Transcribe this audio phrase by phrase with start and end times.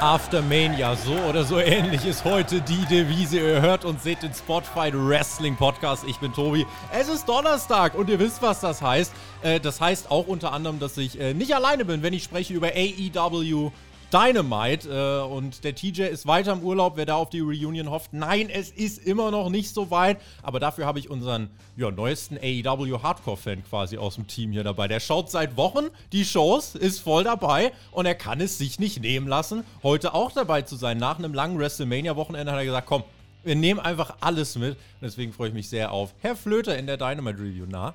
[0.00, 3.38] After Mania, so oder so ähnlich ist heute die Devise.
[3.38, 6.04] Ihr hört und seht den Spotfight Wrestling Podcast.
[6.06, 6.66] Ich bin Tobi.
[6.92, 9.12] Es ist Donnerstag und ihr wisst, was das heißt.
[9.42, 12.54] Äh, das heißt auch unter anderem, dass ich äh, nicht alleine bin, wenn ich spreche
[12.54, 13.70] über AEW
[14.12, 18.12] Dynamite äh, und der TJ ist weiter im Urlaub, wer da auf die Reunion hofft.
[18.12, 22.36] Nein, es ist immer noch nicht so weit, aber dafür habe ich unseren ja, neuesten
[22.36, 24.86] AEW Hardcore-Fan quasi aus dem Team hier dabei.
[24.86, 29.00] Der schaut seit Wochen die Shows, ist voll dabei und er kann es sich nicht
[29.00, 30.98] nehmen lassen, heute auch dabei zu sein.
[30.98, 33.04] Nach einem langen WrestleMania-Wochenende hat er gesagt, komm,
[33.44, 34.72] wir nehmen einfach alles mit.
[34.72, 37.64] Und deswegen freue ich mich sehr auf Herr Flöter in der Dynamite Review.
[37.68, 37.94] Na?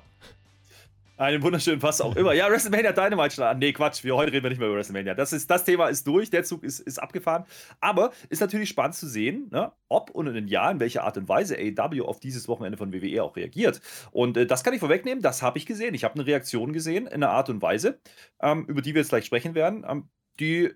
[1.18, 2.32] Einen wunderschönen Pass auch immer.
[2.32, 3.58] Ja, WrestleMania Dynamite starten.
[3.58, 4.04] Nee, Quatsch.
[4.04, 5.14] Wir, heute reden wir nicht mehr über WrestleMania.
[5.14, 6.30] Das, ist, das Thema ist durch.
[6.30, 7.44] Der Zug ist, ist abgefahren.
[7.80, 11.16] Aber ist natürlich spannend zu sehen, ne, ob und in einem Jahr, in welcher Art
[11.16, 13.80] und Weise AEW auf dieses Wochenende von WWE auch reagiert.
[14.12, 15.20] Und äh, das kann ich vorwegnehmen.
[15.20, 15.92] Das habe ich gesehen.
[15.92, 17.98] Ich habe eine Reaktion gesehen in einer Art und Weise,
[18.40, 20.70] ähm, über die wir jetzt gleich sprechen werden, ähm, die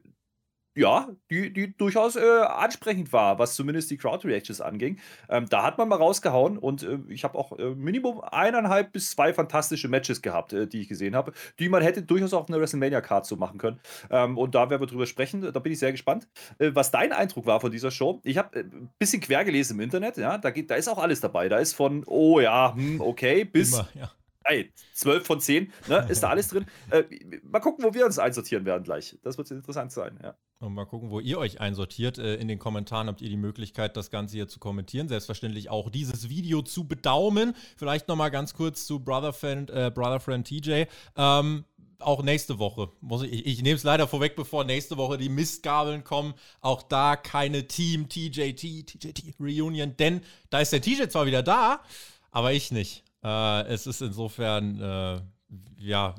[0.75, 4.99] ja, die, die durchaus äh, ansprechend war, was zumindest die Crowd-Reactions anging.
[5.29, 9.11] Ähm, da hat man mal rausgehauen und äh, ich habe auch äh, Minimum eineinhalb bis
[9.11, 12.59] zwei fantastische Matches gehabt, äh, die ich gesehen habe, die man hätte durchaus auf eine
[12.59, 13.81] WrestleMania-Card so machen können.
[14.11, 15.53] Ähm, und da werden wir drüber sprechen.
[15.53, 16.29] Da bin ich sehr gespannt.
[16.59, 18.21] Äh, was dein Eindruck war von dieser Show?
[18.25, 20.99] Ich habe ein äh, bisschen quer gelesen im Internet, ja, da, geht, da ist auch
[20.99, 21.49] alles dabei.
[21.49, 23.75] Da ist von, oh ja, hm, okay, bis.
[23.75, 24.11] Immer, ja
[24.45, 26.07] Ey, 12 von 10, ne?
[26.09, 26.67] Ist da alles drin?
[26.91, 27.05] Äh,
[27.43, 29.19] mal gucken, wo wir uns einsortieren werden gleich.
[29.23, 30.35] Das wird interessant sein, ja.
[30.59, 32.19] Und mal gucken, wo ihr euch einsortiert.
[32.19, 35.09] Äh, in den Kommentaren habt ihr die Möglichkeit, das Ganze hier zu kommentieren.
[35.09, 37.55] Selbstverständlich auch dieses Video zu bedaumen.
[37.77, 40.85] Vielleicht nochmal ganz kurz zu Brother Friend, äh, Brother Friend TJ.
[41.17, 41.65] Ähm,
[41.99, 42.91] auch nächste Woche.
[43.01, 46.35] Muss ich, ich nehme es leider vorweg, bevor nächste Woche die Mistgabeln kommen.
[46.61, 51.81] Auch da keine Team TJT, TJT Reunion, denn da ist der TJ zwar wieder da,
[52.31, 53.05] aber ich nicht.
[53.25, 55.21] Äh, es ist insofern, äh,
[55.79, 56.15] ja,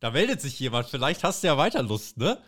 [0.00, 0.88] da meldet sich jemand.
[0.88, 2.38] Vielleicht hast du ja weiter Lust, ne?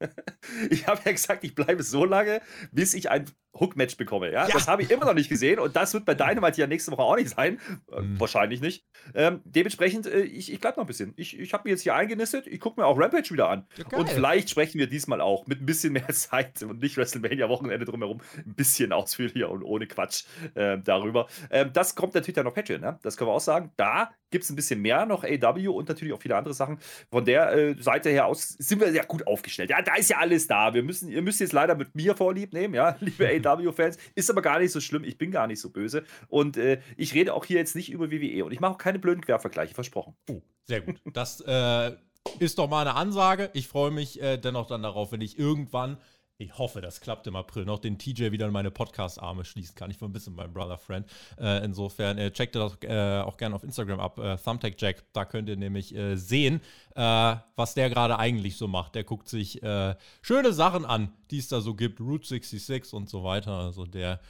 [0.70, 2.42] Ich habe ja gesagt, ich bleibe so lange,
[2.72, 3.24] bis ich ein
[3.58, 4.32] Hook-Match bekomme.
[4.32, 4.46] Ja?
[4.46, 4.52] ja.
[4.52, 7.02] Das habe ich immer noch nicht gesehen und das wird bei Dynamite ja nächste Woche
[7.02, 7.60] auch nicht sein.
[7.90, 8.18] Mhm.
[8.18, 8.84] Wahrscheinlich nicht.
[9.14, 11.12] Ähm, dementsprechend, äh, ich, ich bleibe noch ein bisschen.
[11.16, 12.46] Ich, ich habe mich jetzt hier eingenistet.
[12.46, 13.66] Ich gucke mir auch Rampage wieder an.
[13.76, 17.84] Ja, und vielleicht sprechen wir diesmal auch mit ein bisschen mehr Zeit und nicht WrestleMania-Wochenende
[17.84, 21.28] drumherum ein bisschen ausführlicher und ohne Quatsch äh, darüber.
[21.50, 22.80] Ähm, das kommt natürlich dann noch Patreon.
[22.80, 22.98] Ne?
[23.02, 23.72] Das können wir auch sagen.
[23.76, 26.78] Da gibt es ein bisschen mehr noch AW und natürlich auch viele andere Sachen.
[27.10, 29.70] Von der äh, Seite her aus sind wir sehr gut aufgestellt.
[29.70, 30.74] Ja, da ist ja alles da.
[30.74, 33.43] Wir müssen, ihr müsst jetzt leider mit mir vorlieb nehmen, ja, liebe AW.
[33.46, 33.98] AEW-Fans.
[34.14, 35.04] Ist aber gar nicht so schlimm.
[35.04, 36.04] Ich bin gar nicht so böse.
[36.28, 38.44] Und äh, ich rede auch hier jetzt nicht über WWE.
[38.44, 40.14] Und ich mache auch keine blöden Quervergleiche, versprochen.
[40.30, 41.00] Oh, sehr gut.
[41.12, 41.92] Das äh,
[42.38, 43.50] ist doch mal eine Ansage.
[43.52, 45.98] Ich freue mich äh, dennoch dann darauf, wenn ich irgendwann
[46.36, 49.90] ich hoffe, das klappt im April noch, den TJ wieder in meine Podcast-Arme schließen kann.
[49.90, 51.06] Ich vermisse meinen Brother Friend.
[51.38, 55.04] Äh, insofern äh, checkt das äh, auch gerne auf Instagram ab, äh, Thumbtack Jack.
[55.12, 56.60] Da könnt ihr nämlich äh, sehen,
[56.96, 58.96] äh, was der gerade eigentlich so macht.
[58.96, 63.08] Der guckt sich äh, schöne Sachen an, die es da so gibt, Route 66 und
[63.08, 63.52] so weiter.
[63.52, 64.20] Also der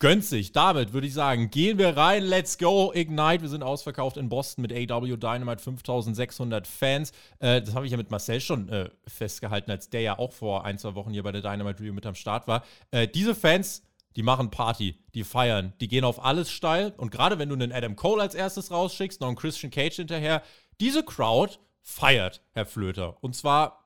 [0.00, 0.50] gönnt sich.
[0.50, 2.24] Damit würde ich sagen, gehen wir rein.
[2.24, 2.90] Let's go.
[2.92, 3.42] Ignite.
[3.42, 5.62] Wir sind ausverkauft in Boston mit AW Dynamite.
[5.62, 7.12] 5600 Fans.
[7.38, 10.64] Äh, das habe ich ja mit Marcel schon äh, festgehalten, als der ja auch vor
[10.64, 12.64] ein, zwei Wochen hier bei der Dynamite Review mit am Start war.
[12.90, 13.82] Äh, diese Fans,
[14.16, 16.94] die machen Party, die feiern, die gehen auf alles steil.
[16.96, 20.42] Und gerade wenn du einen Adam Cole als erstes rausschickst, noch einen Christian Cage hinterher,
[20.80, 23.22] diese Crowd feiert, Herr Flöter.
[23.22, 23.80] Und zwar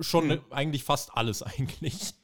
[0.00, 0.40] schon mhm.
[0.50, 2.14] eigentlich fast alles eigentlich.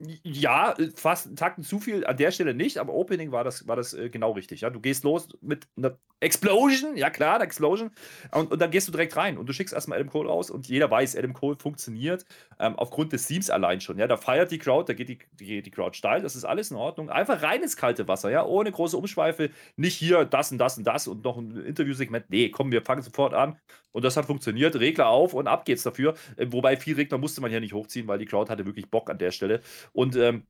[0.00, 3.76] Ja, fast einen Takten zu viel an der Stelle nicht, aber Opening war das, war
[3.76, 4.62] das äh, genau richtig.
[4.62, 4.70] Ja?
[4.70, 7.90] Du gehst los mit einer Explosion, ja klar, eine Explosion,
[8.32, 10.66] und, und dann gehst du direkt rein und du schickst erstmal Adam Cole raus und
[10.66, 12.24] jeder weiß, Adam Cole funktioniert
[12.58, 13.98] ähm, aufgrund des Themes allein schon.
[13.98, 14.06] Ja?
[14.06, 16.76] Da feiert die Crowd, da geht die, die, die Crowd steil, das ist alles in
[16.76, 17.10] Ordnung.
[17.10, 20.84] Einfach rein ins kalte Wasser, ja, ohne große Umschweife, nicht hier das und das und
[20.84, 22.30] das und noch ein Interviewsegment.
[22.30, 23.58] Nee, komm, wir fangen sofort an
[23.92, 24.76] und das hat funktioniert.
[24.76, 26.14] Regler auf und ab geht's dafür.
[26.36, 29.10] Äh, wobei viel Regler musste man ja nicht hochziehen, weil die Crowd hatte wirklich Bock
[29.10, 29.60] an der Stelle.
[29.92, 30.46] Und ähm,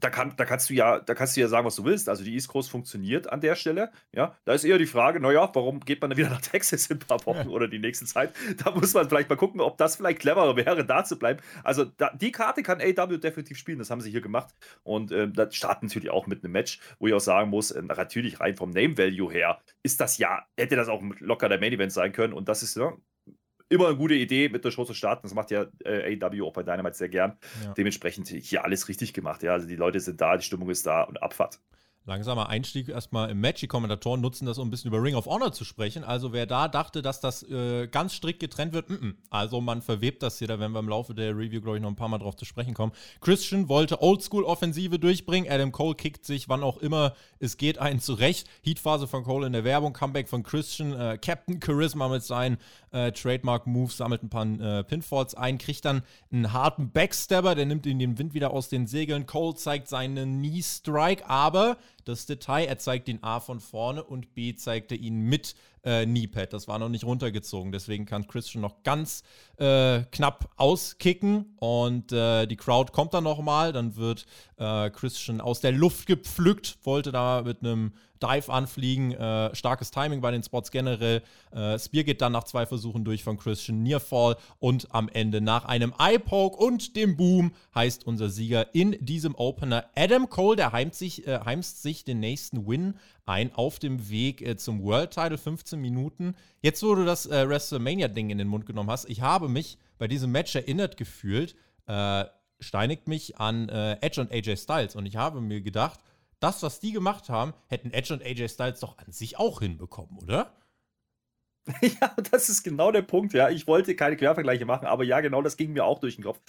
[0.00, 2.08] da, kann, da kannst du ja, da kannst du ja sagen, was du willst.
[2.08, 3.90] Also die East Coast funktioniert an der Stelle.
[4.12, 6.96] Ja, da ist eher die Frage, naja, warum geht man dann wieder nach Texas in
[6.96, 7.54] ein paar Wochen ja.
[7.54, 8.32] oder die nächste Zeit?
[8.64, 11.40] Da muss man vielleicht mal gucken, ob das vielleicht cleverer wäre, da zu bleiben.
[11.62, 14.54] Also da, die Karte kann AW definitiv spielen, das haben sie hier gemacht.
[14.82, 17.82] Und äh, das starten natürlich auch mit einem Match, wo ich auch sagen muss, äh,
[17.82, 21.72] natürlich rein vom Name Value her ist das ja, hätte das auch locker der Main
[21.72, 22.32] Event sein können.
[22.32, 22.92] Und das ist ja,
[23.68, 25.22] immer eine gute Idee, mit der Show zu starten.
[25.22, 27.38] Das macht ja äh, AW auch bei Dynamite sehr gern.
[27.64, 27.74] Ja.
[27.74, 29.42] Dementsprechend hier alles richtig gemacht.
[29.42, 31.60] Ja, also die Leute sind da, die Stimmung ist da und Abfahrt.
[32.06, 33.60] Langsamer Einstieg erstmal im Match.
[33.60, 36.04] Die Kommentatoren nutzen das, um ein bisschen über Ring of Honor zu sprechen.
[36.04, 39.14] Also wer da dachte, dass das äh, ganz strikt getrennt wird, m -m.
[39.28, 41.90] also man verwebt das hier, da werden wir im Laufe der Review, glaube ich, noch
[41.90, 42.92] ein paar Mal drauf zu sprechen kommen.
[43.20, 45.50] Christian wollte Oldschool-Offensive durchbringen.
[45.50, 48.48] Adam Cole kickt sich, wann auch immer es geht, einen zurecht.
[48.62, 52.58] Heatphase von Cole in der Werbung, Comeback von Christian, äh, Captain Charisma mit seinen
[52.92, 57.84] äh, Trademark-Moves, sammelt ein paar äh, Pinfalls ein, kriegt dann einen harten Backstabber, der nimmt
[57.84, 59.26] ihm den Wind wieder aus den Segeln.
[59.26, 61.76] Cole zeigt seinen Knee-Strike, aber
[62.06, 62.64] das Detail.
[62.64, 66.52] Er zeigt ihn A von vorne und B zeigt er ihn mit äh, Kneepad.
[66.52, 67.72] Das war noch nicht runtergezogen.
[67.72, 69.22] Deswegen kann Christian noch ganz
[69.58, 73.72] äh, knapp auskicken und äh, die Crowd kommt dann nochmal.
[73.72, 74.26] Dann wird
[74.56, 77.92] äh, Christian aus der Luft gepflückt, wollte da mit einem
[78.22, 79.12] Dive anfliegen.
[79.12, 81.22] Äh, starkes Timing bei den Spots generell.
[81.50, 85.64] Äh, Spear geht dann nach zwei Versuchen durch von Christian Nearfall und am Ende nach
[85.64, 90.56] einem Eye-Poke und dem Boom heißt unser Sieger in diesem Opener Adam Cole.
[90.56, 92.94] Der heimt sich, äh, heimst sich den nächsten Win
[93.26, 95.38] ein auf dem Weg äh, zum World Title.
[95.38, 96.34] 15 Minuten.
[96.62, 100.08] Jetzt, wo du das äh, WrestleMania-Ding in den Mund genommen hast, ich habe mich bei
[100.08, 102.24] diesem Match erinnert gefühlt, äh,
[102.58, 106.00] steinigt mich an Edge und AJ Styles und ich habe mir gedacht,
[106.40, 110.18] das, was die gemacht haben, hätten Edge und AJ Styles doch an sich auch hinbekommen,
[110.18, 110.52] oder?
[112.00, 113.50] Ja, das ist genau der Punkt, ja.
[113.50, 116.40] Ich wollte keine Quervergleiche machen, aber ja, genau das ging mir auch durch den Kopf.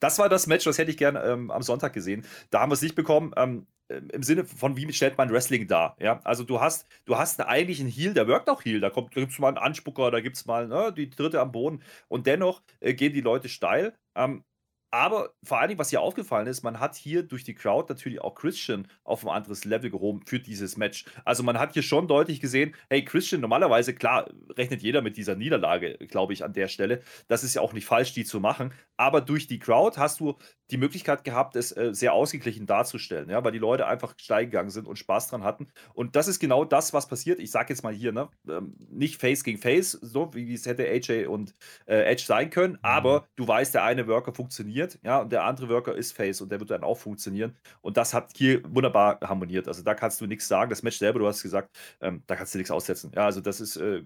[0.00, 2.26] Das war das Match, das hätte ich gerne ähm, am Sonntag gesehen.
[2.50, 3.32] Da haben wir es nicht bekommen.
[3.36, 5.96] Ähm, im Sinne von, wie stellt man Wrestling dar?
[6.00, 8.80] Ja, also du hast, du hast eigentlich einen Heal, der wirkt auch Heal.
[8.80, 11.52] Da, da gibt es mal einen Anspucker, da gibt es mal ne, die dritte am
[11.52, 11.82] Boden.
[12.08, 13.96] Und dennoch äh, gehen die Leute steil.
[14.16, 14.44] Ähm,
[14.90, 18.20] aber vor allen Dingen, was hier aufgefallen ist, man hat hier durch die Crowd natürlich
[18.20, 21.04] auch Christian auf ein anderes Level gehoben für dieses Match.
[21.24, 25.34] Also man hat hier schon deutlich gesehen, hey, Christian, normalerweise, klar, rechnet jeder mit dieser
[25.36, 27.02] Niederlage, glaube ich, an der Stelle.
[27.28, 28.72] Das ist ja auch nicht falsch, die zu machen.
[28.96, 30.36] Aber durch die Crowd hast du
[30.70, 34.70] die Möglichkeit gehabt, es äh, sehr ausgeglichen darzustellen, ja, weil die Leute einfach steil gegangen
[34.70, 35.68] sind und Spaß dran hatten.
[35.94, 37.38] Und das ist genau das, was passiert.
[37.38, 40.84] Ich sage jetzt mal hier, ne, ähm, nicht Face gegen Face, so wie es hätte
[40.84, 41.54] AJ und
[41.86, 42.80] äh, Edge sein können, mhm.
[42.82, 46.50] aber du weißt, der eine Worker funktioniert, ja, und der andere Worker ist Face und
[46.50, 47.56] der wird dann auch funktionieren.
[47.80, 49.68] Und das hat hier wunderbar harmoniert.
[49.68, 50.70] Also da kannst du nichts sagen.
[50.70, 53.12] Das Match selber, du hast gesagt, ähm, da kannst du nichts aussetzen.
[53.14, 54.02] Ja, also das ist äh,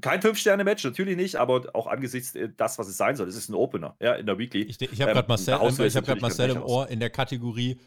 [0.00, 3.28] kein Fünf-Sterne-Match, natürlich nicht, aber auch angesichts äh, das, was es sein soll.
[3.28, 4.62] Es ist ein Opener, ja, in der Weekly.
[4.62, 7.80] Ich, ich habe ähm, gerade Marcel, ich hab grad Marcel im Ohr in der Kategorie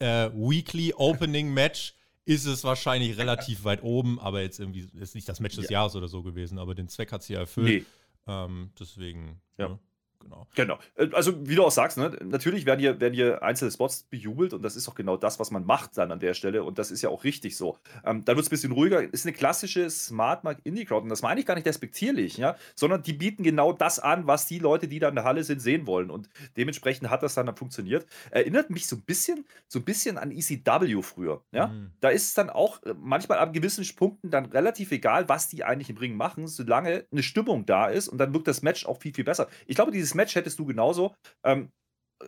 [0.00, 5.28] äh, Weekly Opening Match ist es wahrscheinlich relativ weit oben, aber jetzt irgendwie ist nicht
[5.28, 5.80] das Match des ja.
[5.80, 7.66] Jahres oder so gewesen, aber den Zweck hat sie ja erfüllt.
[7.66, 7.84] Nee.
[8.26, 9.40] Ähm, deswegen.
[9.58, 9.70] Ja.
[9.70, 9.78] Ne?
[10.20, 10.46] Genau.
[10.54, 10.78] Genau.
[10.96, 14.52] Äh, also, wie du auch sagst, ne, natürlich werden hier, werden hier einzelne Spots bejubelt
[14.54, 16.90] und das ist auch genau das, was man macht dann an der Stelle und das
[16.90, 17.76] ist ja auch richtig so.
[18.04, 19.02] Ähm, dann wird es ein bisschen ruhiger.
[19.02, 22.56] Ist eine klassische Smart Mark Indie Crowd und das meine ich gar nicht despektierlich, ja,
[22.74, 25.60] sondern die bieten genau das an, was die Leute, die da in der Halle sind,
[25.60, 28.06] sehen wollen und dementsprechend hat das dann, dann funktioniert.
[28.30, 31.68] Erinnert mich so ein bisschen, so ein bisschen an ECW früher, ja.
[31.68, 31.90] Mhm.
[32.00, 35.64] Da ist es dann auch äh, manchmal an gewissen Punkten dann relativ egal, was die
[35.64, 39.00] eigentlich im Ring machen, solange eine Stimmung da ist und dann wirkt das Match auch
[39.00, 39.48] viel, viel besser.
[39.66, 41.14] Ich glaube, dieses dieses Match hättest du genauso
[41.44, 41.70] ähm,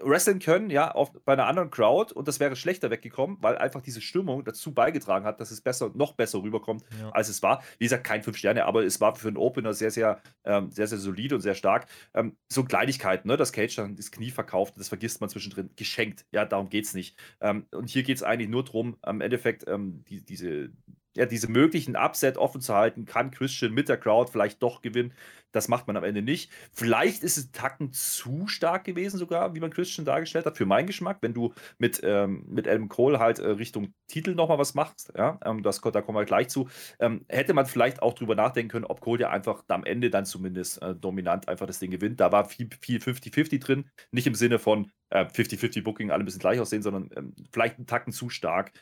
[0.00, 3.82] wresteln können, ja, auf, bei einer anderen Crowd und das wäre schlechter weggekommen, weil einfach
[3.82, 7.11] diese Stimmung dazu beigetragen hat, dass es besser, noch besser rüberkommt, ja.
[7.11, 7.62] als es war.
[7.79, 10.87] Wie gesagt, kein fünf Sterne, aber es war für einen Opener sehr, sehr, ähm, sehr,
[10.87, 11.88] sehr solide und sehr stark.
[12.14, 16.25] Ähm, so Kleinigkeiten, ne, dass Cage dann das Knie verkauft, das vergisst man zwischendrin, geschenkt,
[16.32, 17.19] ja, darum geht es nicht.
[17.40, 20.71] Ähm, und hier geht es eigentlich nur darum, am Endeffekt ähm, die, diese,
[21.16, 25.12] ja, diese möglichen Upset offen zu halten, kann Christian mit der Crowd vielleicht doch gewinnen.
[25.52, 26.50] Das macht man am Ende nicht.
[26.73, 30.87] Vielleicht ist es Tacken zu stark gewesen, sogar, wie man Christian dargestellt hat, für meinen
[30.87, 35.12] Geschmack, wenn du mit, ähm, mit Adam Cole halt äh, Richtung Titel nochmal was machst.
[35.16, 36.69] Ja, ähm, das, da kommen wir gleich zu.
[36.99, 40.25] Ähm, hätte man vielleicht auch drüber nachdenken können, ob Cole ja einfach am Ende dann
[40.25, 42.21] zumindest äh, dominant einfach das Ding gewinnt.
[42.21, 43.90] Da war viel 50-50 drin.
[44.11, 47.76] Nicht im Sinne von 50-50 äh, Booking, alle ein bisschen gleich aussehen, sondern ähm, vielleicht
[47.76, 48.73] einen Tacken zu stark.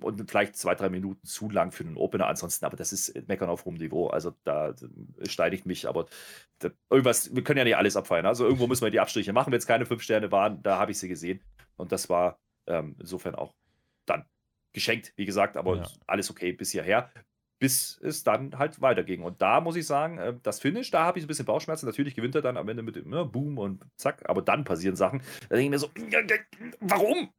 [0.00, 2.26] Und vielleicht zwei, drei Minuten zu lang für einen Opener.
[2.26, 4.08] Ansonsten, aber das ist Meckern auf hohem Niveau.
[4.08, 4.74] Also da
[5.26, 6.06] steinigt mich, aber
[6.58, 8.26] da, irgendwas, wir können ja nicht alles abfeiern.
[8.26, 9.52] Also irgendwo müssen wir die Abstriche machen.
[9.52, 11.40] Wenn es keine fünf Sterne waren, da habe ich sie gesehen.
[11.76, 13.54] Und das war ähm, insofern auch
[14.06, 14.24] dann
[14.72, 15.88] geschenkt, wie gesagt, aber ja.
[16.06, 17.10] alles okay bis hierher.
[17.60, 19.22] Bis es dann halt weiterging.
[19.22, 21.86] Und da muss ich sagen, äh, das Finish, da habe ich ein bisschen Bauchschmerzen.
[21.86, 24.96] Natürlich gewinnt er dann am Ende mit dem ne, Boom und zack, aber dann passieren
[24.96, 25.22] Sachen.
[25.48, 25.90] Da denke ich mir so,
[26.80, 27.30] warum?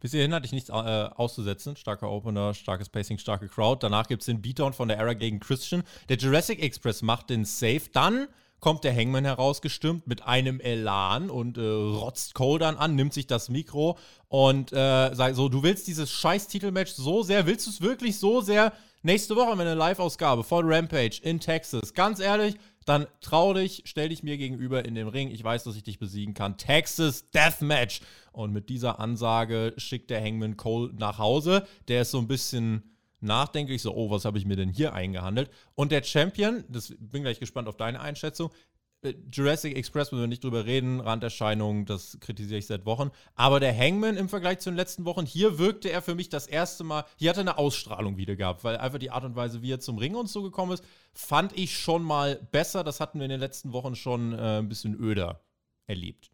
[0.00, 1.76] Bis hierhin hatte ich nichts äh, auszusetzen.
[1.76, 3.78] Starker Opener, starkes Pacing, starke Crowd.
[3.80, 5.82] Danach gibt es den Beatdown von der Era gegen Christian.
[6.08, 7.82] Der Jurassic Express macht den Save.
[7.92, 8.28] Dann
[8.60, 13.26] kommt der Hangman herausgestimmt mit einem Elan und äh, rotzt Cole dann an, nimmt sich
[13.26, 13.96] das Mikro
[14.28, 18.18] und äh, sagt so, du willst dieses scheiß Titelmatch so sehr, willst du es wirklich
[18.18, 18.72] so sehr?
[19.02, 21.94] nächste Woche haben wir eine Live-Ausgabe von Rampage in Texas.
[21.94, 22.56] Ganz ehrlich,
[22.88, 25.30] dann trau dich, stell dich mir gegenüber in den Ring.
[25.30, 26.56] Ich weiß, dass ich dich besiegen kann.
[26.56, 28.00] Texas Deathmatch.
[28.32, 31.66] Und mit dieser Ansage schickt der Hangman Cole nach Hause.
[31.88, 32.82] Der ist so ein bisschen
[33.20, 35.50] nachdenklich, so, oh, was habe ich mir denn hier eingehandelt?
[35.74, 38.50] Und der Champion, das bin gleich gespannt auf deine Einschätzung,
[39.30, 43.10] Jurassic Express müssen wir nicht drüber reden, Randerscheinungen, das kritisiere ich seit Wochen.
[43.36, 46.48] Aber der Hangman im Vergleich zu den letzten Wochen, hier wirkte er für mich das
[46.48, 49.62] erste Mal, hier hat er eine Ausstrahlung wieder gehabt, weil einfach die Art und Weise,
[49.62, 52.82] wie er zum Ring und so gekommen ist, fand ich schon mal besser.
[52.82, 55.44] Das hatten wir in den letzten Wochen schon äh, ein bisschen öder
[55.86, 56.32] erlebt.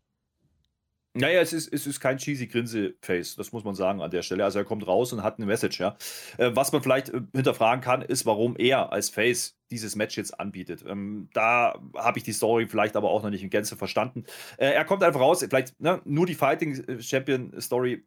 [1.16, 4.42] Naja, es ist, es ist kein cheesy Grinse-Face, das muss man sagen an der Stelle.
[4.42, 5.96] Also er kommt raus und hat eine Message, ja.
[6.38, 10.40] Äh, was man vielleicht äh, hinterfragen kann, ist, warum er als Face dieses Match jetzt
[10.40, 10.84] anbietet.
[10.86, 14.24] Ähm, da habe ich die Story vielleicht aber auch noch nicht in Gänze verstanden.
[14.56, 18.02] Äh, er kommt einfach raus, vielleicht ne, nur die Fighting Champion Story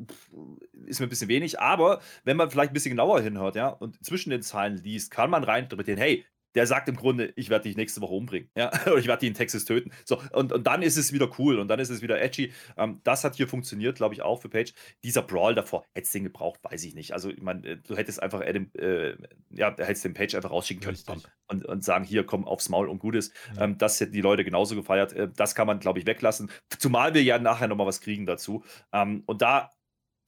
[0.85, 4.03] ist mir ein bisschen wenig, aber wenn man vielleicht ein bisschen genauer hinhört, ja, und
[4.05, 6.25] zwischen den Zeilen liest, kann man rein interpretieren, hey,
[6.57, 8.49] der sagt im Grunde, ich werde dich nächste Woche umbringen.
[8.57, 8.71] Ja?
[8.87, 9.91] Oder ich werde dich in Texas töten.
[10.05, 12.51] So, und, und dann ist es wieder cool und dann ist es wieder edgy.
[12.77, 14.73] Ähm, das hat hier funktioniert, glaube ich, auch für Page.
[15.03, 17.13] Dieser Brawl davor, hättest du den gebraucht, weiß ich nicht.
[17.13, 19.11] Also, ich meine, äh, du hättest einfach Adam, äh,
[19.51, 20.97] ja, hättest den Page einfach rausschicken können
[21.47, 23.35] und, und sagen, hier, komm aufs Maul und gut ist.
[23.55, 23.65] Ja.
[23.65, 25.13] Ähm, das hätten die Leute genauso gefeiert.
[25.13, 26.49] Äh, das kann man, glaube ich, weglassen.
[26.79, 28.63] Zumal wir ja nachher nochmal was kriegen dazu.
[28.91, 29.69] Ähm, und da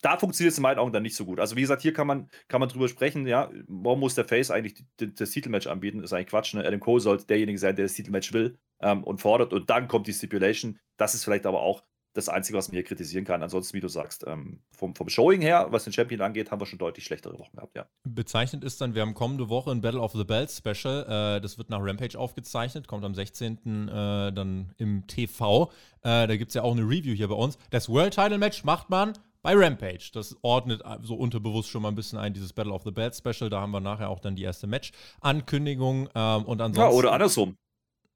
[0.02, 1.40] da funktioniert es in meinen Augen dann nicht so gut.
[1.40, 4.52] Also wie gesagt, hier kann man, kann man drüber sprechen, ja, warum muss der Face
[4.52, 6.00] eigentlich das Titelmatch anbieten?
[6.02, 6.54] Das ist eigentlich Quatsch.
[6.54, 6.66] Ne?
[6.66, 10.08] Adam Cole sollte derjenige sein, der das Titelmatch will ähm, und fordert und dann kommt
[10.08, 10.80] die Stipulation.
[10.98, 13.44] Das ist vielleicht aber auch das Einzige, was man hier kritisieren kann.
[13.44, 16.66] Ansonsten, wie du sagst, ähm, vom, vom Showing her, was den Champion angeht, haben wir
[16.66, 17.88] schon deutlich schlechtere Wochen gehabt, ja.
[18.04, 21.04] Bezeichnet ist dann, wir haben kommende Woche ein Battle of the Bells Special.
[21.38, 23.58] Äh, das wird nach Rampage aufgezeichnet, kommt am 16.
[23.88, 25.72] Äh, dann im TV.
[26.02, 27.58] Äh, da gibt es ja auch eine Review hier bei uns.
[27.70, 29.14] Das World Title Match macht man
[29.50, 30.12] bei Rampage.
[30.14, 33.50] Das ordnet so unterbewusst schon mal ein bisschen ein, dieses Battle of the Bad Special.
[33.50, 36.10] Da haben wir nachher auch dann die erste Match-Ankündigung.
[36.14, 36.80] Ähm, und ansonsten.
[36.80, 37.58] Ja, oder andersrum.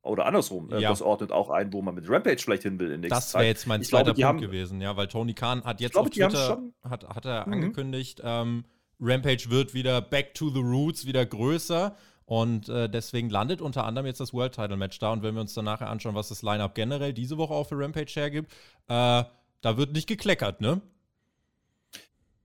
[0.03, 0.71] Oder andersrum.
[0.71, 0.89] Äh, ja.
[0.89, 3.45] Das ordnet auch ein, wo man mit Rampage vielleicht hin will in nächster Das wäre
[3.45, 6.09] jetzt mein ich zweiter glaube, Punkt haben, gewesen, ja, weil Tony Khan hat jetzt glaube,
[6.09, 7.53] auf Twitter hat, hat er mhm.
[7.53, 8.65] angekündigt, ähm,
[8.99, 11.95] Rampage wird wieder back to the roots, wieder größer.
[12.25, 15.11] Und äh, deswegen landet unter anderem jetzt das World Title Match da.
[15.11, 17.77] Und wenn wir uns dann nachher anschauen, was das Lineup generell diese Woche auch für
[17.77, 18.51] Rampage hergibt,
[18.87, 19.23] äh,
[19.61, 20.81] da wird nicht gekleckert, ne?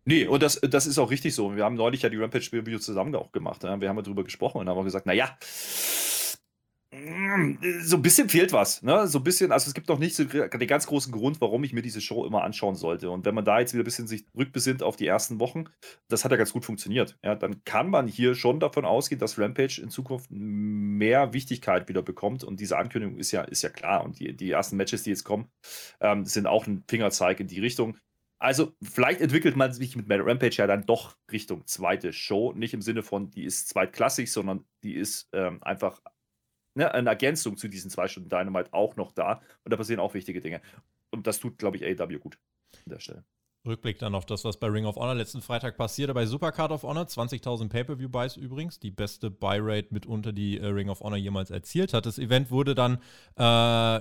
[0.09, 1.55] Nee, und das, das ist auch richtig so.
[1.55, 3.62] Wir haben neulich ja die Rampage-Review zusammen auch gemacht.
[3.62, 3.79] Ja?
[3.79, 5.37] Wir haben darüber gesprochen und haben gesagt, naja,
[7.83, 8.83] so ein bisschen fehlt was.
[8.83, 9.07] Ne?
[9.07, 11.75] So ein bisschen, also es gibt noch nicht so den ganz großen Grund, warum ich
[11.75, 13.11] mir diese Show immer anschauen sollte.
[13.11, 15.65] Und wenn man da jetzt wieder ein bisschen sich rückbesinnt auf die ersten Wochen,
[16.09, 17.19] das hat ja ganz gut funktioniert.
[17.23, 22.00] Ja, dann kann man hier schon davon ausgehen, dass Rampage in Zukunft mehr Wichtigkeit wieder
[22.00, 22.45] bekommt.
[22.45, 24.05] Und diese Ankündigung ist ja, ist ja klar.
[24.05, 25.50] Und die, die ersten Matches, die jetzt kommen,
[26.00, 27.99] ähm, sind auch ein Fingerzeig in die Richtung.
[28.40, 32.52] Also, vielleicht entwickelt man sich mit Rampage ja dann doch Richtung zweite Show.
[32.52, 36.00] Nicht im Sinne von, die ist zweitklassig, sondern die ist ähm, einfach
[36.75, 39.42] ne, eine Ergänzung zu diesen zwei Stunden Dynamite auch noch da.
[39.64, 40.62] Und da passieren auch wichtige Dinge.
[41.11, 42.38] Und das tut, glaube ich, AW gut
[42.76, 43.25] an der Stelle.
[43.68, 46.14] Rückblick dann auf das, was bei Ring of Honor letzten Freitag passierte.
[46.14, 51.00] Bei Supercard of Honor, 20.000 Pay-Per-View-Buys übrigens, die beste Buy-Rate mitunter, die äh, Ring of
[51.00, 52.06] Honor jemals erzielt hat.
[52.06, 52.98] Das Event wurde dann,
[53.38, 53.42] äh,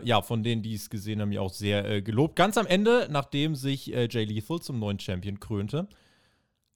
[0.08, 2.36] ja, von denen, die es gesehen haben, ja auch sehr äh, gelobt.
[2.36, 5.88] Ganz am Ende, nachdem sich äh, Jay Lethal zum neuen Champion krönte,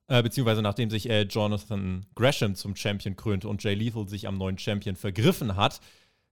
[0.07, 4.37] äh, beziehungsweise nachdem sich äh, Jonathan Gresham zum Champion krönte und Jay Lethal sich am
[4.37, 5.79] neuen Champion vergriffen hat,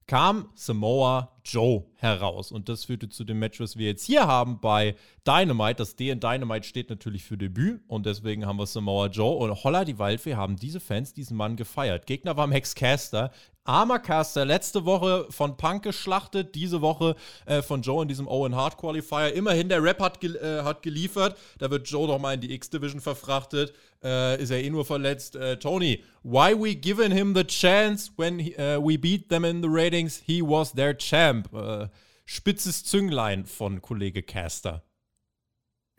[0.09, 2.51] kam Samoa Joe heraus.
[2.51, 4.95] Und das führte zu dem Match, was wir jetzt hier haben bei
[5.27, 5.75] Dynamite.
[5.75, 9.63] Das D in Dynamite steht natürlich für Debüt und deswegen haben wir Samoa Joe und
[9.63, 12.07] Holla die Waldfee haben diese Fans diesen Mann gefeiert.
[12.07, 13.29] Gegner war Max Caster.
[13.69, 18.55] Armer Caster, letzte Woche von Punk geschlachtet, diese Woche äh, von Joe in diesem Owen
[18.55, 19.31] Hart Qualifier.
[19.33, 21.37] Immerhin, der Rap hat, gel äh, hat geliefert.
[21.59, 23.71] Da wird Joe doch mal in die X-Division verfrachtet.
[24.03, 25.35] Äh, ist er eh nur verletzt.
[25.35, 29.61] Äh, Tony, why we given him the chance when he, uh, we beat them in
[29.61, 30.23] the ratings?
[30.25, 31.53] He was their champ.
[31.53, 31.89] Äh,
[32.25, 34.83] spitzes Zünglein von Kollege Caster.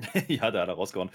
[0.26, 1.10] ja, da hat er rausgehauen.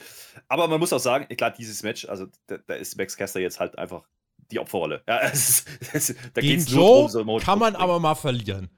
[0.48, 3.60] Aber man muss auch sagen, klar, dieses Match, also da, da ist Max Caster jetzt
[3.60, 4.04] halt einfach
[4.52, 5.02] die Opferrolle.
[5.08, 8.70] Ja, es, es, da Gegen Joe drum, so kann man aber mal verlieren.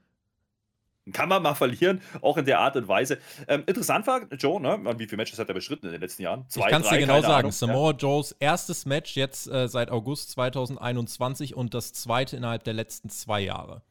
[1.12, 3.18] Kann man mal verlieren, auch in der Art und Weise.
[3.46, 4.78] Ähm, interessant war, Joe, ne?
[4.98, 6.44] Wie viele Matches hat er beschritten in den letzten Jahren?
[6.48, 7.34] Zwei, ich kann es dir genau sagen.
[7.34, 7.52] Ahnung.
[7.52, 7.92] Samoa.
[7.92, 13.40] Joes erstes Match jetzt äh, seit August 2021 und das zweite innerhalb der letzten zwei
[13.40, 13.82] Jahre.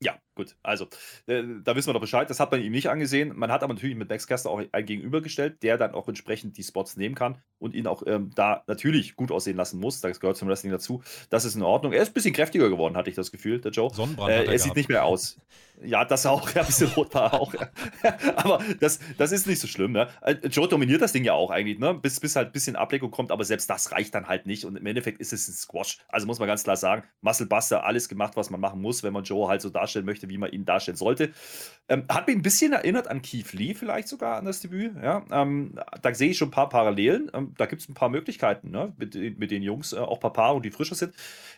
[0.00, 0.56] Ja, gut.
[0.62, 0.86] Also,
[1.26, 2.30] äh, da wissen wir doch Bescheid.
[2.30, 3.32] Das hat man ihm nicht angesehen.
[3.36, 6.62] Man hat aber natürlich mit Max Caster auch einen gegenübergestellt, der dann auch entsprechend die
[6.62, 10.00] Spots nehmen kann und ihn auch ähm, da natürlich gut aussehen lassen muss.
[10.00, 11.02] Das gehört zum Wrestling dazu.
[11.28, 11.92] Das ist in Ordnung.
[11.92, 13.92] Er ist ein bisschen kräftiger geworden, hatte ich das Gefühl, der Joe.
[13.92, 14.30] Sonnenbrand.
[14.30, 15.38] Äh, er, er sieht nicht mehr aus.
[15.82, 16.48] Ja, das auch.
[16.58, 17.52] Ja, ein bisschen rot war auch.
[18.36, 19.92] aber das, das ist nicht so schlimm.
[19.92, 20.08] Ne?
[20.22, 21.94] Äh, Joe dominiert das Ding ja auch eigentlich, ne?
[21.94, 24.64] bis, bis halt ein bisschen Ablenkung kommt, aber selbst das reicht dann halt nicht.
[24.64, 25.98] Und im Endeffekt ist es ein Squash.
[26.08, 29.12] Also muss man ganz klar sagen, Muscle Buster, alles gemacht, was man machen muss, wenn
[29.12, 31.32] man Joe halt so darstellen möchte, wie man ihn darstellen sollte.
[31.90, 34.92] Ähm, hat mich ein bisschen erinnert an Keith Lee, vielleicht sogar an das Debüt.
[35.02, 35.24] Ja?
[35.30, 37.30] Ähm, da sehe ich schon ein paar Parallelen.
[37.32, 38.92] Ähm, da gibt es ein paar Möglichkeiten ne?
[38.98, 41.14] mit, mit den Jungs, äh, auch ein paar Paare, die frischer sind.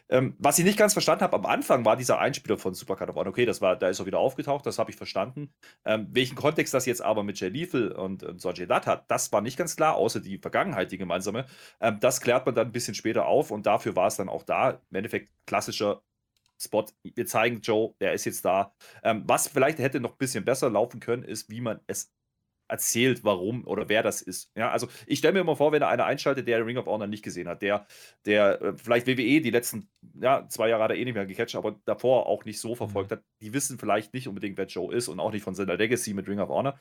[0.09, 3.17] Ähm, was ich nicht ganz verstanden habe am Anfang, war dieser Einspieler von Supercard of
[3.17, 3.31] Honor.
[3.31, 5.53] Okay, das war, da ist er wieder aufgetaucht, das habe ich verstanden.
[5.85, 9.33] Ähm, welchen Kontext das jetzt aber mit Jay Lethal und, und Sonjay Dutt hat, das
[9.33, 11.47] war nicht ganz klar, außer die Vergangenheit, die gemeinsame.
[11.81, 14.45] Ähm, das klärt man dann ein bisschen später auf und dafür war es dann auch
[14.45, 14.81] da.
[14.91, 16.03] Im Endeffekt klassischer
[16.61, 16.87] Spot.
[17.03, 18.75] Wir zeigen Joe, der ist jetzt da.
[19.03, 22.13] Ähm, was vielleicht hätte noch ein bisschen besser laufen können, ist, wie man es
[22.71, 24.51] erzählt, warum oder wer das ist.
[24.55, 27.09] Ja, also ich stelle mir immer vor, wenn er einer einschaltet, der Ring of Honor
[27.09, 27.87] nicht gesehen hat, der,
[28.25, 29.89] der äh, vielleicht WWE die letzten
[30.21, 33.11] ja, zwei Jahre hat er eh nicht mehr gecatcht, aber davor auch nicht so verfolgt
[33.11, 33.17] mhm.
[33.17, 36.15] hat, die wissen vielleicht nicht unbedingt, wer Joe ist und auch nicht von seiner Legacy
[36.15, 36.79] mit Ring of Honor.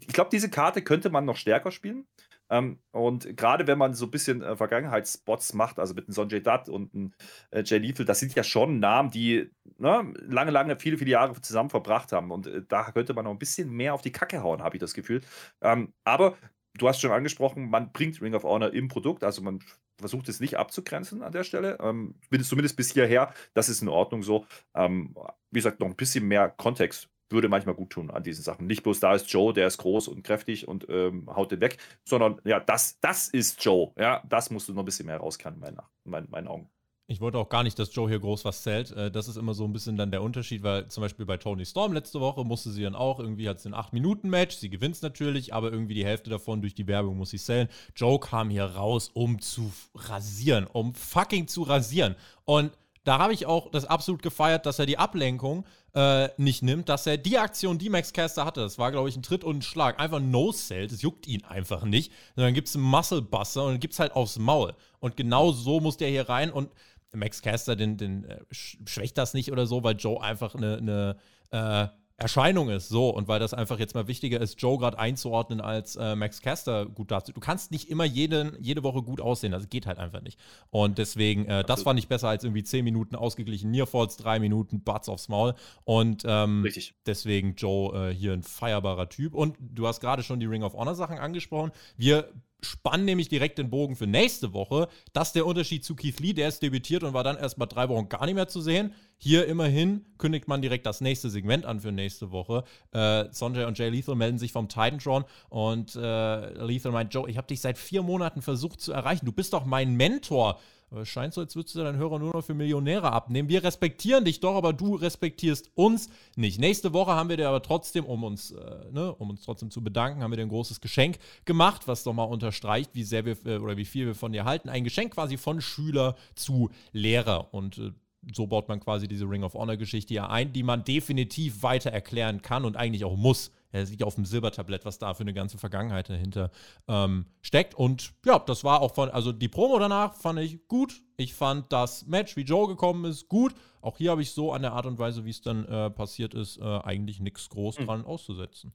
[0.00, 2.06] Ich glaube, diese Karte könnte man noch stärker spielen.
[2.52, 6.40] Ähm, und gerade wenn man so ein bisschen äh, Vergangenheitsspots macht, also mit einem Sonjay
[6.42, 7.12] Dutt und einem
[7.50, 11.40] äh, Jay Lethal, das sind ja schon Namen, die ne, lange, lange, viele, viele Jahre
[11.40, 12.30] zusammen verbracht haben.
[12.30, 14.80] Und äh, da könnte man noch ein bisschen mehr auf die Kacke hauen, habe ich
[14.80, 15.22] das Gefühl.
[15.62, 16.36] Ähm, aber
[16.74, 19.60] du hast schon angesprochen, man bringt Ring of Honor im Produkt, also man
[19.98, 21.78] versucht es nicht abzugrenzen an der Stelle.
[21.80, 24.46] Ähm, zumindest bis hierher, das ist in Ordnung so.
[24.74, 25.14] Ähm,
[25.50, 28.66] wie gesagt, noch ein bisschen mehr Kontext würde manchmal gut tun an diesen Sachen.
[28.66, 31.78] Nicht bloß da ist Joe, der ist groß und kräftig und ähm, haut den weg,
[32.04, 33.92] sondern ja, das, das ist Joe.
[33.98, 36.70] Ja, das musst du noch ein bisschen mehr rauskennen, in meinen, in meinen, meinen Augen.
[37.08, 38.90] Ich wollte auch gar nicht, dass Joe hier groß was zählt.
[38.92, 41.66] Äh, das ist immer so ein bisschen dann der Unterschied, weil zum Beispiel bei Tony
[41.66, 45.02] Storm letzte Woche musste sie dann auch, irgendwie hat sie ein 8-Minuten-Match, sie gewinnt es
[45.02, 47.68] natürlich, aber irgendwie die Hälfte davon durch die Werbung muss sie zählen.
[47.96, 52.16] Joe kam hier raus, um zu rasieren, um fucking zu rasieren.
[52.44, 52.72] Und
[53.04, 57.06] da habe ich auch das absolut gefeiert, dass er die Ablenkung äh, nicht nimmt, dass
[57.06, 59.62] er die Aktion, die Max Caster hatte, das war, glaube ich, ein Tritt und ein
[59.62, 62.12] Schlag, einfach No-Sell, das juckt ihn einfach nicht.
[62.36, 64.74] Und dann gibt es einen Muscle-Buster und dann gibt es halt aufs Maul.
[65.00, 66.70] Und genau so muss der hier rein und
[67.12, 71.16] Max Caster, den, den äh, schwächt das nicht oder so, weil Joe einfach eine, eine
[71.50, 71.88] äh,
[72.22, 72.88] Erscheinung ist.
[72.88, 76.40] So, und weil das einfach jetzt mal wichtiger ist, Joe gerade einzuordnen als äh, Max
[76.40, 77.32] Caster gut dazu.
[77.32, 79.52] Du kannst nicht immer jede, jede Woche gut aussehen.
[79.52, 80.38] Das geht halt einfach nicht.
[80.70, 84.82] Und deswegen, äh, das fand ich besser als irgendwie 10 Minuten ausgeglichen Nearfalls, 3 Minuten
[84.82, 85.54] Butts aufs Maul.
[85.84, 86.66] Und ähm,
[87.06, 89.34] deswegen Joe äh, hier ein feierbarer Typ.
[89.34, 91.72] Und du hast gerade schon die Ring of Honor Sachen angesprochen.
[91.96, 92.28] Wir
[92.62, 94.88] spannen nämlich direkt den Bogen für nächste Woche.
[95.12, 97.66] Das ist der Unterschied zu Keith Lee, der ist debütiert und war dann erst mal
[97.66, 98.94] drei Wochen gar nicht mehr zu sehen.
[99.18, 102.64] Hier immerhin kündigt man direkt das nächste Segment an für nächste Woche.
[102.92, 107.36] Äh, Sonjay und Jay Lethal melden sich vom Titantron und äh, Lethal meint, Joe, ich
[107.36, 109.26] habe dich seit vier Monaten versucht zu erreichen.
[109.26, 110.58] Du bist doch mein Mentor.
[110.92, 113.48] Aber es scheint so, als würdest du deinen Hörer nur noch für Millionäre abnehmen.
[113.48, 116.60] Wir respektieren dich doch, aber du respektierst uns nicht.
[116.60, 119.82] Nächste Woche haben wir dir aber trotzdem, um uns, äh, ne, um uns trotzdem zu
[119.82, 123.38] bedanken, haben wir dir ein großes Geschenk gemacht, was doch mal unterstreicht, wie sehr wir
[123.46, 124.68] äh, oder wie viel wir von dir halten.
[124.68, 127.54] Ein Geschenk quasi von Schüler zu Lehrer.
[127.54, 127.92] Und äh,
[128.34, 131.90] so baut man quasi diese Ring of Honor Geschichte ja ein, die man definitiv weiter
[131.90, 135.32] erklären kann und eigentlich auch muss er sieht auf dem Silbertablett, was da für eine
[135.32, 136.50] ganze Vergangenheit dahinter
[136.88, 137.74] ähm, steckt.
[137.74, 141.02] Und ja, das war auch von, also die Promo danach fand ich gut.
[141.16, 143.54] Ich fand das Match, wie Joe gekommen ist, gut.
[143.80, 146.34] Auch hier habe ich so an der Art und Weise, wie es dann äh, passiert
[146.34, 147.86] ist, äh, eigentlich nichts groß mhm.
[147.86, 148.72] dran auszusetzen.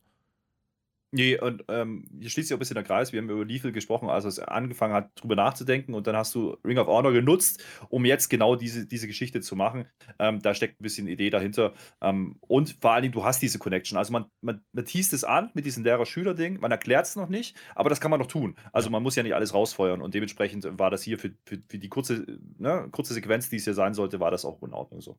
[1.12, 3.14] Nee, und ähm, hier schließt sich auch ein bisschen der Kreis.
[3.14, 5.94] Wir haben über Lethal gesprochen, als es angefangen hat, drüber nachzudenken.
[5.94, 9.56] Und dann hast du Ring of Honor genutzt, um jetzt genau diese, diese Geschichte zu
[9.56, 9.86] machen.
[10.20, 11.74] Ähm, da steckt ein bisschen Idee dahinter.
[12.02, 13.98] Ähm, und vor allen Dingen, du hast diese Connection.
[13.98, 16.60] Also man, man, man teast es an mit diesem Lehrer-Schüler-Ding.
[16.60, 18.58] Man erklärt es noch nicht, aber das kann man noch tun.
[18.74, 20.02] Also man muss ja nicht alles rausfeuern.
[20.02, 22.26] Und dementsprechend war das hier für, für, für die kurze,
[22.58, 25.18] ne, kurze Sequenz, die es hier sein sollte, war das auch in Ordnung so.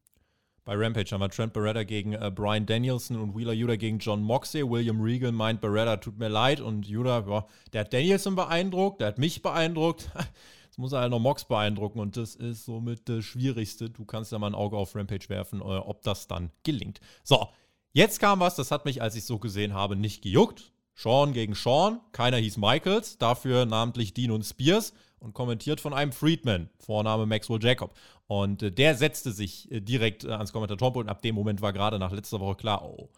[0.68, 4.20] Bei Rampage haben wir Trent Beretta gegen äh, Brian Danielson und Wheeler Yuda gegen John
[4.20, 4.68] Moxley.
[4.68, 9.08] William Regal meint, Beretta tut mir leid und Yuda, boah, der hat Danielson beeindruckt, der
[9.08, 10.10] hat mich beeindruckt.
[10.66, 13.88] Jetzt muss er halt noch Mox beeindrucken und das ist somit das Schwierigste.
[13.88, 17.00] Du kannst ja mal ein Auge auf Rampage werfen, äh, ob das dann gelingt.
[17.24, 17.48] So,
[17.94, 20.74] jetzt kam was, das hat mich, als ich so gesehen habe, nicht gejuckt.
[20.94, 26.12] Sean gegen Sean, keiner hieß Michaels, dafür namentlich Dean und Spears und kommentiert von einem
[26.12, 27.94] Freedman, Vorname Maxwell Jacob.
[28.26, 31.72] Und äh, der setzte sich äh, direkt äh, ans Kommentatorenpult und ab dem Moment war
[31.72, 33.08] gerade nach letzter Woche klar, oh,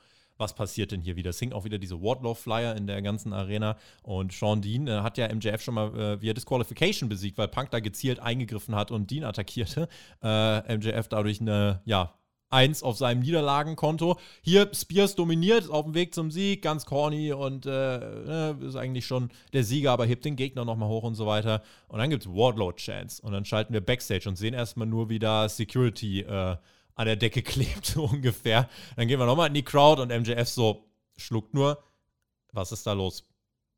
[0.40, 1.30] was passiert denn hier wieder?
[1.30, 3.76] Es hing auch wieder diese Wardlaw-Flyer in der ganzen Arena.
[4.02, 7.70] Und Sean Dean äh, hat ja MJF schon mal äh, via Disqualification besiegt, weil Punk
[7.70, 9.88] da gezielt eingegriffen hat und Dean attackierte.
[10.22, 12.14] Äh, MJF dadurch eine, ja,
[12.50, 14.18] eins auf seinem Niederlagenkonto.
[14.42, 19.06] Hier Spears dominiert auf dem Weg zum Sieg, ganz corny und äh, ne, ist eigentlich
[19.06, 21.62] schon der Sieger, aber hebt den Gegner nochmal hoch und so weiter.
[21.88, 25.20] Und dann gibt es Wardlow-Chance und dann schalten wir Backstage und sehen erstmal nur, wie
[25.20, 26.56] da Security äh,
[26.96, 28.68] an der Decke klebt, so ungefähr.
[28.96, 30.84] Dann gehen wir nochmal in die Crowd und MJF so
[31.16, 31.82] schluckt nur.
[32.52, 33.24] Was ist da los?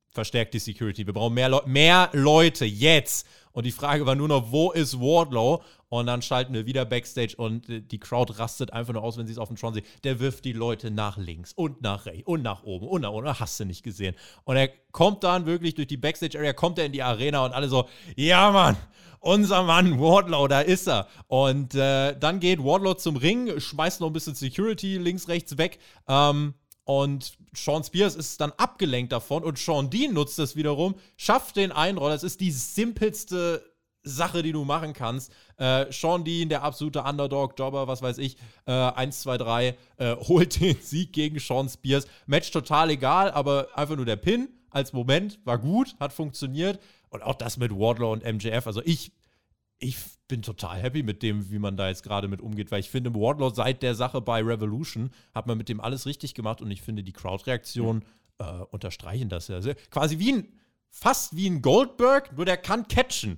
[0.08, 1.06] Verstärkt die Security.
[1.06, 3.26] Wir brauchen mehr, Le mehr Leute jetzt.
[3.52, 5.62] Und die Frage war nur noch, wo ist Wardlow?
[5.88, 9.26] Und dann schalten wir wieder Backstage und äh, die Crowd rastet einfach nur aus, wenn
[9.26, 9.84] sie es auf dem Tron sehen.
[10.04, 13.38] Der wirft die Leute nach links und nach rechts und nach oben und nach unten.
[13.38, 14.14] Hast du nicht gesehen.
[14.44, 17.68] Und er kommt dann wirklich durch die Backstage-Area, kommt er in die Arena und alle
[17.68, 18.76] so, ja Mann,
[19.20, 21.08] unser Mann, Wardlow, da ist er.
[21.28, 25.78] Und äh, dann geht Wardlow zum Ring, schmeißt noch ein bisschen Security links, rechts weg.
[26.08, 31.56] Ähm, und Sean Spears ist dann abgelenkt davon und Sean Dean nutzt das wiederum, schafft
[31.56, 32.14] den Einroller.
[32.14, 33.62] Das ist die simpelste
[34.02, 35.32] Sache, die du machen kannst.
[35.58, 40.60] Äh, Sean Dean, der absolute Underdog-Jobber, was weiß ich, äh, 1, 2, 3, äh, holt
[40.60, 42.06] den Sieg gegen Sean Spears.
[42.26, 46.80] Match total egal, aber einfach nur der Pin als Moment war gut, hat funktioniert.
[47.10, 48.66] Und auch das mit Wardlow und MJF.
[48.66, 49.12] Also ich,
[49.78, 49.96] ich
[50.32, 53.14] bin total happy mit dem, wie man da jetzt gerade mit umgeht, weil ich finde,
[53.14, 56.80] Wardlow seit der Sache bei Revolution hat man mit dem alles richtig gemacht und ich
[56.80, 58.02] finde, die Crowd-Reaktionen
[58.38, 59.56] äh, unterstreichen das ja.
[59.56, 60.48] Also quasi wie ein,
[60.88, 63.36] fast wie ein Goldberg, nur der kann catchen.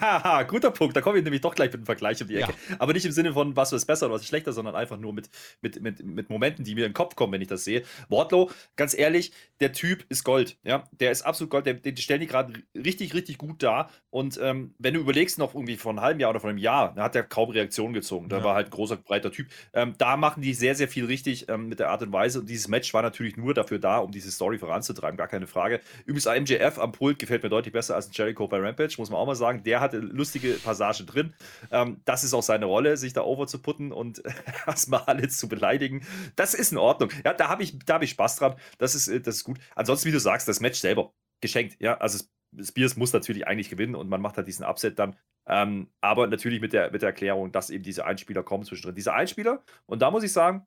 [0.00, 0.96] Haha, guter Punkt.
[0.96, 2.52] Da komme ich nämlich doch gleich mit dem Vergleich um die Ecke.
[2.68, 2.76] Ja.
[2.78, 5.12] Aber nicht im Sinne von, was ist besser oder was ist schlechter, sondern einfach nur
[5.12, 5.28] mit,
[5.60, 7.82] mit, mit, mit Momenten, die mir in den Kopf kommen, wenn ich das sehe.
[8.08, 10.58] Wardlow, ganz ehrlich, der Typ ist Gold.
[10.64, 11.66] Ja, der ist absolut Gold.
[11.66, 13.88] Der, die stellen die gerade richtig, richtig gut da.
[14.10, 16.94] Und ähm, wenn du überlegst, noch irgendwie vor einem halben Jahr oder vor einem Jahr,
[16.94, 18.28] da hat er kaum Reaktionen gezogen.
[18.28, 18.44] Da ja.
[18.44, 19.48] war halt ein großer, breiter Typ.
[19.72, 22.40] Ähm, da machen die sehr, sehr viel richtig ähm, mit der Art und Weise.
[22.40, 25.16] Und dieses Match war natürlich nur dafür da, um diese Story voranzutreiben.
[25.16, 25.80] Gar keine Frage.
[26.04, 29.20] Übrigens, MJF am Pult gefällt mir deutlich besser als ein Jericho bei Rampage, muss man
[29.20, 29.45] auch mal sagen.
[29.54, 31.34] Der hatte lustige Passage drin.
[31.70, 34.22] Ähm, das ist auch seine Rolle, sich da over zu putten und
[34.66, 36.04] erstmal alle zu beleidigen.
[36.36, 37.10] Das ist in Ordnung.
[37.24, 38.56] Ja, da habe ich, hab ich Spaß dran.
[38.78, 39.58] Das ist, äh, das ist gut.
[39.74, 41.76] Ansonsten, wie du sagst, das Match selber geschenkt.
[41.80, 42.24] Ja, also
[42.62, 45.16] Spears muss natürlich eigentlich gewinnen und man macht halt diesen Upset dann.
[45.48, 48.94] Ähm, aber natürlich mit der, mit der Erklärung, dass eben diese Einspieler kommen zwischendrin.
[48.94, 50.66] Diese Einspieler, und da muss ich sagen,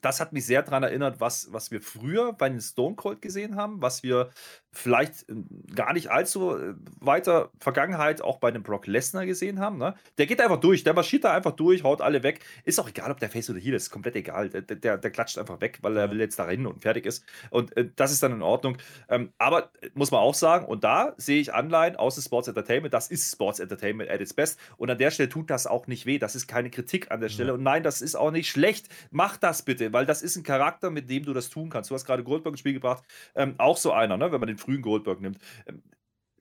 [0.00, 3.56] das hat mich sehr daran erinnert, was, was wir früher bei den Stone Cold gesehen
[3.56, 4.30] haben, was wir
[4.72, 5.34] vielleicht äh,
[5.74, 9.78] gar nicht allzu äh, weiter Vergangenheit auch bei dem Brock Lesnar gesehen haben.
[9.78, 9.94] Ne?
[10.18, 12.40] Der geht einfach durch, der marschiert da einfach durch, haut alle weg.
[12.64, 14.48] Ist auch egal, ob der Face oder Heel ist, komplett egal.
[14.48, 17.24] Der, der, der klatscht einfach weg, weil er will jetzt da rennen und fertig ist.
[17.50, 18.76] Und äh, das ist dann in Ordnung.
[19.08, 22.48] Ähm, aber äh, muss man auch sagen, und da sehe ich Anleihen aus dem Sports
[22.48, 24.58] Entertainment, das ist Sports Entertainment at its best.
[24.76, 26.18] Und an der Stelle tut das auch nicht weh.
[26.18, 27.48] Das ist keine Kritik an der Stelle.
[27.48, 27.54] Ja.
[27.54, 28.88] Und nein, das ist auch nicht schlecht.
[29.10, 31.90] Mach das bitte, weil das ist ein Charakter, mit dem du das tun kannst.
[31.90, 33.02] Du hast gerade Goldberg ins Spiel gebracht.
[33.34, 34.30] Ähm, auch so einer, ne?
[34.30, 35.38] wenn man den frühen Goldberg nimmt.
[35.66, 35.82] Ähm,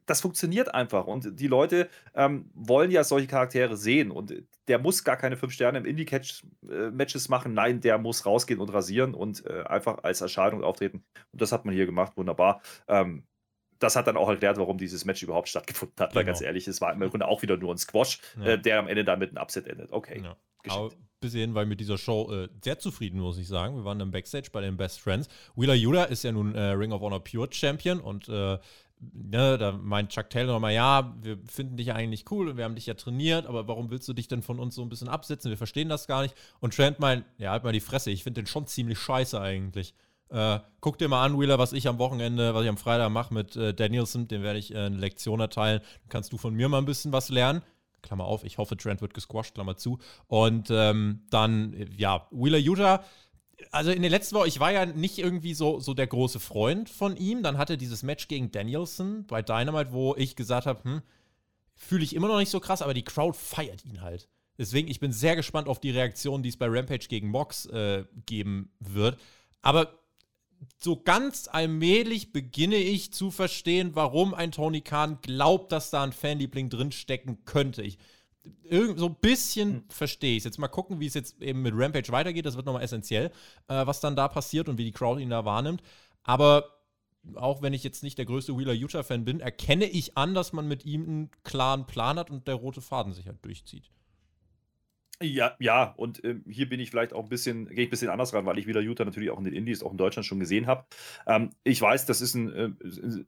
[0.10, 4.34] das funktioniert einfach und die Leute ähm, wollen ja solche Charaktere sehen und
[4.68, 7.54] der muss gar keine fünf Sterne im Indie-Matches äh, machen.
[7.54, 11.04] Nein, der muss rausgehen und rasieren und äh, einfach als Erscheinung auftreten.
[11.32, 12.62] Und das hat man hier gemacht, wunderbar.
[12.88, 13.24] Ähm,
[13.80, 16.48] das hat dann auch erklärt, warum dieses Match überhaupt stattgefunden hat, weil ganz genau.
[16.48, 18.46] ehrlich, es war im Grunde auch wieder nur ein Squash, ja.
[18.46, 19.92] äh, der am Ende dann mit einem Upset endet.
[19.92, 20.22] Okay.
[20.24, 20.36] Ja.
[20.68, 23.76] Aber gesehen, weil mit dieser Show äh, sehr zufrieden, muss ich sagen.
[23.76, 25.28] Wir waren im Backstage bei den Best Friends.
[25.56, 28.58] Wheeler Yuta ist ja nun äh, Ring of Honor Pure Champion und äh,
[29.00, 32.76] ne, da meint Chuck Taylor nochmal, ja, wir finden dich eigentlich cool und wir haben
[32.76, 35.50] dich ja trainiert, aber warum willst du dich denn von uns so ein bisschen absetzen?
[35.50, 36.36] Wir verstehen das gar nicht.
[36.60, 39.94] Und Trent meint, ja, halt mal die Fresse, ich finde den schon ziemlich scheiße eigentlich.
[40.30, 43.34] Äh, guck dir mal an, Wheeler, was ich am Wochenende, was ich am Freitag mache
[43.34, 45.82] mit äh, Danielson, dem werde ich äh, eine Lektion erteilen.
[45.82, 47.64] Dann kannst du von mir mal ein bisschen was lernen.
[48.02, 50.00] Klammer auf, ich hoffe, Trent wird gesquashed, Klammer zu.
[50.28, 53.04] Und ähm, dann, ja, Wheeler Utah.
[53.72, 56.90] Also in der letzten Woche, ich war ja nicht irgendwie so, so der große Freund
[56.90, 57.44] von ihm.
[57.44, 61.02] Dann hatte dieses Match gegen Danielson bei Dynamite, wo ich gesagt habe, hm,
[61.76, 64.30] fühle ich immer noch nicht so krass, aber die Crowd feiert ihn halt.
[64.58, 68.06] Deswegen, ich bin sehr gespannt auf die Reaktion, die es bei Rampage gegen Mox äh,
[68.26, 69.18] geben wird.
[69.62, 69.99] Aber
[70.78, 76.14] so ganz allmählich beginne ich zu verstehen, warum ein Tony Khan glaubt, dass da ein
[76.14, 77.82] Fanliebling drinstecken könnte.
[77.82, 77.98] Ich,
[78.96, 79.84] so ein bisschen hm.
[79.90, 80.46] verstehe ich es.
[80.46, 82.46] Jetzt mal gucken, wie es jetzt eben mit Rampage weitergeht.
[82.46, 83.32] Das wird nochmal essentiell,
[83.68, 85.82] äh, was dann da passiert und wie die Crowd ihn da wahrnimmt.
[86.24, 86.80] Aber
[87.36, 90.68] auch wenn ich jetzt nicht der größte Wheeler Utah-Fan bin, erkenne ich an, dass man
[90.68, 93.92] mit ihm einen klaren Plan hat und der rote Faden sich halt durchzieht.
[95.22, 98.10] Ja, ja, und ähm, hier bin ich vielleicht auch ein bisschen, gehe ich ein bisschen
[98.10, 100.40] anders ran, weil ich wieder Utah natürlich auch in den Indies, auch in Deutschland schon
[100.40, 100.86] gesehen habe.
[101.28, 102.70] Ähm, ich weiß, das ist ein, äh,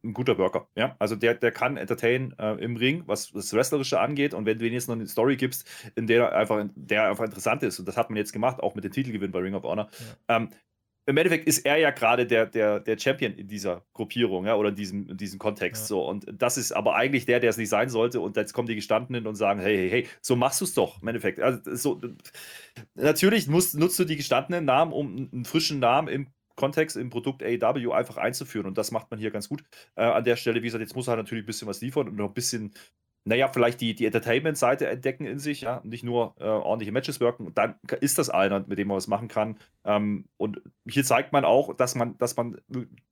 [0.01, 0.69] ein guter Worker.
[0.77, 0.95] Ja?
[0.99, 4.33] Also der, der kann entertain äh, im Ring, was das Wrestlerische angeht.
[4.33, 7.77] Und wenn du jetzt noch eine Story gibst, in der einfach, der einfach interessant ist,
[7.77, 9.89] und das hat man jetzt gemacht, auch mit dem Titelgewinn bei Ring of Honor,
[10.29, 10.37] ja.
[10.37, 10.49] ähm,
[11.07, 14.69] im Endeffekt ist er ja gerade der, der, der Champion in dieser Gruppierung, ja, oder
[14.69, 15.83] in diesem, in diesem Kontext.
[15.83, 15.87] Ja.
[15.87, 16.07] So.
[16.07, 18.21] Und das ist aber eigentlich der, der es nicht sein sollte.
[18.21, 21.01] Und jetzt kommen die Gestandenen und sagen: Hey, hey, hey, so machst du es doch
[21.01, 21.39] im Endeffekt.
[21.39, 22.01] Also, so,
[22.93, 27.41] natürlich musst, nutzt du die gestandenen Namen, um einen frischen Namen im Kontext im Produkt
[27.41, 28.67] AEW einfach einzuführen.
[28.67, 29.63] Und das macht man hier ganz gut
[29.95, 30.61] äh, an der Stelle.
[30.61, 32.73] Wie gesagt, jetzt muss er natürlich ein bisschen was liefern und noch ein bisschen
[33.23, 37.53] naja, vielleicht die, die Entertainment-Seite entdecken in sich, ja, nicht nur äh, ordentliche Matches wirken.
[37.53, 39.57] dann ist das einer, mit dem man was machen kann.
[39.85, 42.57] Ähm, und hier zeigt man auch, dass man, dass man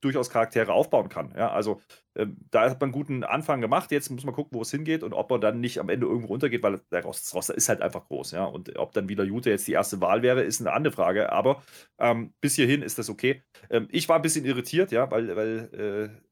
[0.02, 1.34] durchaus Charaktere aufbauen kann.
[1.38, 1.80] Ja, also
[2.15, 3.91] äh, da hat man einen guten Anfang gemacht.
[3.91, 6.30] Jetzt muss man gucken, wo es hingeht und ob er dann nicht am Ende irgendwo
[6.30, 8.32] runtergeht, weil der Roster ist halt einfach groß.
[8.32, 11.32] Ja, und ob dann wieder Jute jetzt die erste Wahl wäre, ist eine andere Frage.
[11.32, 11.62] Aber
[12.00, 13.43] ähm, bis hierhin ist das okay.
[13.69, 16.30] Ähm, ich war ein bisschen irritiert, ja, weil, weil äh,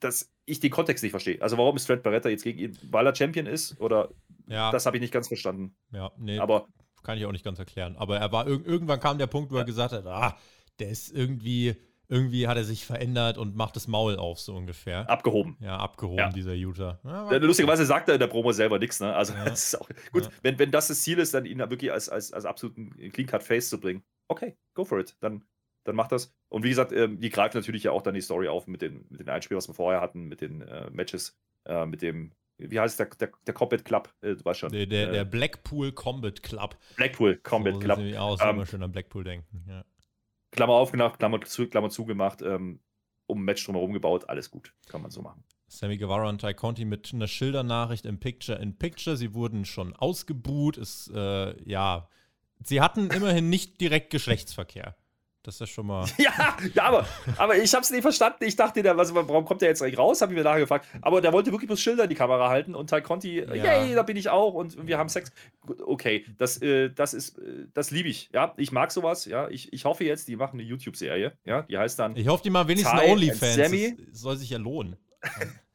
[0.00, 1.40] dass ich den Kontext nicht verstehe.
[1.40, 2.78] Also warum ist Trent Barretta jetzt gegen ihn?
[2.90, 3.80] Weil er Champion ist?
[3.80, 4.10] Oder
[4.46, 4.70] ja.
[4.70, 5.74] das habe ich nicht ganz verstanden.
[5.92, 6.38] Ja, nee.
[6.38, 6.66] Aber
[7.02, 7.96] kann ich auch nicht ganz erklären.
[7.96, 10.36] Aber er war irgendwann kam der Punkt, wo er gesagt hat, ah,
[10.78, 11.76] der ist irgendwie,
[12.08, 15.08] irgendwie hat er sich verändert und macht das Maul auf, so ungefähr.
[15.08, 15.56] Abgehoben.
[15.60, 16.28] Ja, abgehoben, ja.
[16.30, 17.00] dieser Utah.
[17.04, 19.14] Ja, Lustigerweise sagt er in der Promo selber nichts, ne?
[19.14, 19.44] Also ja.
[19.46, 22.32] das ist auch gut, wenn, wenn das das Ziel ist, dann ihn wirklich als, als,
[22.32, 24.02] als absoluten Clean-Cut-Face zu bringen.
[24.28, 25.16] Okay, go for it.
[25.20, 25.44] Dann
[25.84, 26.34] dann macht das.
[26.48, 29.06] Und wie gesagt, ähm, die greift natürlich ja auch dann die Story auf mit den,
[29.08, 32.78] mit den Einspielen, was wir vorher hatten, mit den äh, Matches, äh, mit dem, wie
[32.78, 34.12] heißt der, der, der Combat Club?
[34.20, 34.72] Äh, du weißt schon.
[34.72, 36.76] Der, der, der, Blackpool Combat Club.
[36.96, 37.98] Blackpool Combat so, Club.
[38.18, 39.64] Aus, ähm, immer schön an Blackpool denken.
[39.68, 39.84] Ja.
[40.52, 42.80] Klammer aufgemacht, Klammer, zu, Klammer zugemacht, ähm,
[43.26, 45.44] um ein Match drumherum gebaut, alles gut, kann man so machen.
[45.68, 49.16] Sammy Guevara und Ty Conti mit einer Schildernachricht im Picture in Picture.
[49.16, 50.76] Sie wurden schon ausgebuht.
[50.76, 52.08] Es, äh, ja,
[52.64, 54.96] sie hatten immerhin nicht direkt Geschlechtsverkehr.
[55.42, 56.06] Das ist ja schon mal.
[56.18, 57.06] ja, ja, aber,
[57.38, 58.44] aber ich habe es nicht verstanden.
[58.44, 60.20] Ich dachte, der, was, warum kommt der jetzt eigentlich raus?
[60.20, 60.86] Habe ich mir nachher gefragt.
[61.00, 63.54] Aber der wollte wirklich bloß Schilder in die Kamera halten und Ty Conti, ja.
[63.54, 65.32] yay, da bin ich auch und wir haben Sex.
[65.84, 68.28] Okay, das, äh, das ist, äh, das liebe ich.
[68.34, 69.24] Ja, ich mag sowas.
[69.24, 71.32] Ja, ich, ich hoffe jetzt, die machen eine YouTube-Serie.
[71.44, 72.16] Ja, die heißt dann.
[72.16, 73.56] Ich hoffe, die mal wenigstens OnlyFans.
[73.56, 74.96] Das soll sich ja lohnen.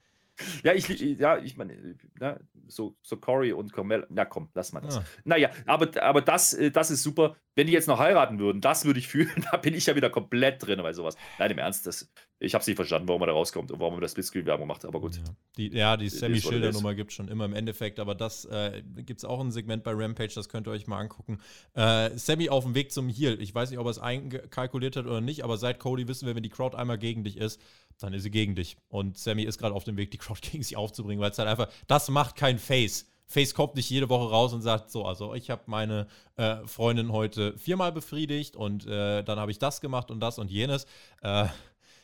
[0.64, 4.82] Ja, ich, ja, ich meine, ne, so, so Corey und Carmel, na komm, lass mal
[4.82, 4.96] das.
[4.96, 5.04] Ja.
[5.24, 7.36] Naja, aber, aber das, äh, das ist super.
[7.56, 10.10] Wenn die jetzt noch heiraten würden, das würde ich fühlen, da bin ich ja wieder
[10.10, 11.16] komplett drin bei sowas.
[11.40, 13.94] Nein, im Ernst, das, ich habe es nicht verstanden, warum man da rauskommt und warum
[13.94, 15.16] man das Splitscreen-Werbung macht, aber gut.
[15.16, 15.24] Ja,
[15.58, 19.26] die, ja, die Sammy-Schilder-Nummer gibt es schon immer im Endeffekt, aber das äh, gibt es
[19.26, 21.40] auch ein Segment bei Rampage, das könnt ihr euch mal angucken.
[21.76, 23.42] Äh, Sammy auf dem Weg zum Heal.
[23.42, 26.36] Ich weiß nicht, ob er es einkalkuliert hat oder nicht, aber seit Cody wissen wir,
[26.36, 27.62] wenn die Crowd einmal gegen dich ist,
[28.00, 28.78] dann ist sie gegen dich.
[28.88, 31.50] Und Sammy ist gerade auf dem Weg, die Crowd gegen sich aufzubringen, weil es halt
[31.50, 33.12] einfach, das macht kein Face.
[33.28, 37.12] Face kommt nicht jede Woche raus und sagt, so, also ich habe meine äh, Freundin
[37.12, 40.86] heute viermal befriedigt und äh, dann habe ich das gemacht und das und jenes.
[41.22, 41.48] Äh,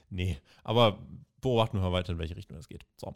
[0.09, 0.97] nee, aber
[1.39, 2.85] beobachten wir mal weiter, in welche Richtung es geht.
[2.97, 3.15] So.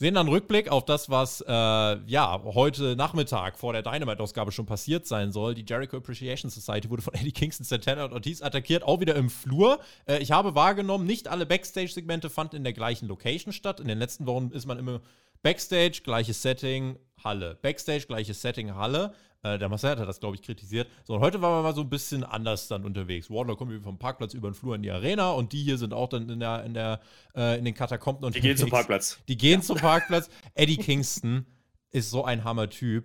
[0.00, 5.08] Sehen dann Rückblick auf das, was äh, ja heute Nachmittag vor der Dynamite-Ausgabe schon passiert
[5.08, 5.56] sein soll.
[5.56, 9.28] Die Jericho Appreciation Society wurde von Eddie Kingston, Santana und Ortiz attackiert, auch wieder im
[9.28, 9.80] Flur.
[10.06, 13.80] Äh, ich habe wahrgenommen, nicht alle Backstage-Segmente fanden in der gleichen Location statt.
[13.80, 15.00] In den letzten Wochen ist man immer
[15.42, 17.58] Backstage, gleiches Setting, Halle.
[17.60, 19.12] Backstage, gleiches Setting, Halle.
[19.42, 20.88] Äh, der Marcel hat das, glaube ich, kritisiert.
[21.04, 23.30] So, und heute waren wir mal so ein bisschen anders dann unterwegs.
[23.30, 26.08] Warner kommt vom Parkplatz über den Flur in die Arena und die hier sind auch
[26.08, 27.00] dann in, der, in, der,
[27.36, 28.24] äh, in den Katakomben.
[28.24, 29.20] Und die gehen zum Parkplatz.
[29.28, 30.28] Die gehen zum Parkplatz.
[30.54, 31.46] Eddie Kingston
[31.90, 33.04] ist so ein Hammer-Typ.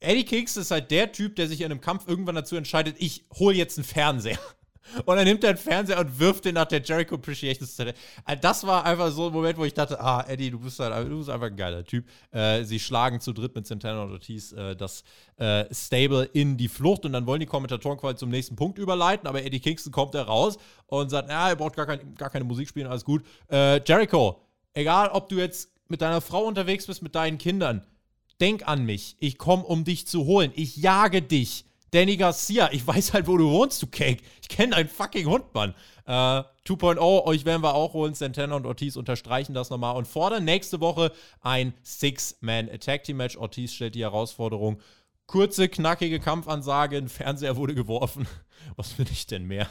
[0.00, 3.24] Eddie Kingston ist halt der Typ, der sich in einem Kampf irgendwann dazu entscheidet, ich
[3.34, 4.38] hole jetzt einen Fernseher.
[5.04, 7.98] Und dann nimmt er den Fernseher und wirft den nach der Jericho Appreciation Society.
[8.24, 11.08] Also das war einfach so ein Moment, wo ich dachte, ah, Eddie, du bist, halt,
[11.08, 12.06] du bist einfach ein geiler Typ.
[12.30, 15.04] Äh, sie schlagen zu dritt mit Santana und Ortiz äh, das
[15.36, 19.26] äh, Stable in die Flucht und dann wollen die Kommentatoren quasi zum nächsten Punkt überleiten,
[19.26, 22.44] aber Eddie Kingston kommt da raus und sagt, ja, er braucht gar, kein, gar keine
[22.44, 23.24] Musik spielen, alles gut.
[23.50, 24.42] Äh, Jericho,
[24.74, 27.82] egal ob du jetzt mit deiner Frau unterwegs bist, mit deinen Kindern,
[28.40, 29.16] denk an mich.
[29.20, 30.52] Ich komme, um dich zu holen.
[30.54, 31.64] Ich jage dich.
[31.90, 34.22] Danny Garcia, ich weiß halt, wo du wohnst, du Cake.
[34.42, 35.74] Ich kenne deinen fucking Hund, Mann.
[36.06, 36.10] Äh,
[36.66, 38.14] 2.0, euch werden wir auch holen.
[38.14, 43.36] Santana und Ortiz unterstreichen das nochmal und fordern nächste Woche ein Six-Man-Attack-Team-Match.
[43.36, 44.80] Ortiz stellt die Herausforderung.
[45.26, 48.26] Kurze, knackige Kampfansage, ein Fernseher wurde geworfen.
[48.76, 49.68] Was will ich denn mehr?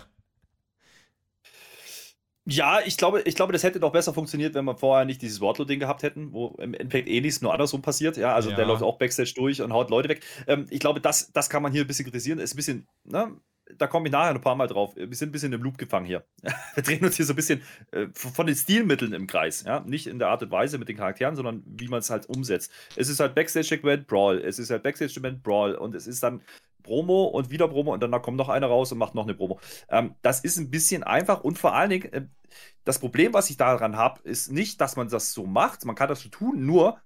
[2.49, 5.41] Ja, ich glaube, ich glaube, das hätte doch besser funktioniert, wenn wir vorher nicht dieses
[5.41, 8.15] Wardlow-Ding gehabt hätten, wo im Endeffekt eh nichts nur andersrum passiert.
[8.15, 8.55] Ja, also ja.
[8.55, 10.23] der läuft auch Backstage durch und haut Leute weg.
[10.47, 12.39] Ähm, ich glaube, das, das kann man hier ein bisschen kritisieren.
[12.39, 13.35] Ist ein bisschen, ne,
[13.77, 14.95] da komme ich nachher noch ein paar Mal drauf.
[14.95, 16.23] Wir sind ein bisschen im Loop gefangen hier.
[16.75, 19.65] Wir drehen uns hier so ein bisschen äh, von den Stilmitteln im Kreis.
[19.65, 19.81] Ja?
[19.81, 22.71] Nicht in der Art und Weise mit den Charakteren, sondern wie man es halt umsetzt.
[22.95, 24.39] Es ist halt Backstage-Segment Brawl.
[24.39, 25.75] Es ist halt Backstage-Segment Brawl.
[25.75, 26.41] Und es ist dann
[26.87, 29.59] Promo und wieder Promo und dann kommt noch einer raus und macht noch eine Promo.
[29.89, 32.27] Ähm, das ist ein bisschen einfach und vor allen Dingen, äh,
[32.85, 35.83] das Problem, was ich daran habe, ist nicht, dass man das so macht.
[35.85, 37.01] Man kann das so tun, nur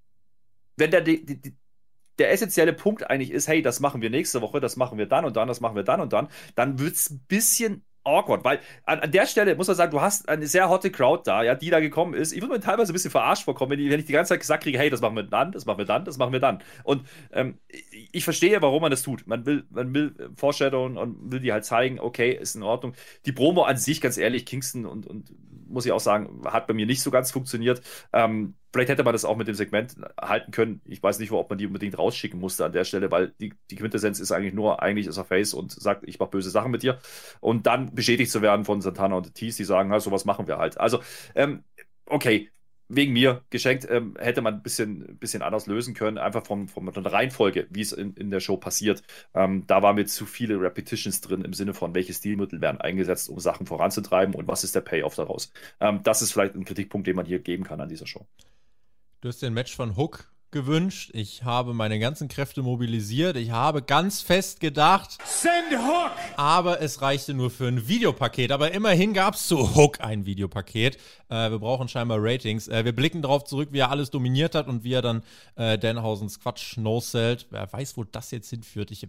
[0.77, 1.55] wenn der, die, die,
[2.19, 5.25] der essentielle Punkt eigentlich ist, hey, das machen wir nächste Woche, das machen wir dann
[5.25, 8.59] und dann, das machen wir dann und dann, dann wird es ein bisschen awkward, weil
[8.85, 11.55] an, an, der Stelle muss man sagen, du hast eine sehr hotte Crowd da, ja,
[11.55, 12.31] die da gekommen ist.
[12.31, 14.39] Ich würde mir teilweise ein bisschen verarscht vorkommen, wenn ich, wenn ich die ganze Zeit
[14.39, 16.59] gesagt kriege, hey, das machen wir dann, das machen wir dann, das machen wir dann.
[16.83, 17.57] Und ähm,
[18.11, 19.27] ich verstehe, warum man das tut.
[19.27, 22.93] Man will, man will foreshadowen und will die halt zeigen, okay, ist in Ordnung.
[23.25, 25.31] Die Promo an sich, ganz ehrlich, Kingston und, und
[25.71, 27.81] muss ich auch sagen, hat bei mir nicht so ganz funktioniert.
[28.13, 30.81] Ähm, vielleicht hätte man das auch mit dem Segment halten können.
[30.85, 33.75] Ich weiß nicht, ob man die unbedingt rausschicken musste an der Stelle, weil die, die
[33.75, 36.83] Quintessenz ist eigentlich nur, eigentlich ist er Face und sagt, ich mache böse Sachen mit
[36.83, 36.99] dir.
[37.39, 40.57] Und dann beschädigt zu werden von Santana und Tees, die sagen, na, sowas machen wir
[40.57, 40.77] halt.
[40.79, 41.01] Also,
[41.35, 41.63] ähm,
[42.05, 42.49] okay,
[42.95, 46.85] wegen mir geschenkt, ähm, hätte man ein bisschen, bisschen anders lösen können, einfach von, von
[46.85, 49.03] der Reihenfolge, wie es in, in der Show passiert.
[49.33, 53.29] Ähm, da waren mir zu viele Repetitions drin im Sinne von, welche Stilmittel werden eingesetzt,
[53.29, 55.51] um Sachen voranzutreiben und was ist der Payoff daraus.
[55.79, 58.25] Ähm, das ist vielleicht ein Kritikpunkt, den man hier geben kann an dieser Show.
[59.21, 61.11] Du hast den Match von Hook gewünscht.
[61.13, 63.37] Ich habe meine ganzen Kräfte mobilisiert.
[63.37, 66.11] Ich habe ganz fest gedacht, Send Hook!
[66.37, 68.51] Aber es reichte nur für ein Videopaket.
[68.51, 70.97] Aber immerhin gab es zu Hook ein Videopaket.
[71.29, 72.67] Äh, wir brauchen scheinbar Ratings.
[72.67, 75.23] Äh, wir blicken darauf zurück, wie er alles dominiert hat und wie er dann
[75.55, 77.47] äh, Danhausens Quatsch no-sellt.
[77.49, 78.91] Wer weiß, wo das jetzt hinführt.
[78.91, 79.07] Ich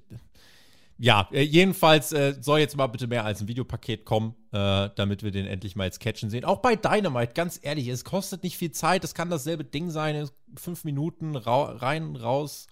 [1.03, 5.25] ja, äh, jedenfalls äh, soll jetzt mal bitte mehr als ein Videopaket kommen, äh, damit
[5.25, 6.45] wir den endlich mal jetzt catchen sehen.
[6.45, 10.29] Auch bei Dynamite, ganz ehrlich, es kostet nicht viel Zeit, es kann dasselbe Ding sein,
[10.57, 12.69] fünf Minuten ra rein, raus,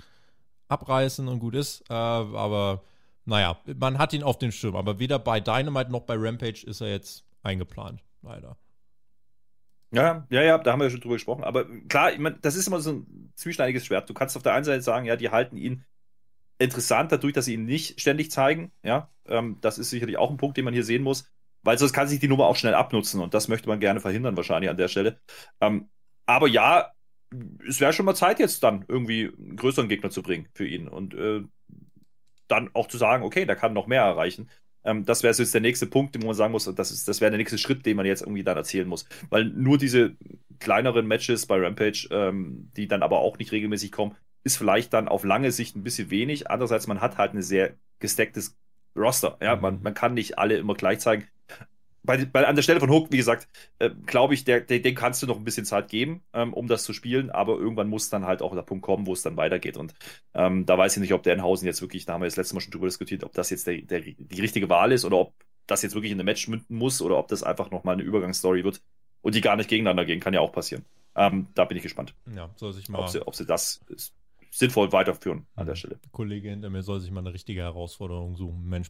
[0.69, 1.83] abreißen und gut ist.
[1.91, 2.85] Äh, aber
[3.25, 4.77] naja, man hat ihn auf dem Schirm.
[4.77, 8.57] Aber weder bei Dynamite noch bei Rampage ist er jetzt eingeplant, leider.
[9.91, 11.43] Ja, ja, ja, da haben wir ja schon drüber gesprochen.
[11.43, 14.09] Aber klar, ich mein, das ist immer so ein zwieschneidiges Schwert.
[14.09, 15.85] Du kannst auf der einen Seite sagen, ja, die halten ihn
[16.61, 18.73] interessant dadurch, dass sie ihn nicht ständig zeigen.
[18.83, 21.31] Ja, ähm, das ist sicherlich auch ein Punkt, den man hier sehen muss,
[21.63, 24.37] weil sonst kann sich die Nummer auch schnell abnutzen und das möchte man gerne verhindern
[24.37, 25.21] wahrscheinlich an der Stelle.
[25.61, 25.89] Ähm,
[26.27, 26.93] aber ja,
[27.67, 30.89] es wäre schon mal Zeit jetzt dann irgendwie einen größeren Gegner zu bringen für ihn
[30.89, 31.43] und äh,
[32.49, 34.51] dann auch zu sagen, okay, da kann noch mehr erreichen.
[34.85, 37.39] Ähm, das wäre jetzt der nächste Punkt, wo man sagen muss, das, das wäre der
[37.39, 39.07] nächste Schritt, den man jetzt irgendwie dann erzählen muss.
[39.29, 40.17] Weil nur diese
[40.59, 45.09] kleineren Matches bei Rampage, ähm, die dann aber auch nicht regelmäßig kommen, ist vielleicht dann
[45.09, 46.51] auf lange Sicht ein bisschen wenig.
[46.51, 48.57] Andererseits, man hat halt ein sehr gestecktes
[48.97, 49.39] Roster.
[49.41, 49.83] Ja, man, mhm.
[49.83, 51.27] man kann nicht alle immer gleich zeigen.
[52.03, 53.47] Bei, bei, an der Stelle von Hook, wie gesagt,
[53.79, 56.67] äh, glaube ich, der, der, dem kannst du noch ein bisschen Zeit geben, ähm, um
[56.67, 59.37] das zu spielen, aber irgendwann muss dann halt auch der Punkt kommen, wo es dann
[59.37, 59.77] weitergeht.
[59.77, 59.95] Und
[60.33, 62.63] ähm, da weiß ich nicht, ob Denhausen jetzt wirklich, da haben wir das letzte Mal
[62.63, 65.35] schon drüber diskutiert, ob das jetzt der, der, die richtige Wahl ist oder ob
[65.67, 68.65] das jetzt wirklich in einem Match münden muss oder ob das einfach nochmal eine Übergangsstory
[68.65, 68.81] wird
[69.21, 70.87] und die gar nicht gegeneinander gehen, kann ja auch passieren.
[71.15, 72.15] Ähm, da bin ich gespannt.
[72.35, 73.01] Ja, soll sich mal.
[73.01, 73.81] Ob sie, ob sie das
[74.51, 75.97] sinnvoll weiterführen an der Stelle.
[76.03, 78.69] Der Kollege hinter mir soll sich mal eine richtige Herausforderung suchen.
[78.69, 78.89] Mensch.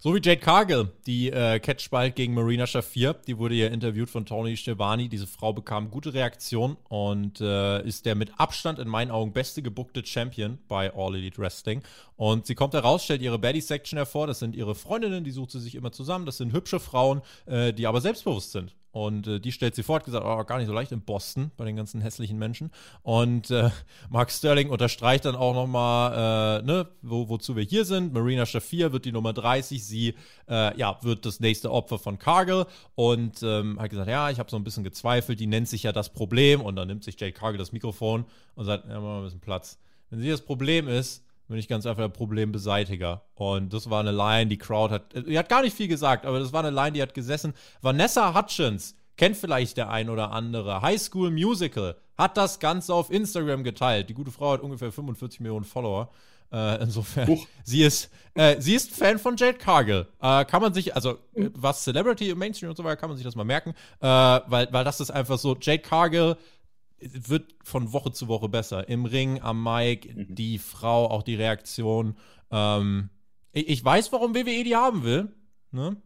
[0.00, 3.14] So wie Jade Cargill, die äh, catcht bald gegen Marina Shafir.
[3.26, 5.08] Die wurde ja interviewt von Tony Stevani.
[5.08, 9.60] Diese Frau bekam gute Reaktion und äh, ist der mit Abstand in meinen Augen beste
[9.60, 11.82] gebuckte Champion bei All Elite Wrestling.
[12.14, 14.28] Und sie kommt heraus, stellt ihre Baddies-Section hervor.
[14.28, 16.26] Das sind ihre Freundinnen, die sucht sie sich immer zusammen.
[16.26, 18.76] Das sind hübsche Frauen, äh, die aber selbstbewusst sind.
[18.90, 21.50] Und äh, die stellt sie vor, hat gesagt, oh, gar nicht so leicht in Boston
[21.56, 22.70] bei den ganzen hässlichen Menschen.
[23.02, 23.70] Und äh,
[24.10, 28.12] Mark Sterling unterstreicht dann auch nochmal, äh, ne, wo, wozu wir hier sind.
[28.14, 29.84] Marina Shafir wird die Nummer 30.
[29.84, 30.14] Sie
[30.48, 32.66] äh, ja, wird das nächste Opfer von Cargill.
[32.94, 35.38] Und ähm, hat gesagt, ja, ich habe so ein bisschen gezweifelt.
[35.38, 36.60] Die nennt sich ja das Problem.
[36.60, 38.24] Und dann nimmt sich Jade Cargill das Mikrofon
[38.54, 39.78] und sagt, ja, mal ein bisschen Platz.
[40.10, 43.22] Wenn sie das Problem ist, bin ich ganz einfach der Problembeseitiger.
[43.34, 46.38] Und das war eine Line, die Crowd hat, die hat gar nicht viel gesagt, aber
[46.38, 47.54] das war eine Line, die hat gesessen.
[47.80, 53.10] Vanessa Hutchins, kennt vielleicht der ein oder andere, High School Musical, hat das Ganze auf
[53.10, 54.08] Instagram geteilt.
[54.08, 56.10] Die gute Frau hat ungefähr 45 Millionen Follower.
[56.50, 57.46] Äh, insofern, Uch.
[57.62, 60.06] sie ist, äh, sie ist Fan von Jade Cargill.
[60.20, 61.52] Äh, kann man sich, also mhm.
[61.54, 64.68] was Celebrity im Mainstream und so weiter, kann man sich das mal merken, äh, weil,
[64.72, 66.36] weil das ist einfach so, Jade Cargill
[67.00, 68.88] wird von Woche zu Woche besser.
[68.88, 70.34] Im Ring, am Mic, mhm.
[70.34, 72.16] die Frau, auch die Reaktion.
[72.50, 73.10] Ähm,
[73.52, 75.34] ich, ich, weiß, warum WWE die haben will.
[75.70, 75.96] Ne?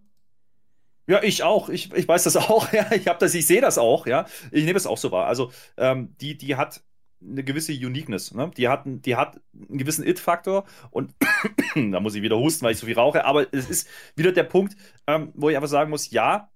[1.07, 1.69] Ja, ich auch.
[1.69, 2.73] Ich, ich weiß das auch.
[2.73, 4.07] Ja, ich habe das, ich sehe das auch.
[4.07, 5.27] Ja, ich nehme es auch so wahr.
[5.27, 6.83] Also ähm, die, die hat
[7.21, 8.33] eine gewisse Uniqueness.
[8.35, 8.51] Ne?
[8.57, 11.15] Die, hat, die hat einen gewissen It-Faktor und
[11.75, 13.25] da muss ich wieder husten, weil ich so viel rauche.
[13.25, 14.77] Aber es ist wieder der Punkt,
[15.07, 16.51] ähm, wo ich einfach sagen muss: Ja,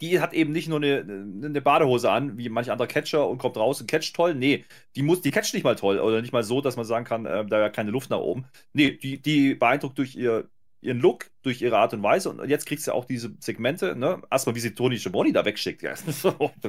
[0.00, 3.56] die hat eben nicht nur eine, eine Badehose an, wie manch anderer Catcher und kommt
[3.56, 4.34] raus und catcht toll.
[4.34, 4.64] Nee,
[4.96, 7.26] die muss, die catcht nicht mal toll oder nicht mal so, dass man sagen kann,
[7.26, 8.46] äh, da wäre keine Luft nach oben.
[8.72, 10.48] Nee, die, die beeindruckt durch ihr,
[10.80, 14.20] ihren Look, durch ihre Art und Weise und jetzt kriegst du auch diese Segmente, ne?
[14.30, 15.82] Erstmal, wie sie Tony Schiavone da wegschickt.
[15.82, 16.22] Ja, das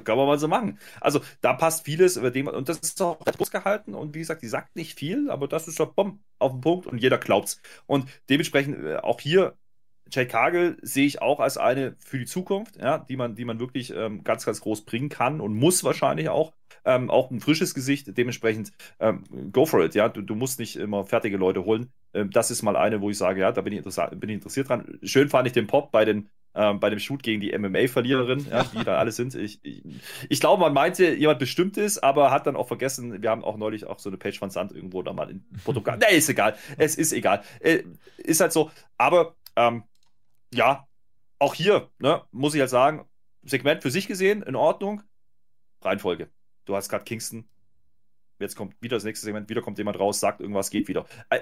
[0.03, 0.79] kann man mal so machen.
[1.01, 4.41] Also, da passt vieles über dem, und das ist auch groß gehalten und wie gesagt,
[4.41, 7.61] die sagt nicht viel, aber das ist doch bumm, auf den Punkt und jeder glaubt's.
[7.87, 9.57] Und dementsprechend äh, auch hier
[10.11, 13.59] Jade Cargill sehe ich auch als eine für die Zukunft, ja, die man, die man
[13.59, 16.53] wirklich ähm, ganz, ganz groß bringen kann und muss wahrscheinlich auch.
[16.87, 20.07] Ähm, auch ein frisches Gesicht, dementsprechend ähm, go for it, ja.
[20.07, 21.91] Du, du, musst nicht immer fertige Leute holen.
[22.13, 24.69] Ähm, das ist mal eine, wo ich sage, ja, da bin ich, bin ich interessiert
[24.69, 24.99] dran.
[25.01, 28.63] Schön fand ich den Pop bei den ähm, bei dem Shoot gegen die MMA-Verliererin, ja,
[28.63, 29.35] die da alle sind.
[29.35, 29.83] Ich, ich,
[30.29, 33.57] ich, glaube, man meinte, jemand bestimmt ist, aber hat dann auch vergessen, wir haben auch
[33.57, 35.97] neulich auch so eine Page von Sand irgendwo da mal in Portugal.
[36.09, 36.55] nee, ist egal.
[36.77, 37.41] Es ist egal.
[37.59, 37.83] Äh,
[38.17, 38.71] ist halt so.
[38.97, 39.83] Aber ähm,
[40.53, 40.87] ja,
[41.39, 43.07] auch hier, ne, muss ich halt sagen,
[43.43, 45.03] Segment für sich gesehen, in Ordnung.
[45.81, 46.29] Reihenfolge.
[46.65, 47.47] Du hast gerade Kingston.
[48.39, 51.05] Jetzt kommt wieder das nächste Segment, wieder kommt jemand raus, sagt irgendwas, geht wieder.
[51.29, 51.41] Äh,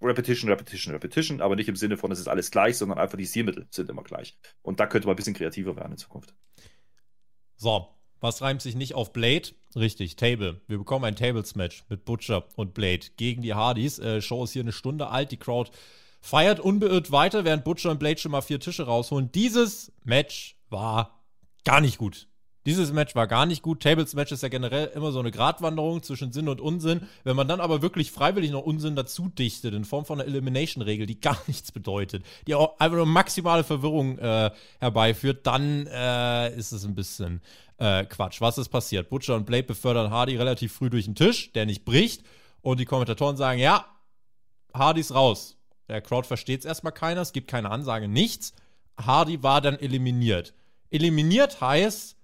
[0.00, 3.26] Repetition, Repetition, Repetition, aber nicht im Sinne von, es ist alles gleich, sondern einfach die
[3.26, 4.38] Stilmittel sind immer gleich.
[4.62, 6.34] Und da könnte man ein bisschen kreativer werden in Zukunft.
[7.56, 7.88] So,
[8.20, 9.48] was reimt sich nicht auf Blade?
[9.74, 10.60] Richtig, Table.
[10.68, 13.98] Wir bekommen ein Tables-Match mit Butcher und Blade gegen die Hardys.
[13.98, 15.32] Äh, Show ist hier eine Stunde alt.
[15.32, 15.72] Die Crowd
[16.20, 19.32] feiert unbeirrt weiter, während Butcher und Blade schon mal vier Tische rausholen.
[19.32, 21.22] Dieses Match war
[21.64, 22.28] gar nicht gut.
[22.68, 23.82] Dieses Match war gar nicht gut.
[23.82, 27.08] Tables-Match ist ja generell immer so eine Gratwanderung zwischen Sinn und Unsinn.
[27.24, 31.06] Wenn man dann aber wirklich freiwillig noch Unsinn dazu dichtet, in Form von einer Elimination-Regel,
[31.06, 34.50] die gar nichts bedeutet, die auch einfach nur maximale Verwirrung äh,
[34.80, 37.40] herbeiführt, dann äh, ist es ein bisschen
[37.78, 38.42] äh, Quatsch.
[38.42, 39.08] Was ist passiert?
[39.08, 42.22] Butcher und Blade befördern Hardy relativ früh durch den Tisch, der nicht bricht.
[42.60, 43.86] Und die Kommentatoren sagen, ja,
[44.74, 45.57] Hardy ist raus.
[45.88, 48.52] Der Crowd versteht es erstmal keiner, es gibt keine Ansage, nichts.
[48.98, 50.54] Hardy war dann eliminiert.
[50.90, 52.16] Eliminiert heißt,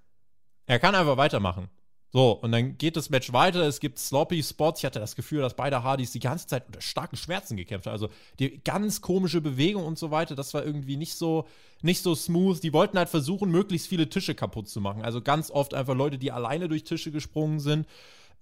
[0.66, 1.68] er kann einfach weitermachen.
[2.14, 3.62] So, und dann geht das Match weiter.
[3.62, 4.78] Es gibt sloppy Spots.
[4.78, 7.92] Ich hatte das Gefühl, dass beide Hardys die ganze Zeit unter starken Schmerzen gekämpft haben.
[7.92, 8.08] Also
[8.38, 11.48] die ganz komische Bewegung und so weiter, das war irgendwie nicht so,
[11.82, 12.62] nicht so smooth.
[12.62, 15.02] Die wollten halt versuchen, möglichst viele Tische kaputt zu machen.
[15.02, 17.84] Also ganz oft einfach Leute, die alleine durch Tische gesprungen sind.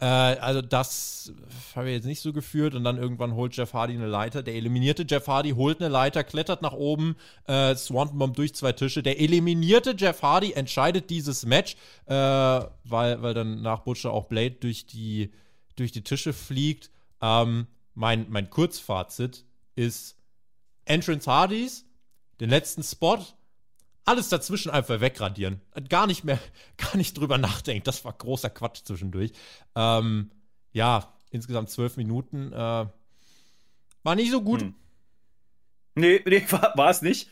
[0.03, 1.33] Äh, also das
[1.77, 4.43] habe ich jetzt nicht so geführt und dann irgendwann holt Jeff Hardy eine Leiter.
[4.43, 7.15] Der eliminierte Jeff Hardy holt eine Leiter, klettert nach oben,
[7.47, 9.05] äh, Swanton Bomb durch zwei Tische.
[9.05, 11.77] Der eliminierte Jeff Hardy entscheidet dieses Match,
[12.07, 15.31] äh, weil, weil dann nach Butcher auch Blade durch die,
[15.77, 16.91] durch die Tische fliegt.
[17.21, 19.45] Ähm, mein, mein Kurzfazit
[19.77, 20.17] ist
[20.85, 21.87] Entrance Hardys,
[22.41, 23.21] den letzten Spot
[24.05, 25.61] alles dazwischen einfach wegradieren.
[25.89, 26.39] Gar nicht mehr,
[26.77, 27.85] gar nicht drüber nachdenken.
[27.85, 29.33] Das war großer Quatsch zwischendurch.
[29.75, 30.31] Ähm,
[30.73, 32.53] ja, insgesamt zwölf Minuten.
[32.53, 32.87] Äh,
[34.03, 34.63] war nicht so gut.
[34.63, 34.75] Hm.
[35.95, 37.29] Nee, nee, war es nicht.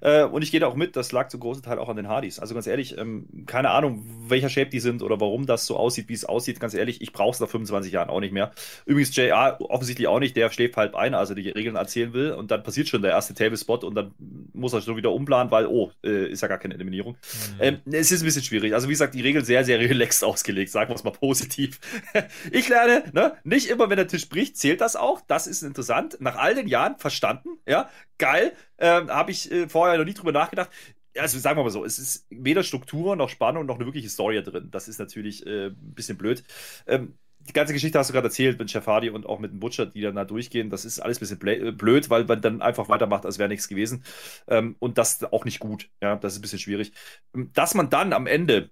[0.00, 2.08] Äh, und ich gehe da auch mit, das lag zu großen Teil auch an den
[2.08, 2.38] Hardys.
[2.38, 6.08] Also ganz ehrlich, ähm, keine Ahnung, welcher Shape die sind oder warum das so aussieht,
[6.08, 6.60] wie es aussieht.
[6.60, 8.52] Ganz ehrlich, ich brauche es nach 25 Jahren auch nicht mehr.
[8.86, 12.50] Übrigens, JR offensichtlich auch nicht, der schläft halb ein, also die Regeln erzählen will und
[12.50, 14.14] dann passiert schon der erste Table-Spot und dann
[14.52, 17.16] muss er schon wieder umplanen, weil, oh, äh, ist ja gar keine Eliminierung.
[17.58, 17.60] Mhm.
[17.60, 18.74] Ähm, es ist ein bisschen schwierig.
[18.74, 21.80] Also wie gesagt, die Regeln sehr, sehr relaxed ausgelegt, sagen wir es mal positiv.
[22.50, 25.20] ich lerne, ne, nicht immer, wenn der Tisch bricht, zählt das auch.
[25.26, 26.16] Das ist interessant.
[26.20, 27.88] Nach all den Jahren verstanden, ja,
[28.18, 28.52] geil.
[28.78, 30.70] Ähm, Habe ich äh, vorher noch nie drüber nachgedacht.
[31.16, 34.42] Also sagen wir mal so, es ist weder Struktur noch Spannung noch eine wirkliche Story
[34.42, 34.68] drin.
[34.70, 36.42] Das ist natürlich äh, ein bisschen blöd.
[36.86, 37.16] Ähm,
[37.48, 39.86] die ganze Geschichte hast du gerade erzählt mit Chef Hardy und auch mit dem Butcher,
[39.86, 40.70] die dann da durchgehen.
[40.70, 43.68] Das ist alles ein bisschen äh, blöd, weil man dann einfach weitermacht, als wäre nichts
[43.68, 44.04] gewesen.
[44.48, 45.90] Ähm, und das auch nicht gut.
[46.02, 46.92] Ja, das ist ein bisschen schwierig.
[47.34, 48.70] Ähm, dass man dann am Ende,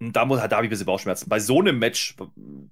[0.00, 2.16] da, muss, da habe ich ein bisschen Bauchschmerzen, bei so einem Match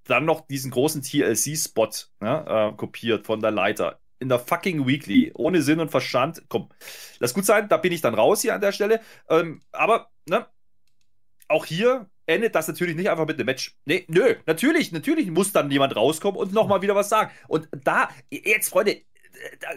[0.05, 1.91] dann noch diesen großen TLC-Spot
[2.23, 6.43] ja, äh, kopiert von der Leiter in der fucking Weekly, ohne Sinn und Verstand.
[6.49, 6.71] Komm,
[7.19, 9.01] lass gut sein, da bin ich dann raus hier an der Stelle.
[9.29, 10.47] Ähm, aber, ne,
[11.49, 13.77] auch hier endet das natürlich nicht einfach mit einem Match.
[13.85, 17.31] Nee, nö, natürlich, natürlich muss dann jemand rauskommen und nochmal wieder was sagen.
[17.49, 19.03] Und da, jetzt, Freunde,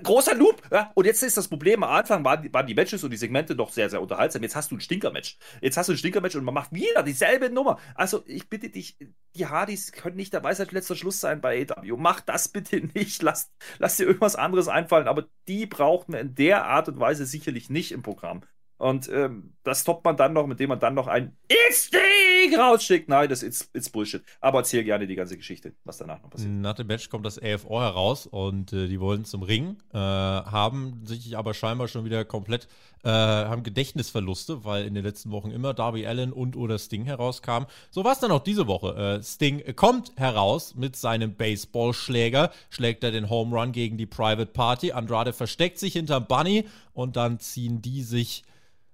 [0.03, 0.61] großer Loop.
[0.71, 0.91] Ja?
[0.95, 3.55] Und jetzt ist das Problem, am Anfang waren die, waren die Matches und die Segmente
[3.55, 4.43] noch sehr, sehr unterhaltsam.
[4.43, 5.37] Jetzt hast du ein Stinker-Match.
[5.61, 7.79] Jetzt hast du ein Stinker-Match und man macht wieder dieselbe Nummer.
[7.95, 8.97] Also ich bitte dich,
[9.35, 11.97] die Hardys können nicht dabei seit letzter Schluss sein bei AW.
[11.97, 13.21] Mach das bitte nicht.
[13.21, 15.07] Lass, lass dir irgendwas anderes einfallen.
[15.07, 18.41] Aber die braucht man in der Art und Weise sicherlich nicht im Programm.
[18.79, 21.35] Und ähm, das toppt man dann noch, mit dem man dann noch ein
[21.67, 23.09] Instinct rausschickt.
[23.09, 24.23] Nein, das ist it's Bullshit.
[24.39, 26.53] Aber erzähl gerne die ganze Geschichte, was danach noch passiert.
[26.53, 31.01] Nach dem Match kommt das AFO heraus und äh, die wollen zum Ring, äh, haben
[31.05, 32.69] sich aber scheinbar schon wieder komplett,
[33.03, 37.67] äh, haben Gedächtnisverluste, weil in den letzten Wochen immer Darby Allen und oder Sting herauskamen.
[37.91, 39.19] So war es dann auch diese Woche.
[39.19, 44.53] Äh, Sting kommt heraus mit seinem Baseballschläger, schlägt er den Home Run gegen die Private
[44.53, 44.93] Party.
[44.93, 48.45] Andrade versteckt sich hinter Bunny und dann ziehen die sich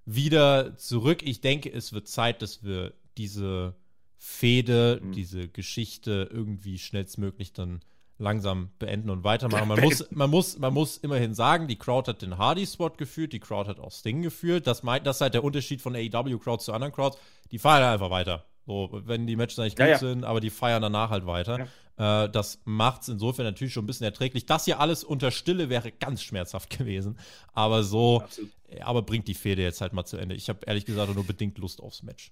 [0.05, 1.23] wieder zurück.
[1.23, 3.75] Ich denke, es wird Zeit, dass wir diese
[4.17, 5.11] Fehde, mhm.
[5.11, 7.81] diese Geschichte irgendwie schnellstmöglich dann
[8.17, 9.67] langsam beenden und weitermachen.
[9.67, 13.39] Man muss, man muss, man muss immerhin sagen, die Crowd hat den Hardy-Spot geführt, die
[13.39, 14.67] Crowd hat auch Sting geführt.
[14.67, 17.17] Das, meint, das ist halt der Unterschied von AEW-Crowds zu anderen Crowds.
[17.51, 18.45] Die feiern einfach weiter.
[18.65, 21.67] So, wenn die Matches eigentlich gut ja, sind, aber die feiern danach halt weiter.
[21.97, 24.45] Äh, das macht es insofern natürlich schon ein bisschen erträglich.
[24.45, 27.17] Das hier alles unter Stille wäre ganz schmerzhaft gewesen.
[27.53, 28.51] Aber so, Absolut.
[28.81, 30.35] aber bringt die Fehde jetzt halt mal zu Ende.
[30.35, 32.31] Ich habe ehrlich gesagt nur bedingt Lust aufs Match.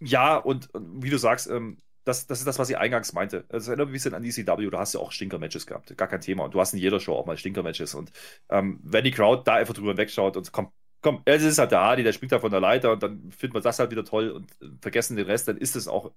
[0.00, 3.44] Ja, und, wie du sagst, ähm, das, das ist das, was ich eingangs meinte.
[3.48, 5.96] Das erinnert mich ein bisschen an ECW, da hast du ja auch Stinker-Matches gehabt.
[5.96, 6.44] Gar kein Thema.
[6.44, 7.94] Und du hast in jeder Show auch mal Stinker-Matches.
[7.94, 8.12] Und
[8.50, 10.72] ähm, wenn die Crowd da einfach drüber wegschaut und kommt,
[11.02, 13.54] komm, es ist halt der Hardy, der springt da von der Leiter und dann findet
[13.54, 14.50] man das halt wieder toll und
[14.80, 16.12] vergessen den Rest, dann ist es auch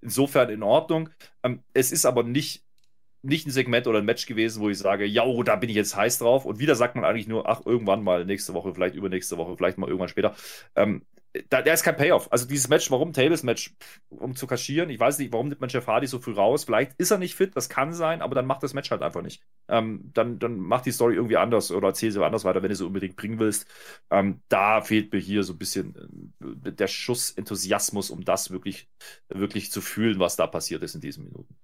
[0.00, 1.10] insofern in Ordnung.
[1.42, 2.64] Ähm, es ist aber nicht,
[3.22, 5.76] nicht ein Segment oder ein Match gewesen, wo ich sage, ja, oh, da bin ich
[5.76, 6.44] jetzt heiß drauf.
[6.46, 9.78] Und wieder sagt man eigentlich nur, ach, irgendwann mal nächste Woche, vielleicht übernächste Woche, vielleicht
[9.78, 10.34] mal irgendwann später.
[11.48, 12.30] Da, der ist kein Payoff.
[12.32, 13.74] Also dieses Match, warum Tables-Match,
[14.10, 14.90] um zu kaschieren?
[14.90, 16.64] Ich weiß nicht, warum nimmt man Jeff Hardy so früh raus?
[16.64, 19.22] Vielleicht ist er nicht fit, das kann sein, aber dann macht das Match halt einfach
[19.22, 19.42] nicht.
[19.68, 22.76] Ähm, dann, dann macht die Story irgendwie anders oder erzähl sie anders weiter, wenn du
[22.76, 23.66] sie unbedingt bringen willst.
[24.10, 28.88] Ähm, da fehlt mir hier so ein bisschen äh, der Schuss Enthusiasmus, um das wirklich,
[29.28, 31.56] wirklich zu fühlen, was da passiert ist in diesen Minuten.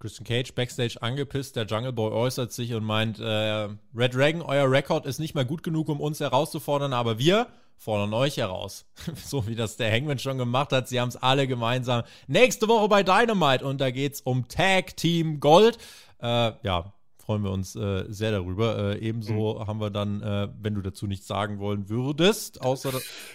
[0.00, 4.70] Christian Cage backstage angepisst, der Jungle Boy äußert sich und meint, äh, Red Dragon, euer
[4.70, 7.46] Rekord ist nicht mehr gut genug, um uns herauszufordern, aber wir
[7.76, 8.86] fordern euch heraus.
[9.24, 10.88] so wie das der Hangman schon gemacht hat.
[10.88, 12.02] Sie haben es alle gemeinsam.
[12.26, 15.78] Nächste Woche bei Dynamite und da geht es um Tag Team Gold.
[16.20, 16.92] Äh, ja,
[17.30, 18.96] freuen wir uns äh, sehr darüber.
[18.96, 19.66] Äh, ebenso mhm.
[19.68, 22.90] haben wir dann, äh, wenn du dazu nichts sagen wollen würdest, außer.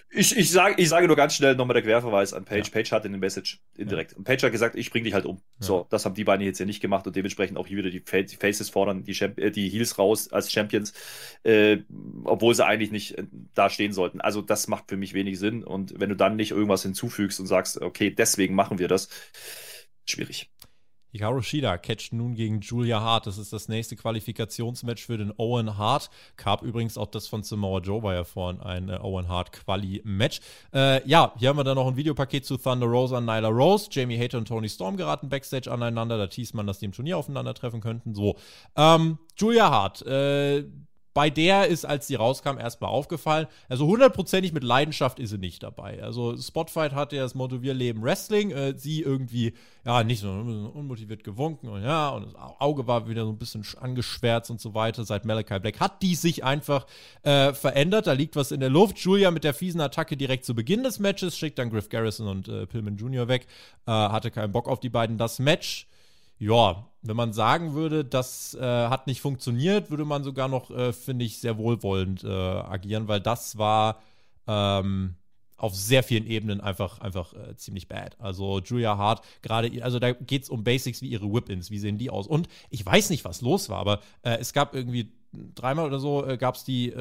[0.09, 2.67] Ich, ich, sage, ich sage nur ganz schnell nochmal der Querverweis an Page.
[2.67, 2.73] Ja.
[2.73, 4.11] Page hatte eine Message indirekt.
[4.11, 4.17] Ja.
[4.17, 5.37] Und Page hat gesagt, ich bring dich halt um.
[5.37, 5.67] Ja.
[5.67, 8.01] So, das haben die beiden jetzt ja nicht gemacht und dementsprechend auch hier wieder die,
[8.01, 10.91] Faces fordern, die, Champ äh, die Heels raus als Champions,
[11.43, 11.77] äh,
[12.25, 13.23] obwohl sie eigentlich nicht äh,
[13.53, 14.19] da stehen sollten.
[14.19, 15.63] Also, das macht für mich wenig Sinn.
[15.63, 19.07] Und wenn du dann nicht irgendwas hinzufügst und sagst, okay, deswegen machen wir das,
[20.05, 20.51] schwierig.
[21.15, 23.25] Hikaru Shida catcht nun gegen Julia Hart.
[23.25, 26.61] Das ist das nächste Qualifikationsmatch für den Owen Hart Cup.
[26.61, 30.41] Übrigens auch das von Samoa Joe war ja vorhin ein äh, Owen Hart Quali-Match.
[30.73, 33.87] Äh, ja, hier haben wir dann noch ein Videopaket zu Thunder Rose an Nyla Rose.
[33.91, 36.17] Jamie Hater und Tony Storm geraten Backstage aneinander.
[36.17, 38.13] Da teast man, dass die im Turnier aufeinandertreffen könnten.
[38.13, 38.35] So,
[38.75, 40.65] ähm, Julia Hart, äh,
[41.15, 43.47] bei der ist, als sie rauskam, erstmal aufgefallen.
[43.69, 46.03] Also hundertprozentig mit Leidenschaft ist sie nicht dabei.
[46.03, 48.51] Also Spotfight hatte ja das Motto, wir leben Wrestling.
[48.51, 49.53] Äh, sie irgendwie,
[49.85, 53.65] ja, nicht so unmotiviert gewunken und ja, und das Auge war wieder so ein bisschen
[53.79, 55.05] angeschwärzt und so weiter.
[55.05, 56.85] Seit Malachi Black hat die sich einfach
[57.23, 58.07] äh, verändert.
[58.07, 58.99] Da liegt was in der Luft.
[58.99, 62.49] Julia mit der fiesen Attacke direkt zu Beginn des Matches, schickt dann Griff Garrison und
[62.49, 63.29] äh, Pillman Jr.
[63.29, 63.47] weg.
[63.87, 65.17] Äh, hatte keinen Bock auf die beiden.
[65.17, 65.87] Das Match
[66.37, 70.91] ja, wenn man sagen würde, das äh, hat nicht funktioniert, würde man sogar noch, äh,
[70.91, 74.01] finde ich, sehr wohlwollend äh, agieren, weil das war
[74.47, 75.15] ähm,
[75.57, 78.19] auf sehr vielen Ebenen einfach, einfach äh, ziemlich bad.
[78.19, 81.97] Also Julia Hart, gerade, also da geht es um Basics wie ihre Whip-Ins, wie sehen
[81.97, 82.27] die aus?
[82.27, 85.11] Und ich weiß nicht, was los war, aber äh, es gab irgendwie
[85.53, 86.93] dreimal oder so äh, gab es die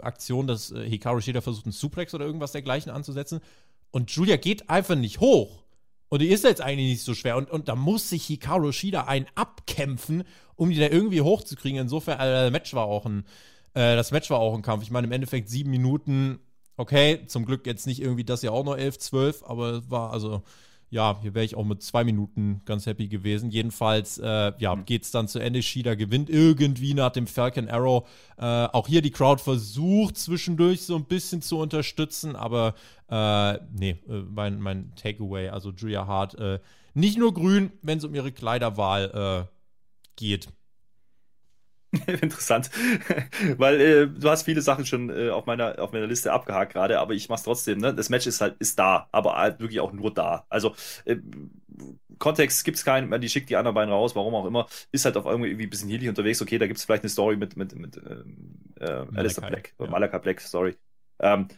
[0.00, 3.40] Aktion, dass Hikaru Shida versucht, einen Suplex oder irgendwas dergleichen anzusetzen.
[3.92, 5.61] Und Julia geht einfach nicht hoch.
[6.12, 7.38] Und die ist jetzt eigentlich nicht so schwer.
[7.38, 10.24] Und, und da muss sich Hikaru Shida einen abkämpfen,
[10.56, 11.80] um die da irgendwie hochzukriegen.
[11.80, 13.24] Insofern, also das Match war auch ein,
[13.72, 14.82] äh, das Match war auch ein Kampf.
[14.82, 16.38] Ich meine, im Endeffekt sieben Minuten,
[16.76, 20.42] okay, zum Glück jetzt nicht irgendwie das ja auch noch elf, zwölf, aber war also
[20.92, 23.50] ja, hier wäre ich auch mit zwei Minuten ganz happy gewesen.
[23.50, 24.84] Jedenfalls, äh, ja, mhm.
[24.84, 25.62] geht es dann zu Ende.
[25.62, 28.06] Shida gewinnt irgendwie nach dem Falcon Arrow.
[28.36, 32.74] Äh, auch hier die Crowd versucht zwischendurch so ein bisschen zu unterstützen, aber
[33.08, 36.60] äh, nee, äh, mein, mein Takeaway, also Julia Hart, äh,
[36.92, 39.56] nicht nur grün, wenn es um ihre Kleiderwahl äh,
[40.16, 40.48] geht.
[42.22, 42.70] Interessant,
[43.58, 46.98] weil äh, du hast viele Sachen schon äh, auf meiner auf meiner Liste abgehakt gerade,
[46.98, 47.78] aber ich mach's trotzdem.
[47.78, 47.94] Ne?
[47.94, 50.46] Das Match ist halt ist da, aber halt wirklich auch nur da.
[50.48, 50.74] Also
[51.04, 51.16] äh,
[52.18, 55.26] Kontext gibt's keinen, die schickt die anderen beiden raus, warum auch immer, ist halt auf
[55.26, 56.40] irgendwie ein bisschen healig unterwegs.
[56.40, 59.86] Okay, da gibt's vielleicht eine Story mit mit mit ähm, äh, Alistair Black, ja.
[59.86, 60.76] Malaka Black, sorry.
[61.18, 61.48] Ähm,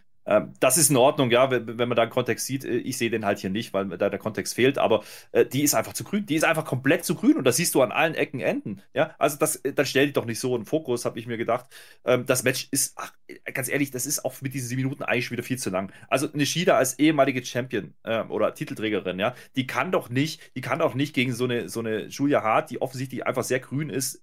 [0.61, 2.65] das ist in Ordnung, ja, wenn, man da einen Kontext sieht.
[2.65, 5.63] Äh, ich sehe den halt hier nicht, weil da der Kontext fehlt, aber äh, die
[5.63, 6.27] ist einfach zu grün.
[6.27, 8.81] Die ist einfach komplett zu grün und das siehst du an allen Ecken, Enden.
[8.95, 11.37] Ja, also das, äh, dann stell dich doch nicht so in Fokus, habe ich mir
[11.37, 11.67] gedacht.
[12.05, 13.13] Ähm, das Match ist, ach,
[13.53, 15.93] ganz ehrlich, das ist auch mit diesen sieben Minuten eigentlich wieder viel zu lang.
[16.09, 20.79] Also Nishida als ehemalige Champion äh, oder Titelträgerin, ja, die kann doch nicht, die kann
[20.79, 24.23] doch nicht gegen so eine, so eine Julia Hart, die offensichtlich einfach sehr grün ist,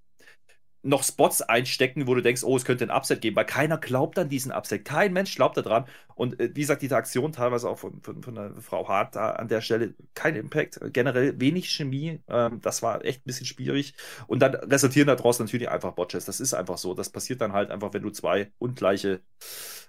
[0.83, 4.17] noch Spots einstecken, wo du denkst, oh, es könnte ein Upset geben, weil keiner glaubt
[4.17, 4.83] an diesen Upset.
[4.85, 5.85] Kein Mensch glaubt daran.
[6.15, 9.31] Und äh, wie gesagt, diese Aktion teilweise auch von, von, von der Frau Hart da
[9.31, 12.19] an der Stelle, kein Impact, generell wenig Chemie.
[12.27, 13.93] Ähm, das war echt ein bisschen schwierig.
[14.27, 16.25] Und dann resultieren daraus natürlich einfach Botches.
[16.25, 16.93] Das ist einfach so.
[16.93, 19.21] Das passiert dann halt einfach, wenn du zwei ungleiche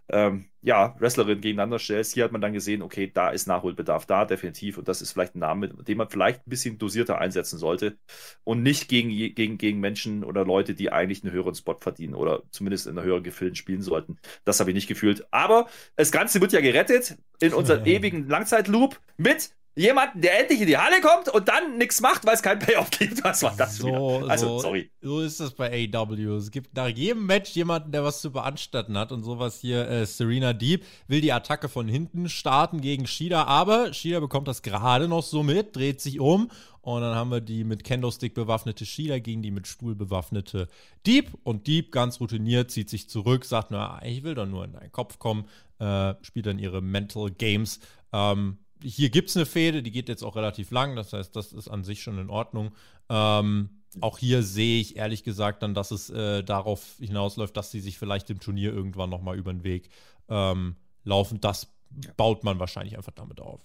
[0.09, 2.15] ähm, ja, Wrestlerinnen gegeneinander stellst.
[2.15, 4.79] Hier hat man dann gesehen, okay, da ist Nachholbedarf da, definitiv.
[4.79, 7.99] Und das ist vielleicht ein Name, den man vielleicht ein bisschen dosierter einsetzen sollte.
[8.45, 12.15] Und nicht gegen, gegen, gegen Menschen oder Leute, die die eigentlich einen höheren Spot verdienen
[12.15, 14.19] oder zumindest in einer höheren Gefilden spielen sollten.
[14.45, 15.25] Das habe ich nicht gefühlt.
[15.31, 20.67] Aber das Ganze wird ja gerettet in unserem ewigen Langzeitloop mit jemanden, der endlich in
[20.67, 23.25] die Halle kommt und dann nichts macht, weil es kein Payoff gibt.
[23.25, 24.31] Was war das so, wieder?
[24.31, 24.91] Also, so, sorry.
[25.01, 26.37] So ist das bei AW.
[26.37, 29.89] Es gibt nach jedem Match jemanden, der was zu beanstatten hat und sowas hier.
[29.89, 34.63] Äh, Serena Deep will die Attacke von hinten starten gegen Shida, aber Shida bekommt das
[34.63, 36.51] gerade noch so mit, dreht sich um
[36.83, 40.69] und dann haben wir die mit Kendo-Stick bewaffnete Shida gegen die mit Stuhl bewaffnete
[41.07, 44.73] Deep und Deep ganz routiniert zieht sich zurück, sagt, na, ich will doch nur in
[44.73, 45.47] deinen Kopf kommen,
[45.79, 47.79] äh, spielt dann ihre Mental Games.
[48.13, 51.53] Ähm, hier gibt es eine Fehde, die geht jetzt auch relativ lang, das heißt, das
[51.53, 52.73] ist an sich schon in Ordnung.
[53.09, 57.81] Ähm, auch hier sehe ich ehrlich gesagt dann, dass es äh, darauf hinausläuft, dass sie
[57.81, 59.91] sich vielleicht im Turnier irgendwann nochmal über den Weg
[60.29, 61.41] ähm, laufen.
[61.41, 61.69] Das
[62.17, 63.61] baut man wahrscheinlich einfach damit auf.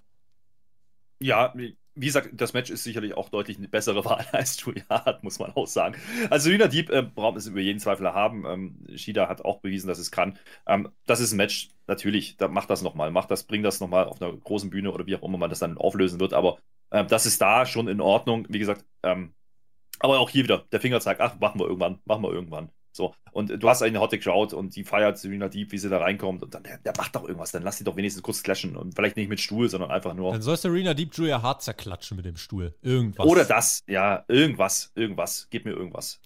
[1.20, 1.53] Ja,
[1.97, 5.51] wie gesagt, das Match ist sicherlich auch deutlich eine bessere Wahl als Hart, muss man
[5.53, 5.95] auch sagen.
[6.29, 8.45] Also Serena Deep äh, braucht es über jeden Zweifel haben.
[8.45, 10.37] Ähm, Shida hat auch bewiesen, dass es kann.
[10.67, 14.05] Ähm, das ist ein Match, natürlich, da macht das nochmal, macht das, bringt das nochmal
[14.05, 16.57] auf einer großen Bühne oder wie auch immer man das dann auflösen wird, aber
[16.91, 18.45] äh, das ist da schon in Ordnung.
[18.49, 19.33] Wie gesagt, ähm,
[19.99, 22.71] aber auch hier wieder der Fingerzeig, ach, machen wir irgendwann, machen wir irgendwann.
[22.97, 25.99] So, und du hast eine Hotte Crowd und die feiert Serena Deep, wie sie da
[25.99, 28.75] reinkommt und dann, der, der, macht doch irgendwas, dann lass sie doch wenigstens kurz clashen
[28.75, 30.31] und vielleicht nicht mit Stuhl, sondern einfach nur.
[30.31, 32.73] Dann soll Serena Deep Julia Hart zerklatschen mit dem Stuhl.
[32.81, 33.25] Irgendwas.
[33.25, 36.19] Oder das, ja, irgendwas, irgendwas, gib mir irgendwas.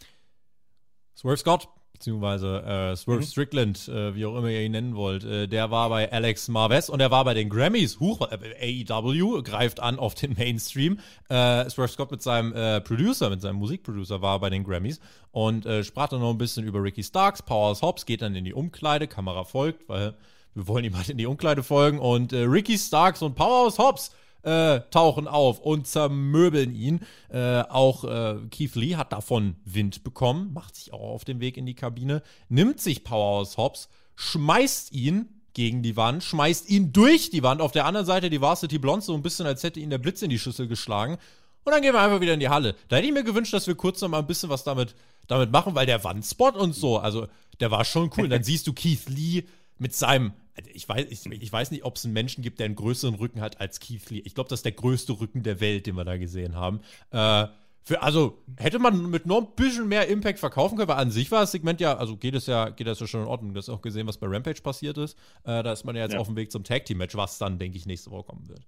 [1.16, 1.68] Swerve Scott
[2.02, 3.26] beziehungsweise äh, Swerve mhm.
[3.26, 6.90] Strickland, äh, wie auch immer ihr ihn nennen wollt, äh, der war bei Alex Marvez
[6.90, 8.00] und er war bei den Grammys.
[8.00, 10.98] Huch, äh, AEW greift an auf den Mainstream.
[11.30, 15.00] Äh, Swerve Scott mit seinem äh, Producer, mit seinem Musikproducer war bei den Grammys
[15.32, 18.54] und sprach dann noch ein bisschen über Ricky Starks, Powers Hobbs, geht dann in die
[18.54, 20.14] Umkleide, Kamera folgt, weil
[20.54, 24.12] wir wollen ihm halt in die Umkleide folgen und Ricky Starks und Powerhouse Hobbs
[24.44, 27.02] äh, tauchen auf und zermöbeln ihn.
[27.30, 31.58] Äh, auch äh, Keith Lee hat davon Wind bekommen, macht sich auch auf den Weg
[31.58, 37.30] in die Kabine, nimmt sich Powerhouse Hobbs, schmeißt ihn gegen die Wand, schmeißt ihn durch
[37.30, 37.62] die Wand.
[37.62, 40.22] Auf der anderen Seite die Varsity Blonde so ein bisschen, als hätte ihn der Blitz
[40.22, 41.18] in die Schüssel geschlagen.
[41.64, 42.76] Und dann gehen wir einfach wieder in die Halle.
[42.88, 44.96] Da hätte ich mir gewünscht, dass wir kurz noch mal ein bisschen was damit,
[45.28, 47.28] damit machen, weil der Wandspot und so, also
[47.60, 48.30] der war schon cool.
[48.30, 49.44] dann siehst du Keith Lee
[49.78, 50.34] mit seinem
[50.74, 53.42] ich weiß, ich, ich weiß nicht, ob es einen Menschen gibt, der einen größeren Rücken
[53.42, 54.22] hat als Keith Lee.
[54.26, 56.82] Ich glaube, das ist der größte Rücken der Welt, den wir da gesehen haben.
[57.12, 57.48] Äh,
[57.84, 61.32] für, also hätte man mit noch ein bisschen mehr Impact verkaufen können, weil an sich
[61.32, 63.54] war das Segment ja, also geht es ja, geht das ja schon in Ordnung.
[63.54, 65.18] Du hast auch gesehen, was bei Rampage passiert ist.
[65.44, 66.20] Äh, da ist man ja jetzt ja.
[66.20, 68.62] auf dem Weg zum Tag Team Match, was dann, denke ich, nächste Woche kommen wird.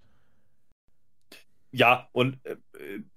[1.76, 2.56] Ja, und äh,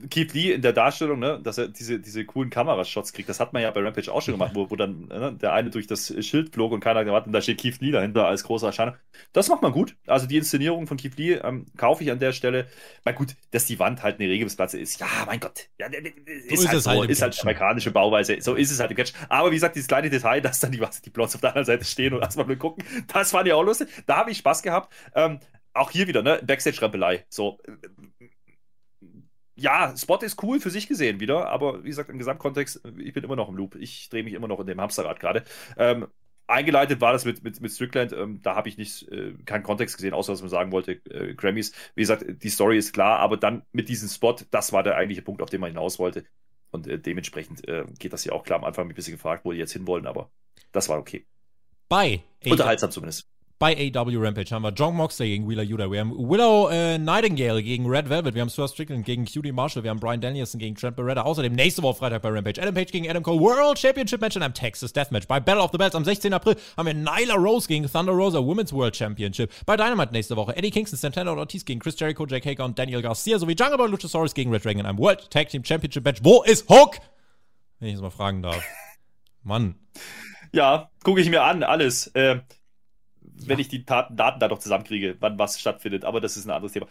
[0.08, 3.52] Keith Lee in der Darstellung, ne, dass er diese, diese coolen Kamerashots kriegt, das hat
[3.52, 6.14] man ja bei Rampage auch schon gemacht, wo, wo dann ne, der eine durch das
[6.24, 8.94] Schild flog und keiner gewartet und da steht Keith Lee dahinter als großer Erscheinung.
[9.34, 9.96] Das macht man gut.
[10.06, 12.66] Also die Inszenierung von Keith Lee ähm, kaufe ich an der Stelle.
[13.04, 15.68] Na gut, dass die Wand halt eine Regelungsplatte ist, ja, mein Gott.
[15.78, 18.38] Ja, ist, so halt ist, halt so, ist halt amerikanische Bauweise.
[18.40, 19.12] So ist es halt im Catch.
[19.28, 21.84] Aber wie gesagt, dieses kleine Detail, dass dann die, die Blondes auf der anderen Seite
[21.84, 23.88] stehen und erstmal nur gucken, das fand ich auch lustig.
[24.06, 24.94] Da habe ich Spaß gehabt.
[25.14, 25.40] Ähm,
[25.76, 26.40] auch hier wieder, ne?
[26.42, 27.26] Backstage-Rempelei.
[27.28, 27.58] So,
[29.56, 33.24] ja, Spot ist cool für sich gesehen wieder, aber wie gesagt, im Gesamtkontext, ich bin
[33.24, 33.74] immer noch im Loop.
[33.76, 35.44] Ich drehe mich immer noch in dem Hamsterrad gerade.
[35.78, 36.06] Ähm,
[36.46, 39.96] eingeleitet war das mit, mit, mit Strickland, ähm, da habe ich nicht, äh, keinen Kontext
[39.96, 41.72] gesehen, außer dass man sagen wollte, äh, Grammys.
[41.94, 45.22] Wie gesagt, die Story ist klar, aber dann mit diesem Spot, das war der eigentliche
[45.22, 46.24] Punkt, auf den man hinaus wollte.
[46.70, 48.58] Und äh, dementsprechend äh, geht das ja auch klar.
[48.58, 50.30] Am Anfang ein bisschen gefragt, wo die jetzt hinwollen, aber
[50.72, 51.24] das war okay.
[51.88, 53.28] Bei Unterhaltsam zumindest
[53.58, 55.90] bei AW Rampage haben wir John Moxley gegen Wheeler Yuta.
[55.90, 58.34] Wir haben Willow äh, Nightingale gegen Red Velvet.
[58.34, 59.82] Wir haben Sir Strickland gegen QD Marshall.
[59.82, 61.22] Wir haben Brian Danielson gegen Trent Beretta.
[61.22, 62.60] Außerdem nächste Woche Freitag bei Rampage.
[62.60, 63.40] Adam Page gegen Adam Cole.
[63.40, 65.26] World Championship Match in einem Texas Deathmatch.
[65.26, 66.34] Bei Battle of the Belts am 16.
[66.34, 69.50] April haben wir Nyla Rose gegen Thunder Rosa Women's World Championship.
[69.64, 72.78] Bei Dynamite nächste Woche Eddie Kingston, Santana und Ortiz gegen Chris Jericho, Jake Hager und
[72.78, 76.04] Daniel Garcia sowie Jungle Boy Luchasaurus gegen Red Dragon in einem World Tag Team Championship
[76.04, 76.20] Match.
[76.22, 76.96] Wo ist Hook?
[77.78, 78.62] Wenn ich es mal fragen darf.
[79.42, 79.76] Mann.
[80.52, 82.08] Ja, gucke ich mir an, alles.
[82.08, 82.40] Äh,
[83.44, 86.04] wenn ich die Daten, Daten da noch zusammenkriege, wann was stattfindet.
[86.04, 86.86] Aber das ist ein anderes Thema.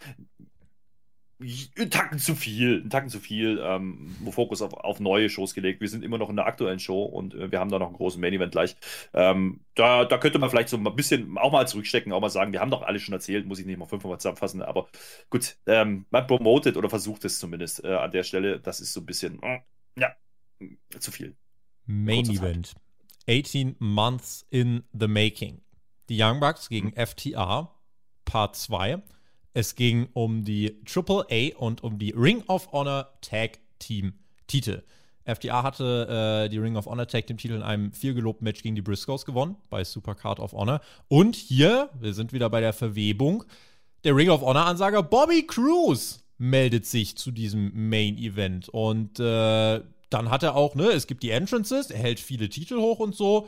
[1.37, 5.81] Ein Tacken zu viel, ein Tacken zu viel, ähm, Fokus auf, auf neue Shows gelegt.
[5.81, 7.97] Wir sind immer noch in der aktuellen Show und äh, wir haben da noch einen
[7.97, 8.77] großen Main-Event gleich.
[9.13, 12.53] Ähm, da, da könnte man vielleicht so ein bisschen auch mal zurückstecken, auch mal sagen,
[12.53, 14.87] wir haben doch alles schon erzählt, muss ich nicht mal fünfmal zusammenfassen, aber
[15.29, 18.61] gut, ähm, man promotet oder versucht es zumindest äh, an der Stelle.
[18.61, 19.59] Das ist so ein bisschen, äh,
[19.99, 20.15] ja,
[20.99, 21.35] zu viel.
[21.85, 22.75] Main Event.
[23.27, 25.64] 18 months in the making
[26.09, 27.05] die Young Bucks gegen mhm.
[27.05, 27.71] FTA
[28.25, 29.01] Part 2.
[29.53, 34.13] Es ging um die Triple A und um die Ring of Honor Tag Team
[34.47, 34.83] Titel.
[35.25, 38.61] FTA hatte äh, die Ring of Honor Tag Team Titel in einem viel gelobten Match
[38.61, 40.81] gegen die Briscoes gewonnen bei Supercard of Honor.
[41.07, 43.43] Und hier, wir sind wieder bei der Verwebung,
[44.03, 48.69] der Ring of Honor Ansager Bobby Cruz meldet sich zu diesem Main Event.
[48.69, 52.77] Und äh, dann hat er auch, ne, es gibt die Entrances, er hält viele Titel
[52.77, 53.47] hoch und so.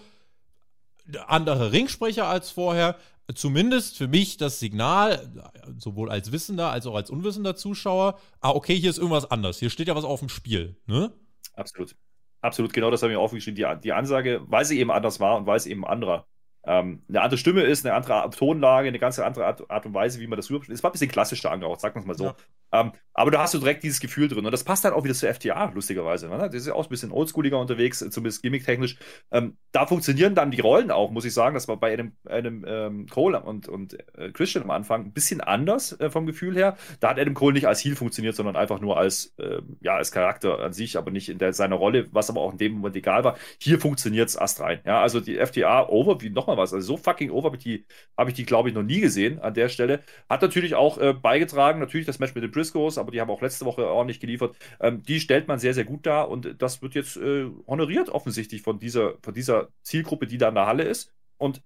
[1.27, 2.95] Andere Ringsprecher als vorher.
[3.35, 5.29] Zumindest für mich das Signal,
[5.77, 9.59] sowohl als wissender als auch als unwissender Zuschauer, ah, okay, hier ist irgendwas anders.
[9.59, 11.11] Hier steht ja was auf dem Spiel, ne?
[11.53, 11.95] Absolut.
[12.41, 13.55] Absolut, genau das habe ich aufgeschrieben.
[13.55, 16.25] Die, die Ansage, weil sie eben anders war und weil es eben anderer
[16.67, 20.19] ähm, eine andere Stimme ist, eine andere Tonlage, eine ganz andere Art, Art und Weise,
[20.19, 20.77] wie man das rüberspielt.
[20.77, 22.25] Es war ein bisschen klassischer angehaucht, sagen wir es mal so.
[22.25, 22.35] Ja.
[22.72, 24.45] Ähm, aber da hast du direkt dieses Gefühl drin.
[24.45, 26.30] Und das passt dann auch wieder zur FTA, lustigerweise.
[26.30, 26.38] Ne?
[26.38, 28.97] Das ist ja auch ein bisschen oldschooliger unterwegs, zumindest gimmicktechnisch.
[29.32, 31.55] Ähm, da funktionieren dann die Rollen auch, muss ich sagen.
[31.55, 35.41] Das war bei einem, einem ähm, Cole und, und äh, Christian am Anfang ein bisschen
[35.41, 36.78] anders äh, vom Gefühl her.
[36.99, 40.11] Da hat Adam Cole nicht als Heel funktioniert, sondern einfach nur als, äh, ja, als
[40.11, 42.95] Charakter an sich, aber nicht in der, seiner Rolle, was aber auch in dem Moment
[42.95, 43.36] egal war.
[43.59, 44.80] Hier funktioniert es astrein.
[44.86, 46.72] Ja, also die FTA over, wie nochmal was.
[46.72, 49.55] Also so fucking over habe ich die, hab die glaube ich, noch nie gesehen an
[49.55, 50.03] der Stelle.
[50.30, 53.41] Hat natürlich auch äh, beigetragen, natürlich das Match mit den Briscoes, aber die haben auch
[53.41, 54.55] letzte Woche ordentlich geliefert.
[54.79, 58.63] Ähm, die stellt man sehr, sehr gut dar und das wird jetzt äh, honoriert offensichtlich
[58.63, 61.13] von dieser, von dieser Zielgruppe, die da in der Halle ist.
[61.37, 61.61] Und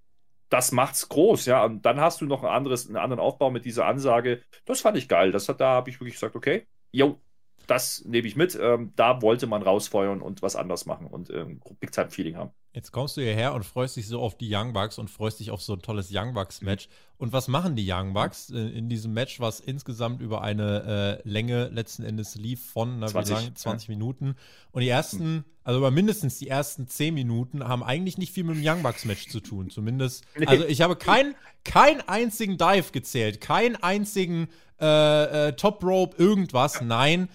[0.50, 1.64] das macht's groß, ja.
[1.64, 4.42] Und dann hast du noch ein anderes, einen anderen Aufbau mit dieser Ansage.
[4.66, 5.32] Das fand ich geil.
[5.32, 7.22] Das hat, da habe ich wirklich gesagt, okay, yo,
[7.68, 8.58] das nehme ich mit.
[8.60, 12.52] Ähm, da wollte man rausfeuern und was anders machen und ähm, Big Time Feeling haben.
[12.74, 15.52] Jetzt kommst du hierher und freust dich so auf die Young Bucks und freust dich
[15.52, 16.88] auf so ein tolles Young Bucks Match.
[17.18, 21.30] Und was machen die Young Bucks in, in diesem Match, was insgesamt über eine äh,
[21.30, 23.56] Länge letzten Endes lief von na, 20, wie lang?
[23.56, 23.94] 20 ja.
[23.94, 24.36] Minuten.
[24.72, 28.56] Und die ersten, also über mindestens die ersten 10 Minuten haben eigentlich nicht viel mit
[28.56, 29.70] dem Young Bucks Match zu tun.
[29.70, 31.36] Zumindest, also ich habe keinen
[31.66, 34.48] kein einzigen Dive gezählt, keinen einzigen
[34.80, 36.82] äh, äh, Top Rope, irgendwas.
[36.82, 37.30] Nein,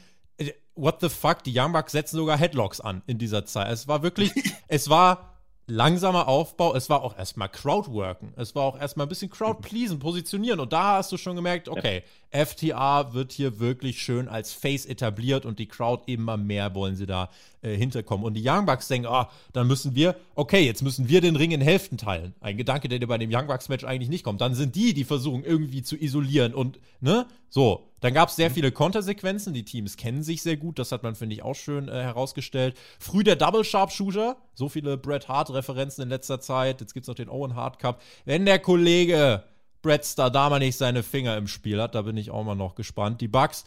[0.77, 3.73] what the fuck, die Young Bucks setzen sogar Headlocks an in dieser Zeit.
[3.73, 4.33] Es war wirklich,
[4.69, 5.33] es war
[5.67, 10.61] langsamer Aufbau, es war auch erstmal Crowdworken, es war auch erstmal ein bisschen Crowdpleasen, positionieren
[10.61, 15.47] und da hast du schon gemerkt, okay, FTA wird hier wirklich schön als Face etabliert
[15.47, 17.31] und die Crowd immer mehr wollen sie da
[17.63, 18.27] äh, hinterkommen.
[18.27, 21.51] Und die Young Bucks denken, ah, dann müssen wir, okay, jetzt müssen wir den Ring
[21.51, 22.35] in Hälften teilen.
[22.41, 24.41] Ein Gedanke, der dir bei dem Young Bucks Match eigentlich nicht kommt.
[24.41, 27.91] Dann sind die, die versuchen irgendwie zu isolieren und, ne, so.
[28.01, 29.55] Dann gab es sehr viele Kontersequenzen.
[29.55, 30.79] Die Teams kennen sich sehr gut.
[30.79, 32.77] Das hat man, finde ich, auch schön äh, herausgestellt.
[33.01, 34.37] Früh der Double Sharpshooter.
[34.55, 36.81] So viele Bret Hart-Referenzen in letzter Zeit.
[36.81, 38.03] Jetzt gibt es noch den Owen Hart Cup.
[38.27, 39.43] Wenn der Kollege
[39.83, 43.21] Bret Stardama nicht seine Finger im Spiel hat, da bin ich auch mal noch gespannt.
[43.21, 43.65] Die Bugs,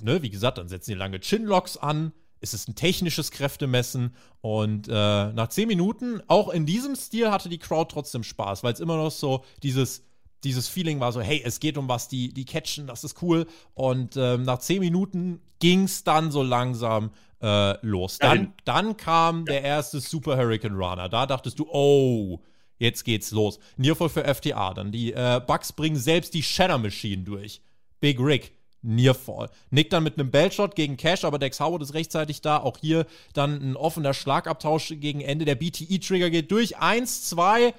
[0.00, 2.12] ne, wie gesagt, dann setzen die lange Chinlocks an.
[2.40, 4.92] Es ist ein technisches Kräftemessen und äh,
[5.32, 8.96] nach zehn Minuten, auch in diesem Stil, hatte die Crowd trotzdem Spaß, weil es immer
[8.96, 10.06] noch so dieses
[10.44, 13.46] dieses Feeling war so, hey, es geht um was, die, die catchen, das ist cool.
[13.74, 17.10] Und ähm, nach zehn Minuten ging es dann so langsam
[17.42, 18.18] äh, los.
[18.18, 21.08] Dann, dann kam der erste Super Hurricane Runner.
[21.08, 22.40] Da dachtest du, oh,
[22.78, 23.58] jetzt geht's los.
[23.76, 24.74] Nearfall für FTA.
[24.74, 27.60] Dann die äh, Bugs bringen selbst die Shadow Machine durch.
[28.00, 28.52] Big Rick.
[28.82, 29.50] Nearfall.
[29.70, 32.58] Nick dann mit einem Bellshot gegen Cash, aber Dex Howard ist rechtzeitig da.
[32.58, 35.44] Auch hier dann ein offener Schlagabtausch gegen Ende.
[35.44, 36.76] Der BTE-Trigger geht durch.
[36.78, 37.74] Eins, zwei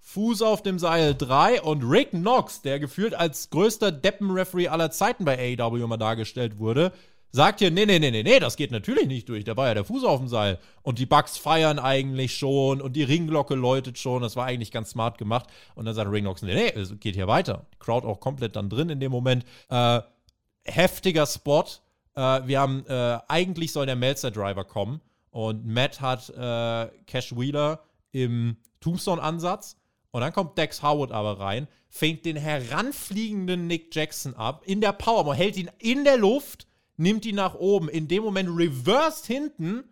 [0.00, 5.24] Fuß auf dem Seil 3 und Rick Knox, der gefühlt als größter Deppen-Referee aller Zeiten
[5.24, 6.92] bei AEW immer dargestellt wurde,
[7.34, 9.74] sagt hier, nee, nee, nee, nee, nee, das geht natürlich nicht durch, da war ja
[9.74, 10.60] der Fuß auf dem Seil.
[10.82, 14.90] Und die Bugs feiern eigentlich schon und die Ringglocke läutet schon, das war eigentlich ganz
[14.90, 15.48] smart gemacht.
[15.74, 17.66] Und dann sagt Rick Knox, nee, nee, es geht hier weiter.
[17.74, 19.44] Die Crowd auch komplett dann drin in dem Moment.
[19.68, 20.00] Äh,
[20.62, 21.64] heftiger Spot.
[22.14, 27.80] Äh, wir haben, äh, eigentlich soll der Melzer-Driver kommen und Matt hat äh, Cash Wheeler
[28.12, 29.76] im Tombstone-Ansatz
[30.12, 34.92] und dann kommt Dex Howard aber rein, fängt den heranfliegenden Nick Jackson ab in der
[34.92, 37.88] Powerbomb, hält ihn in der Luft, nimmt ihn nach oben.
[37.88, 39.84] In dem Moment reversed hinten,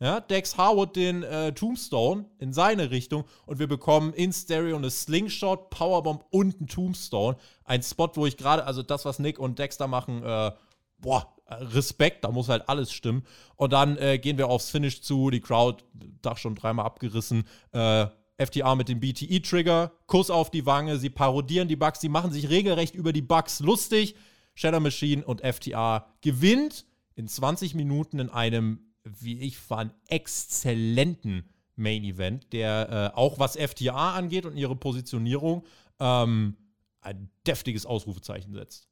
[0.00, 4.90] ja, Dex Howard den äh, Tombstone in seine Richtung und wir bekommen in Stereo eine
[4.90, 7.36] Slingshot, Powerbomb und einen Tombstone.
[7.64, 10.50] Ein Spot, wo ich gerade, also das, was Nick und Dexter machen, äh,
[10.98, 13.24] boah, Respekt, da muss halt alles stimmen.
[13.56, 15.84] Und dann äh, gehen wir aufs Finish zu, die Crowd,
[16.22, 18.06] Dach schon dreimal abgerissen, äh,
[18.38, 22.48] FTA mit dem BTE-Trigger, Kuss auf die Wange, sie parodieren die Bugs, sie machen sich
[22.48, 24.16] regelrecht über die Bugs lustig.
[24.54, 32.04] Shadow Machine und FTA gewinnt in 20 Minuten in einem, wie ich fand, exzellenten Main
[32.04, 35.64] Event, der äh, auch was FTA angeht und ihre Positionierung
[36.00, 36.56] ähm,
[37.00, 38.88] ein deftiges Ausrufezeichen setzt.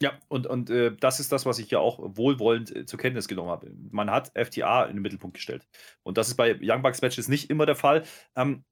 [0.00, 3.26] Ja, und, und äh, das ist das, was ich ja auch wohlwollend äh, zur Kenntnis
[3.26, 3.72] genommen habe.
[3.90, 5.66] Man hat FTA in den Mittelpunkt gestellt.
[6.04, 8.04] Und das ist bei Young Bucks Matches nicht immer der Fall.
[8.36, 8.64] Ähm,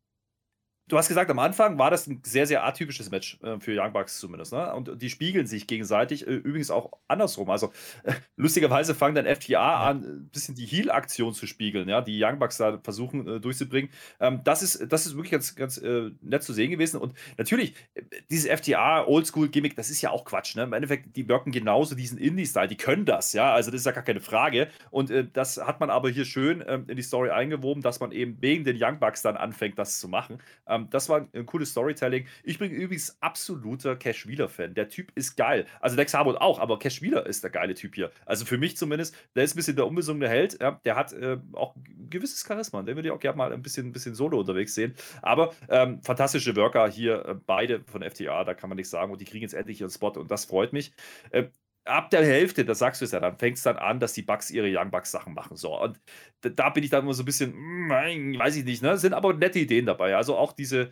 [0.89, 3.93] Du hast gesagt, am Anfang war das ein sehr, sehr atypisches Match äh, für Young
[3.93, 4.53] Bucks zumindest.
[4.53, 4.73] Ne?
[4.73, 7.51] Und die spiegeln sich gegenseitig, äh, übrigens auch andersrum.
[7.51, 7.73] Also
[8.05, 12.39] äh, lustigerweise fangen dann FTA an, ein bisschen die Heal-Aktion zu spiegeln, ja, die Young
[12.39, 13.91] Bucks da versuchen äh, durchzubringen.
[14.21, 17.01] Ähm, das, ist, das ist wirklich ganz, ganz äh, nett zu sehen gewesen.
[17.01, 20.55] Und natürlich, äh, dieses FTA Oldschool-Gimmick, das ist ja auch Quatsch.
[20.55, 20.63] Ne?
[20.63, 23.53] Im Endeffekt, die wirken genauso diesen Indie-Style, die können das, ja.
[23.53, 24.69] Also das ist ja gar keine Frage.
[24.93, 28.41] Und das hat man aber hier schön ähm, in die Story eingewoben, dass man eben
[28.41, 30.39] wegen den Young Bucks dann anfängt, das zu machen.
[30.69, 32.27] Ähm, das war ein cooles Storytelling.
[32.45, 34.75] Ich bin übrigens absoluter Cash Wheeler-Fan.
[34.75, 35.67] Der Typ ist geil.
[35.81, 38.11] Also Dex Harwood auch, aber Cash Wheeler ist der geile Typ hier.
[38.25, 40.61] Also für mich zumindest, der ist ein bisschen der unbesungene Held.
[40.61, 42.83] Ja, der hat äh, auch ein gewisses Charisma.
[42.83, 44.95] Den würde ich auch gerne mal ein bisschen, ein bisschen solo unterwegs sehen.
[45.23, 49.13] Aber ähm, fantastische Worker hier, äh, beide von FTA, da kann man nichts sagen.
[49.13, 50.93] Und die kriegen jetzt endlich ihren Spot und das freut mich.
[51.31, 51.45] Äh,
[51.87, 54.23] ab der Hälfte, das sagst du es ja, dann fängt es dann an, dass die
[54.23, 55.57] Bugs ihre Young Bucks Sachen machen.
[55.57, 56.01] So, und
[56.41, 58.99] da bin ich dann immer so ein bisschen, mm, weiß ich nicht, ne?
[58.99, 60.17] Sind aber nette Ideen dabei.
[60.17, 60.91] Also auch diese,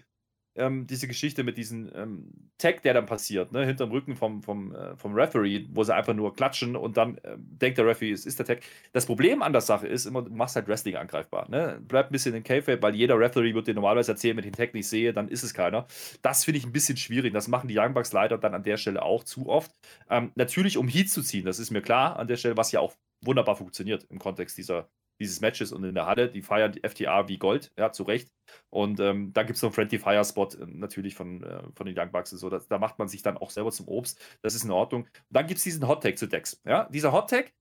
[0.57, 4.75] ähm, diese Geschichte mit diesem ähm, Tag, der dann passiert, ne, hinterm Rücken vom, vom,
[4.75, 8.27] äh, vom Referee, wo sie einfach nur klatschen und dann äh, denkt der Referee, es
[8.27, 8.61] ist der Tag.
[8.93, 11.49] Das Problem an der Sache ist immer, du machst halt Wrestling angreifbar.
[11.51, 11.81] Ne?
[11.87, 14.57] Bleib ein bisschen in K-Fape, weil jeder Referee wird dir normalerweise erzählen, wenn ich den
[14.57, 15.87] Tag nicht sehe, dann ist es keiner.
[16.23, 17.33] Das finde ich ein bisschen schwierig.
[17.33, 19.73] Das machen die Young Bucks leider dann an der Stelle auch zu oft.
[20.09, 22.81] Ähm, natürlich, um Heat zu ziehen, das ist mir klar an der Stelle, was ja
[22.81, 24.89] auch wunderbar funktioniert im Kontext dieser,
[25.21, 26.29] dieses Matches und in der Halle.
[26.29, 28.31] Die feiern die FTA wie Gold, ja, zu Recht.
[28.71, 31.87] Und ähm, da gibt es noch einen Friendly Fire Spot äh, natürlich von, äh, von
[31.87, 32.51] den Young Bucks und so.
[32.51, 34.21] Das, da macht man sich dann auch selber zum Obst.
[34.43, 35.03] Das ist in Ordnung.
[35.03, 36.61] Und dann gibt es diesen Hot Tag zu Dex.
[36.65, 37.53] Ja, dieser Hot Tag,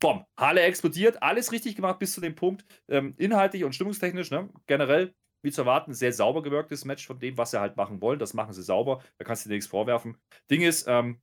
[0.00, 2.64] boom, Halle explodiert, alles richtig gemacht bis zu dem Punkt.
[2.88, 7.38] Ähm, inhaltlich und stimmungstechnisch, ne, generell wie zu erwarten, sehr sauber gewirktes Match von dem,
[7.38, 8.18] was sie halt machen wollen.
[8.18, 9.02] Das machen sie sauber.
[9.18, 10.18] Da kannst du dir nichts vorwerfen.
[10.50, 11.20] Ding ist, ähm,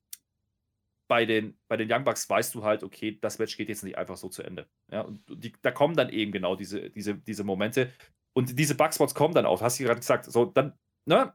[1.08, 3.98] bei den, bei den Young Bucks weißt du halt, okay, das Match geht jetzt nicht
[3.98, 4.68] einfach so zu Ende.
[4.92, 7.92] Ja, und die, da kommen dann eben genau diese, diese, diese Momente.
[8.34, 10.26] Und diese Bugspots kommen dann auf, hast du gerade gesagt.
[10.26, 10.74] So, dann,
[11.06, 11.34] ne,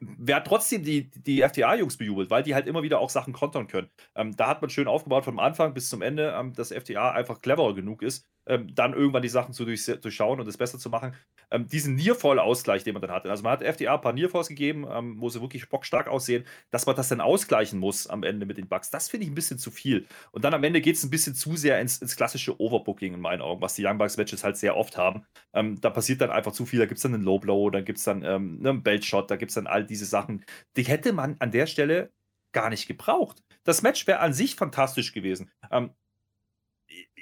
[0.00, 3.66] wer hat trotzdem die, die FTA-Jungs bejubelt, weil die halt immer wieder auch Sachen kontern
[3.66, 3.90] können.
[4.14, 7.40] Ähm, da hat man schön aufgebaut vom Anfang bis zum Ende, ähm, dass FTA einfach
[7.40, 11.14] cleverer genug ist, ähm, dann irgendwann die Sachen zu durchschauen und es besser zu machen.
[11.50, 13.30] Ähm, diesen Nearfall-Ausgleich, den man dann hatte.
[13.30, 16.86] Also man hat FTA ein paar Nearfalls gegeben, ähm, wo sie wirklich bockstark aussehen, dass
[16.86, 18.90] man das dann ausgleichen muss am Ende mit den Bugs.
[18.90, 20.06] Das finde ich ein bisschen zu viel.
[20.32, 23.20] Und dann am Ende geht es ein bisschen zu sehr ins, ins, klassische Overbooking in
[23.20, 25.24] meinen Augen, was die Young Bucks Matches halt sehr oft haben.
[25.52, 26.78] Ähm, da passiert dann einfach zu viel.
[26.78, 29.30] Da gibt es dann einen Low Blow, dann gibt es dann ähm, einen Belt Shot,
[29.30, 30.44] da gibt es dann all diese Sachen.
[30.76, 32.12] Die hätte man an der Stelle
[32.52, 33.42] gar nicht gebraucht.
[33.64, 35.50] Das Match wäre an sich fantastisch gewesen.
[35.70, 35.90] Ähm,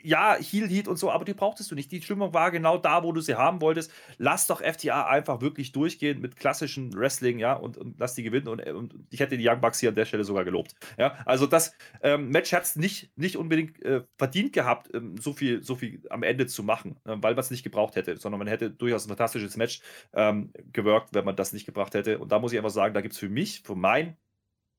[0.04, 1.90] ja, Heal Heat und so, aber die brauchtest du nicht.
[1.90, 3.90] Die Stimmung war genau da, wo du sie haben wolltest.
[4.18, 8.48] Lass doch FTA einfach wirklich durchgehen mit klassischen Wrestling, ja, und, und lass die gewinnen.
[8.48, 10.74] Und, und, ich hätte die Young Bucks hier an der Stelle sogar gelobt.
[10.98, 15.32] Ja, also das ähm, Match hat es nicht, nicht unbedingt äh, verdient gehabt, ähm, so,
[15.32, 18.38] viel, so viel am Ende zu machen, äh, weil man es nicht gebraucht hätte, sondern
[18.38, 19.80] man hätte durchaus ein fantastisches Match
[20.12, 22.18] ähm, gewirkt, wenn man das nicht gebracht hätte.
[22.18, 24.18] Und da muss ich einfach sagen, da gibt es für mich, für mein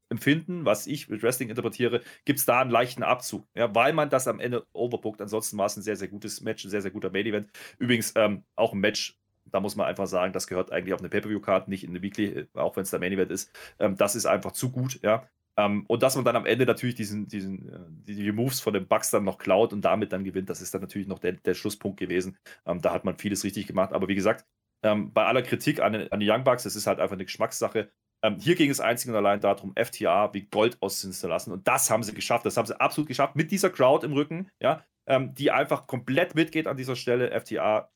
[0.09, 3.47] Empfinden, was ich mit Wrestling interpretiere, gibt es da einen leichten Abzug.
[3.55, 5.21] Ja, weil man das am Ende overbookt.
[5.21, 7.49] Ansonsten war es ein sehr, sehr gutes Match, ein sehr, sehr guter Main Event.
[7.79, 11.09] Übrigens ähm, auch ein Match, da muss man einfach sagen, das gehört eigentlich auf eine
[11.09, 13.51] Pay-Per-View-Card, nicht in eine Weekly, äh, auch wenn es der Main Event ist.
[13.79, 15.27] Ähm, das ist einfach zu gut, ja.
[15.57, 17.79] Ähm, und dass man dann am Ende natürlich diesen, diesen, äh,
[18.13, 20.81] die Moves von den Bucks dann noch klaut und damit dann gewinnt, das ist dann
[20.81, 22.37] natürlich noch der, der Schlusspunkt gewesen.
[22.65, 23.93] Ähm, da hat man vieles richtig gemacht.
[23.93, 24.45] Aber wie gesagt,
[24.83, 27.89] ähm, bei aller Kritik an, an die Young Bucks, das ist halt einfach eine Geschmackssache.
[28.25, 31.51] Ähm, hier ging es einzig und allein darum, FTA wie Gold aussehen zu lassen.
[31.51, 32.45] Und das haben sie geschafft.
[32.45, 36.33] Das haben sie absolut geschafft mit dieser Crowd im Rücken, ja, ähm, die einfach komplett
[36.33, 37.39] mitgeht an dieser Stelle.
[37.39, 37.91] FTA,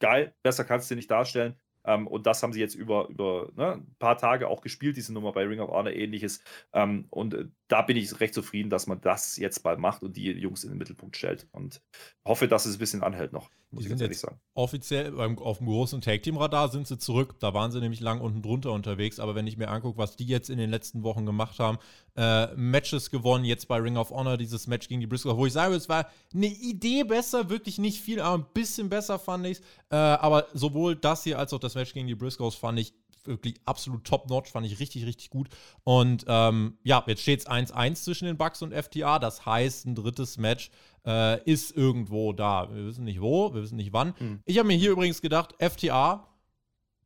[0.00, 1.54] geil, besser kannst du nicht darstellen.
[1.84, 5.12] Ähm, und das haben sie jetzt über, über ne, ein paar Tage auch gespielt, diese
[5.14, 6.42] Nummer bei Ring of Honor ähnliches.
[6.72, 10.16] Ähm, und äh, da bin ich recht zufrieden, dass man das jetzt bald macht und
[10.16, 11.46] die Jungs in den Mittelpunkt stellt.
[11.52, 11.80] Und
[12.24, 13.48] hoffe, dass es ein bisschen anhält noch.
[13.70, 14.40] Muss die ich sind jetzt sagen.
[14.54, 17.36] offiziell beim, auf dem großen Tag-Team-Radar sind sie zurück.
[17.38, 19.20] Da waren sie nämlich lang unten drunter unterwegs.
[19.20, 21.78] Aber wenn ich mir angucke, was die jetzt in den letzten Wochen gemacht haben,
[22.16, 25.52] äh, Matches gewonnen, jetzt bei Ring of Honor dieses Match gegen die Briscoe, wo ich
[25.52, 29.58] sage, es war eine Idee besser, wirklich nicht viel, aber ein bisschen besser fand ich
[29.58, 29.64] es.
[29.90, 32.92] Äh, aber sowohl das hier als auch das Match gegen die Briscoes fand ich
[33.26, 35.48] wirklich absolut top-notch, fand ich richtig, richtig gut.
[35.84, 39.18] Und ähm, ja, jetzt steht es 1-1 zwischen den Bucks und FTA.
[39.18, 40.70] Das heißt, ein drittes Match
[41.06, 42.68] äh, ist irgendwo da.
[42.74, 44.14] Wir wissen nicht wo, wir wissen nicht wann.
[44.18, 44.40] Mhm.
[44.44, 46.26] Ich habe mir hier übrigens gedacht, FTA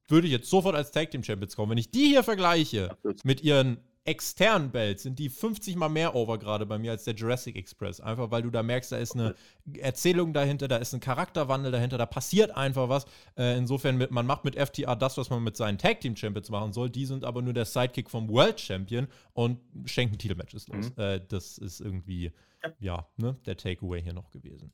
[0.09, 1.71] würde jetzt sofort als Tag Team Champions kommen.
[1.71, 6.39] Wenn ich die hier vergleiche mit ihren externen Belts sind die 50 mal mehr over
[6.39, 8.01] gerade bei mir als der Jurassic Express.
[8.01, 9.35] Einfach weil du da merkst, da ist eine
[9.79, 13.07] Erzählung dahinter, da ist ein Charakterwandel dahinter, da passiert einfach was.
[13.37, 16.51] Äh, insofern, mit, man macht mit FTA das, was man mit seinen Tag Team Champions
[16.51, 16.91] machen soll.
[16.91, 20.91] Die sind aber nur der Sidekick vom World Champion und schenken Titelmatches los.
[20.97, 21.03] Mhm.
[21.03, 22.33] Äh, das ist irgendwie,
[22.79, 24.73] ja ne, der Takeaway hier noch gewesen.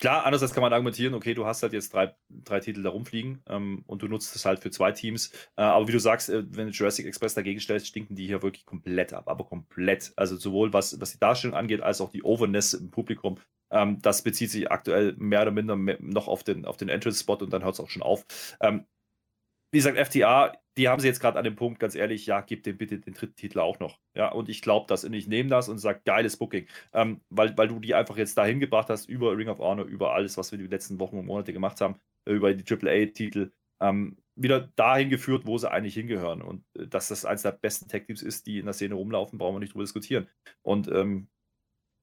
[0.00, 3.42] Klar, andererseits kann man argumentieren, okay, du hast halt jetzt drei, drei Titel da rumfliegen
[3.46, 5.30] ähm, und du nutzt es halt für zwei Teams.
[5.56, 8.42] Äh, aber wie du sagst, äh, wenn du Jurassic Express dagegen stellst, stinken die hier
[8.42, 10.14] wirklich komplett ab, aber komplett.
[10.16, 13.38] Also sowohl was, was die Darstellung angeht, als auch die Overness im Publikum.
[13.70, 17.52] Ähm, das bezieht sich aktuell mehr oder minder noch auf den, auf den Entrance-Spot und
[17.52, 18.24] dann hört es auch schon auf.
[18.62, 18.86] Ähm,
[19.72, 22.62] wie gesagt, FTA, die haben sie jetzt gerade an dem Punkt, ganz ehrlich, ja, gib
[22.62, 23.98] dem bitte den dritten Titel auch noch.
[24.14, 26.66] Ja, und ich glaube das und ich nehme das und sage, geiles Booking.
[26.92, 30.14] Ähm, weil, weil du die einfach jetzt dahin gebracht hast, über Ring of Honor, über
[30.14, 31.96] alles, was wir die letzten Wochen und Monate gemacht haben,
[32.26, 36.42] äh, über die AAA-Titel, ähm, wieder dahin geführt, wo sie eigentlich hingehören.
[36.42, 39.56] Und äh, dass das eines der besten Tech-Teams ist, die in der Szene rumlaufen, brauchen
[39.56, 40.28] wir nicht drüber diskutieren.
[40.62, 41.28] Und ähm,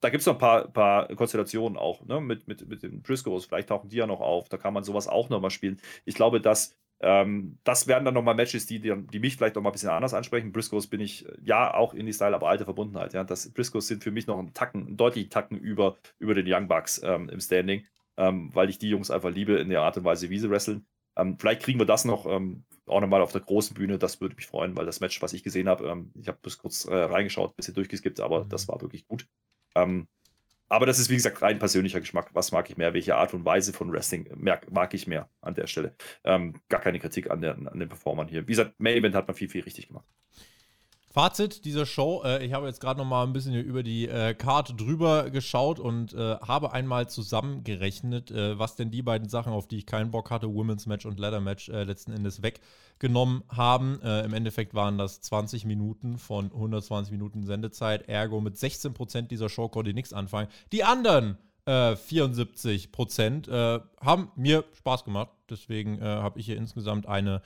[0.02, 2.22] da gibt es noch ein paar, paar Konstellationen auch, ne?
[2.22, 3.46] mit, mit, mit den Briscoes.
[3.46, 4.50] Vielleicht tauchen die ja noch auf.
[4.50, 5.82] Da kann man sowas auch nochmal spielen.
[6.06, 9.72] Ich glaube, dass ähm, das wären dann nochmal Matches, die, die, die mich vielleicht nochmal
[9.72, 10.52] ein bisschen anders ansprechen.
[10.52, 13.14] Briscoes bin ich, ja, auch in die Style, aber alte Verbundenheit.
[13.14, 13.24] Ja.
[13.24, 16.68] Das, Briscoes sind für mich noch einen Tacken, einen deutlichen Tacken über, über den Young
[16.68, 17.86] Bucks ähm, im Standing,
[18.18, 20.88] ähm, weil ich die Jungs einfach liebe in der Art und Weise, wie sie wresteln.
[21.16, 24.00] Ähm, vielleicht kriegen wir das noch ähm, auch nochmal auf der großen Bühne.
[24.00, 26.58] Das würde mich freuen, weil das Match, was ich gesehen habe, ähm, ich habe bis
[26.58, 28.50] kurz äh, reingeschaut, ein bisschen durchgeskippt, aber mhm.
[28.50, 29.28] das war wirklich gut.
[29.76, 30.08] Ähm,
[30.70, 32.30] aber das ist, wie gesagt, rein persönlicher Geschmack.
[32.34, 32.94] Was mag ich mehr?
[32.94, 35.96] Welche Art und Weise von Wrestling mag, ich mehr an der Stelle?
[36.24, 38.44] Ähm, gar keine Kritik an, der, an den Performern hier.
[38.44, 40.06] Wie gesagt, Main Event hat man viel, viel richtig gemacht.
[41.18, 44.36] Fazit dieser Show, äh, ich habe jetzt gerade noch mal ein bisschen über die äh,
[44.36, 49.68] Karte drüber geschaut und äh, habe einmal zusammengerechnet, äh, was denn die beiden Sachen, auf
[49.68, 54.00] die ich keinen Bock hatte, Women's Match und Ladder Match, äh, letzten Endes weggenommen haben.
[54.04, 59.50] Äh, Im Endeffekt waren das 20 Minuten von 120 Minuten Sendezeit, ergo mit 16% dieser
[59.50, 60.50] Show konnte ich nichts anfangen.
[60.72, 65.32] Die anderen 74% haben mir Spaß gemacht.
[65.50, 67.42] Deswegen habe ich hier insgesamt eine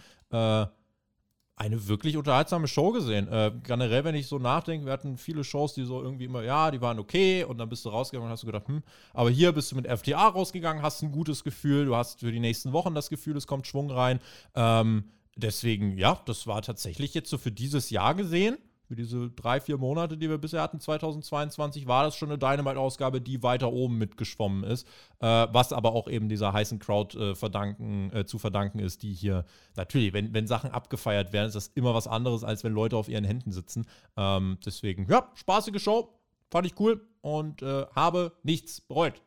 [1.62, 3.28] eine wirklich unterhaltsame Show gesehen.
[3.28, 6.72] Äh, generell, wenn ich so nachdenke, wir hatten viele Shows, die so irgendwie immer, ja,
[6.72, 8.82] die waren okay und dann bist du rausgegangen und hast du gedacht, hm,
[9.14, 12.40] aber hier bist du mit FTA rausgegangen, hast ein gutes Gefühl, du hast für die
[12.40, 14.20] nächsten Wochen das Gefühl, es kommt Schwung rein.
[14.56, 15.04] Ähm,
[15.36, 18.58] deswegen, ja, das war tatsächlich jetzt so für dieses Jahr gesehen
[18.92, 23.22] für diese drei, vier Monate, die wir bisher hatten, 2022, war das schon eine Dynamite-Ausgabe,
[23.22, 24.86] die weiter oben mitgeschwommen ist.
[25.22, 29.14] Äh, was aber auch eben dieser heißen Crowd äh, verdanken, äh, zu verdanken ist, die
[29.14, 29.46] hier
[29.78, 33.08] natürlich, wenn, wenn Sachen abgefeiert werden, ist das immer was anderes, als wenn Leute auf
[33.08, 33.86] ihren Händen sitzen.
[34.18, 36.10] Ähm, deswegen, ja, spaßige Show,
[36.50, 39.22] fand ich cool und äh, habe nichts bereut.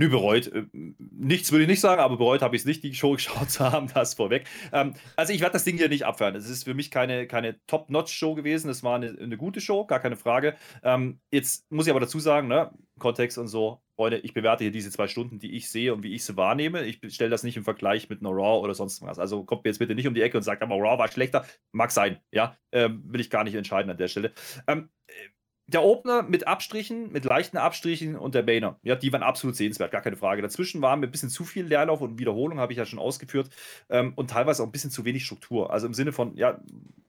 [0.00, 0.46] Nö, bereut.
[0.46, 3.50] Äh, nichts würde ich nicht sagen, aber bereut habe ich es nicht, die Show geschaut
[3.50, 4.46] zu haben, das vorweg.
[4.72, 6.34] Ähm, also ich werde das Ding hier nicht abfeiern.
[6.34, 8.70] Es ist für mich keine, keine Top-Notch-Show gewesen.
[8.70, 10.56] Es war eine, eine, gute Show, gar keine Frage.
[10.82, 14.70] Ähm, jetzt muss ich aber dazu sagen, ne, Kontext und so, Freunde, ich bewerte hier
[14.70, 16.82] diese zwei Stunden, die ich sehe und wie ich sie wahrnehme.
[16.84, 19.18] Ich stelle das nicht im Vergleich mit einer Raw oder sonst was.
[19.18, 21.44] Also kommt mir jetzt bitte nicht um die Ecke und sagt, aber Raw war schlechter.
[21.72, 22.56] Mag sein, ja.
[22.72, 24.32] Ähm, will ich gar nicht entscheiden an der Stelle.
[24.66, 24.88] Ähm,
[25.72, 28.78] der Opener mit Abstrichen, mit leichten Abstrichen und der Bainer.
[28.82, 30.42] Ja, die waren absolut sehenswert, gar keine Frage.
[30.42, 33.50] Dazwischen war mir ein bisschen zu viel Leerlauf und Wiederholung, habe ich ja schon ausgeführt.
[33.88, 35.72] Ähm, und teilweise auch ein bisschen zu wenig Struktur.
[35.72, 36.60] Also im Sinne von, ja,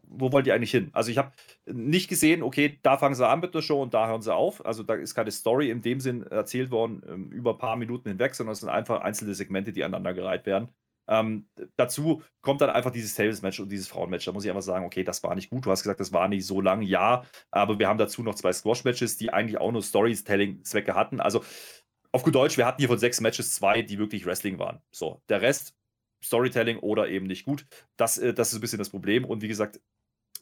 [0.03, 0.89] wo wollt ihr eigentlich hin?
[0.93, 1.31] Also ich habe
[1.65, 4.65] nicht gesehen, okay, da fangen sie an mit der Show und da hören sie auf.
[4.65, 8.09] Also da ist keine Story in dem Sinn erzählt worden ähm, über ein paar Minuten
[8.09, 10.69] hinweg, sondern es sind einfach einzelne Segmente, die aneinandergereiht werden.
[11.11, 11.45] Ähm,
[11.75, 14.23] dazu kommt dann einfach dieses Tables-Match und dieses Frauen-Match.
[14.25, 15.65] Da muss ich einfach sagen, okay, das war nicht gut.
[15.65, 18.53] Du hast gesagt, das war nicht so lang, ja, aber wir haben dazu noch zwei
[18.53, 21.19] Squash-Matches, die eigentlich auch nur Storytelling-Zwecke hatten.
[21.19, 21.43] Also
[22.13, 24.81] auf gut Deutsch, wir hatten hier von sechs Matches zwei, die wirklich Wrestling waren.
[24.91, 25.75] So, der Rest
[26.23, 27.65] Storytelling oder eben nicht gut.
[27.97, 29.25] Das, äh, das ist ein bisschen das Problem.
[29.25, 29.81] Und wie gesagt,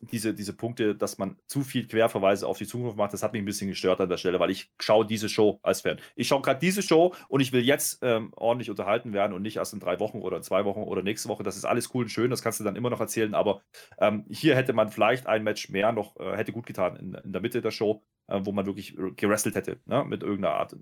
[0.02, 3.42] diese, diese Punkte, dass man zu viel Querverweise auf die Zukunft macht, das hat mich
[3.42, 6.00] ein bisschen gestört an der Stelle, weil ich schaue diese Show als Fan.
[6.16, 9.58] Ich schaue gerade diese Show und ich will jetzt ähm, ordentlich unterhalten werden und nicht
[9.58, 11.44] erst in drei Wochen oder in zwei Wochen oder nächste Woche.
[11.44, 13.62] Das ist alles cool und schön, das kannst du dann immer noch erzählen, aber
[14.00, 17.32] ähm, hier hätte man vielleicht ein Match mehr noch, äh, hätte gut getan in, in
[17.32, 20.06] der Mitte der Show, äh, wo man wirklich gerestelt hätte, ne?
[20.06, 20.76] mit irgendeiner Art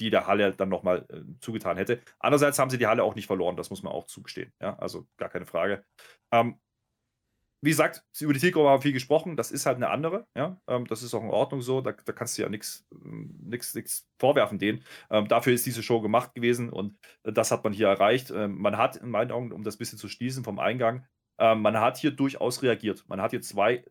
[0.00, 2.00] die der Halle dann nochmal äh, zugetan hätte.
[2.18, 4.52] Andererseits haben sie die Halle auch nicht verloren, das muss man auch zugestehen.
[4.60, 5.84] Ja, also gar keine Frage.
[6.32, 6.58] Ähm,
[7.62, 9.36] wie gesagt, über die Zielgruppe haben wir viel gesprochen.
[9.36, 10.26] Das ist halt eine andere.
[10.34, 10.60] Ja?
[10.66, 11.80] Ähm, das ist auch in Ordnung so.
[11.80, 12.86] Da, da kannst du ja nichts
[14.18, 14.82] vorwerfen denen.
[15.10, 18.30] Ähm, dafür ist diese Show gemacht gewesen und das hat man hier erreicht.
[18.30, 21.06] Ähm, man hat in meinen Augen, um das ein bisschen zu schließen vom Eingang,
[21.42, 23.02] man hat hier durchaus reagiert.
[23.08, 23.82] Man hat hier zwei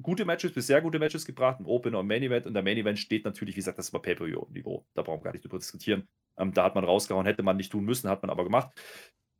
[0.00, 2.46] gute Matches bis sehr gute Matches gebracht, ein Opener und Main Event.
[2.46, 4.86] Und der Main Event steht natürlich, wie gesagt, das war Pay-Per-View-Niveau.
[4.94, 6.08] Da brauchen wir gar nicht drüber diskutieren.
[6.38, 8.70] Ähm, da hat man rausgehauen, hätte man nicht tun müssen, hat man aber gemacht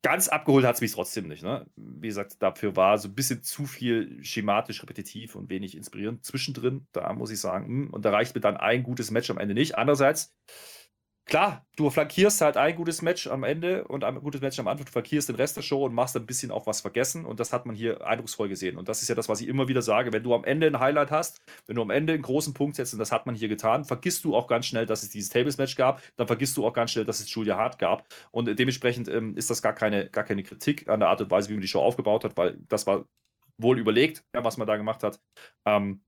[0.05, 1.43] ganz abgeholt hat es mich trotzdem nicht.
[1.43, 1.67] Ne?
[1.77, 6.87] Wie gesagt, dafür war so ein bisschen zu viel schematisch repetitiv und wenig inspirierend zwischendrin.
[6.93, 9.55] Da muss ich sagen, hm, und da reicht mir dann ein gutes Match am Ende
[9.55, 9.79] nicht.
[9.79, 10.37] Andererseits,
[11.27, 14.87] klar, du flankierst halt ein gutes Match am Ende und ein gutes Match am Anfang,
[14.87, 17.25] du flankierst den Rest der Show und machst ein bisschen auch was vergessen.
[17.25, 18.77] Und das hat man hier eindrucksvoll gesehen.
[18.77, 20.81] Und das ist ja das, was ich immer wieder sage, wenn du am Ende ein
[20.81, 23.49] Highlight hast, wenn du am Ende einen großen Punkt setzt und das hat man hier
[23.49, 26.73] getan, vergisst du auch ganz schnell, dass es dieses Tables-Match gab, dann vergisst du auch
[26.73, 28.07] ganz schnell, dass es Julia Hart gab.
[28.31, 31.49] Und dementsprechend ähm, ist das gar keine, gar keine Kritik an der Art und Weise,
[31.49, 33.05] wie man die Show aufgebaut hat, weil das war
[33.59, 35.21] wohl überlegt, ja, was man da gemacht hat.
[35.65, 36.03] Ähm,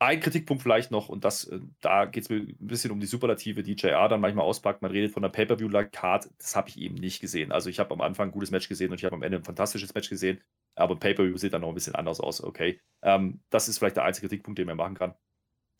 [0.00, 3.06] ein Kritikpunkt vielleicht noch, und das, äh, da geht es mir ein bisschen um die
[3.06, 4.80] Superlative, die JR dann manchmal auspackt.
[4.80, 7.52] Man redet von der Pay-Per-View-Card, das habe ich eben nicht gesehen.
[7.52, 9.44] Also, ich habe am Anfang ein gutes Match gesehen und ich habe am Ende ein
[9.44, 10.40] fantastisches Match gesehen.
[10.74, 12.80] Aber Pay-Per-View sieht dann noch ein bisschen anders aus, okay.
[13.02, 15.14] Ähm, das ist vielleicht der einzige Kritikpunkt, den man machen kann.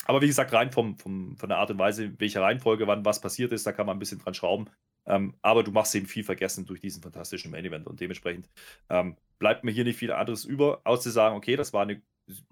[0.05, 3.21] Aber wie gesagt, rein vom, vom, von der Art und Weise, welche Reihenfolge, wann was
[3.21, 4.69] passiert ist, da kann man ein bisschen dran schrauben.
[5.07, 8.51] Ähm, aber du machst eben viel vergessen durch diesen fantastischen Main Event und dementsprechend
[8.91, 12.03] ähm, bleibt mir hier nicht viel anderes über, als zu sagen, okay, das war eine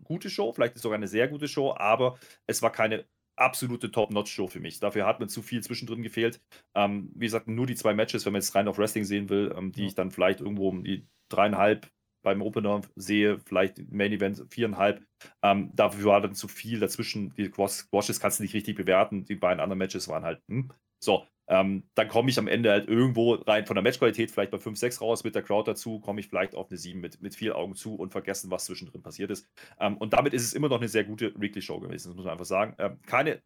[0.04, 3.06] gute Show, vielleicht ist sogar eine sehr gute Show, aber es war keine
[3.36, 4.80] absolute Top-Notch-Show für mich.
[4.80, 6.40] Dafür hat mir zu viel zwischendrin gefehlt.
[6.74, 9.54] Ähm, wie gesagt, nur die zwei Matches, wenn man jetzt rein auf Wrestling sehen will,
[9.56, 11.88] ähm, die ich dann vielleicht irgendwo um die dreieinhalb
[12.24, 15.04] beim Opener sehe, vielleicht Main Event viereinhalb.
[15.42, 17.32] Ähm, dafür war dann zu viel dazwischen.
[17.34, 19.24] Die Squashes kannst du nicht richtig bewerten.
[19.24, 20.72] Die beiden anderen Matches waren halt, hm.
[21.02, 24.58] So, ähm, dann komme ich am Ende halt irgendwo rein von der Matchqualität vielleicht bei
[24.58, 27.34] 5, 6 raus mit der Crowd dazu, komme ich vielleicht auf eine 7 mit, mit
[27.34, 29.48] vier Augen zu und vergessen, was zwischendrin passiert ist.
[29.80, 32.24] Ähm, und damit ist es immer noch eine sehr gute Weekly Show gewesen, das muss
[32.24, 32.74] man einfach sagen.
[32.78, 33.42] Ähm, keine,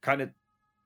[0.00, 0.34] keine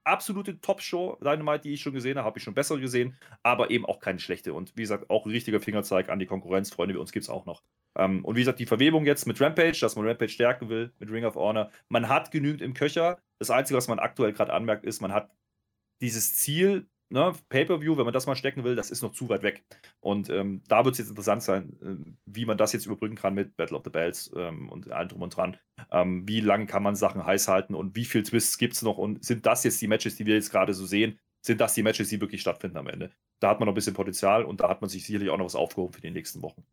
[0.06, 3.84] absolute Top-Show, Dynamite, die ich schon gesehen habe, habe ich schon bessere gesehen, aber eben
[3.84, 4.54] auch keine schlechte.
[4.54, 7.30] Und wie gesagt, auch ein richtiger Fingerzeig an die Konkurrenz, Freunde, wie uns gibt es
[7.30, 7.62] auch noch.
[7.96, 11.10] Ähm, und wie gesagt, die Verwebung jetzt mit Rampage, dass man Rampage stärken will, mit
[11.10, 11.70] Ring of Honor.
[11.88, 13.18] Man hat genügend im Köcher.
[13.38, 15.30] Das Einzige, was man aktuell gerade anmerkt, ist, man hat
[16.00, 19.42] dieses Ziel, ne, Pay-Per-View, wenn man das mal stecken will, das ist noch zu weit
[19.42, 19.64] weg.
[20.00, 23.34] Und ähm, da wird es jetzt interessant sein, äh, wie man das jetzt überbrücken kann
[23.34, 25.56] mit Battle of the Bells ähm, und allem drum und dran.
[25.90, 28.98] Ähm, wie lange kann man Sachen heiß halten und wie viele Twists gibt es noch
[28.98, 31.18] und sind das jetzt die Matches, die wir jetzt gerade so sehen?
[31.44, 33.12] Sind das die Matches, die wirklich stattfinden am Ende?
[33.40, 35.44] Da hat man noch ein bisschen Potenzial und da hat man sich sicherlich auch noch
[35.44, 36.64] was aufgehoben für die nächsten Wochen.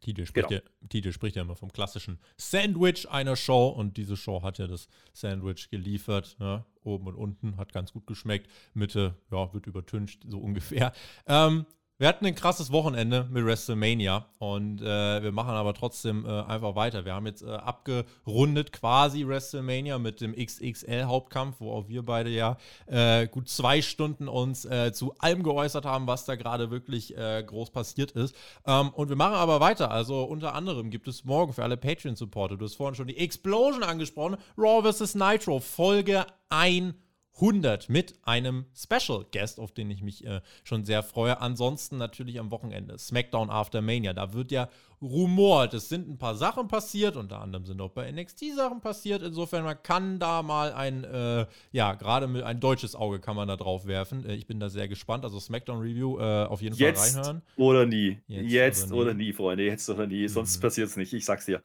[0.00, 0.62] Tide spricht, genau.
[0.62, 4.66] ja, Tide spricht ja immer vom klassischen Sandwich einer Show und diese Show hat ja
[4.66, 6.36] das Sandwich geliefert.
[6.38, 8.50] Ja, oben und unten hat ganz gut geschmeckt.
[8.74, 10.92] Mitte, ja, wird übertüncht, so ungefähr.
[11.26, 11.66] Ähm,
[11.98, 16.76] wir hatten ein krasses Wochenende mit WrestleMania und äh, wir machen aber trotzdem äh, einfach
[16.76, 17.04] weiter.
[17.04, 22.56] Wir haben jetzt äh, abgerundet quasi WrestleMania mit dem XXL-Hauptkampf, wo auch wir beide ja
[22.86, 27.42] äh, gut zwei Stunden uns äh, zu allem geäußert haben, was da gerade wirklich äh,
[27.42, 28.36] groß passiert ist.
[28.64, 29.90] Ähm, und wir machen aber weiter.
[29.90, 33.82] Also unter anderem gibt es morgen für alle Patreon-Supporter, du hast vorhin schon die Explosion
[33.82, 35.16] angesprochen, Raw vs.
[35.16, 37.07] Nitro, Folge 100.
[37.40, 41.40] 100 mit einem Special Guest, auf den ich mich äh, schon sehr freue.
[41.40, 44.12] Ansonsten natürlich am Wochenende SmackDown After Mania.
[44.12, 44.68] Da wird ja
[45.00, 45.74] rumort.
[45.74, 49.22] Es sind ein paar Sachen passiert, unter anderem sind auch bei NXT Sachen passiert.
[49.22, 53.48] Insofern, man kann da mal ein, äh, ja, gerade mit ein deutsches Auge kann man
[53.48, 54.24] da drauf werfen.
[54.24, 55.24] Äh, ich bin da sehr gespannt.
[55.24, 57.42] Also SmackDown Review äh, auf jeden Jetzt Fall reinhören.
[57.56, 58.18] Oder nie.
[58.26, 59.00] Jetzt, Jetzt oder, nie.
[59.00, 59.32] oder, nie.
[59.32, 59.64] Freunde.
[59.64, 60.26] Jetzt oder nie.
[60.28, 60.62] Sonst mhm.
[60.62, 61.12] passiert es nicht.
[61.12, 61.62] Ich sag's dir.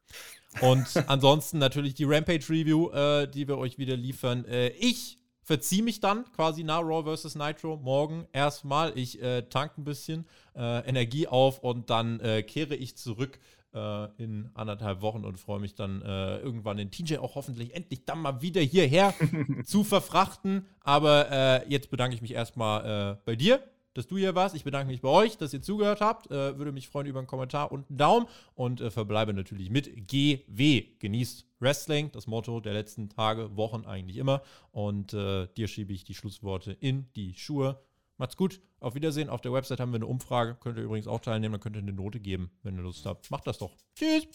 [0.61, 4.45] Und ansonsten natürlich die Rampage Review, äh, die wir euch wieder liefern.
[4.45, 7.35] Äh, ich verziehe mich dann quasi nach Raw vs.
[7.35, 8.97] Nitro morgen erstmal.
[8.97, 10.25] Ich äh, tank ein bisschen
[10.55, 13.39] äh, Energie auf und dann äh, kehre ich zurück
[13.73, 18.05] äh, in anderthalb Wochen und freue mich dann äh, irgendwann den TJ auch hoffentlich endlich
[18.05, 19.13] dann mal wieder hierher
[19.65, 20.65] zu verfrachten.
[20.81, 23.61] Aber äh, jetzt bedanke ich mich erstmal bei dir
[23.93, 24.55] dass du hier warst.
[24.55, 26.31] Ich bedanke mich bei euch, dass ihr zugehört habt.
[26.31, 30.07] Äh, würde mich freuen über einen Kommentar und einen Daumen und äh, verbleibe natürlich mit
[30.07, 30.85] GW.
[30.99, 34.41] Genießt Wrestling, das Motto der letzten Tage, Wochen eigentlich immer.
[34.71, 37.79] Und äh, dir schiebe ich die Schlussworte in die Schuhe.
[38.17, 39.29] Macht's gut, auf Wiedersehen.
[39.29, 40.55] Auf der Website haben wir eine Umfrage.
[40.59, 43.31] Könnt ihr übrigens auch teilnehmen, dann könnt ihr eine Note geben, wenn ihr Lust habt.
[43.31, 43.71] Macht das doch.
[43.95, 44.27] Tschüss.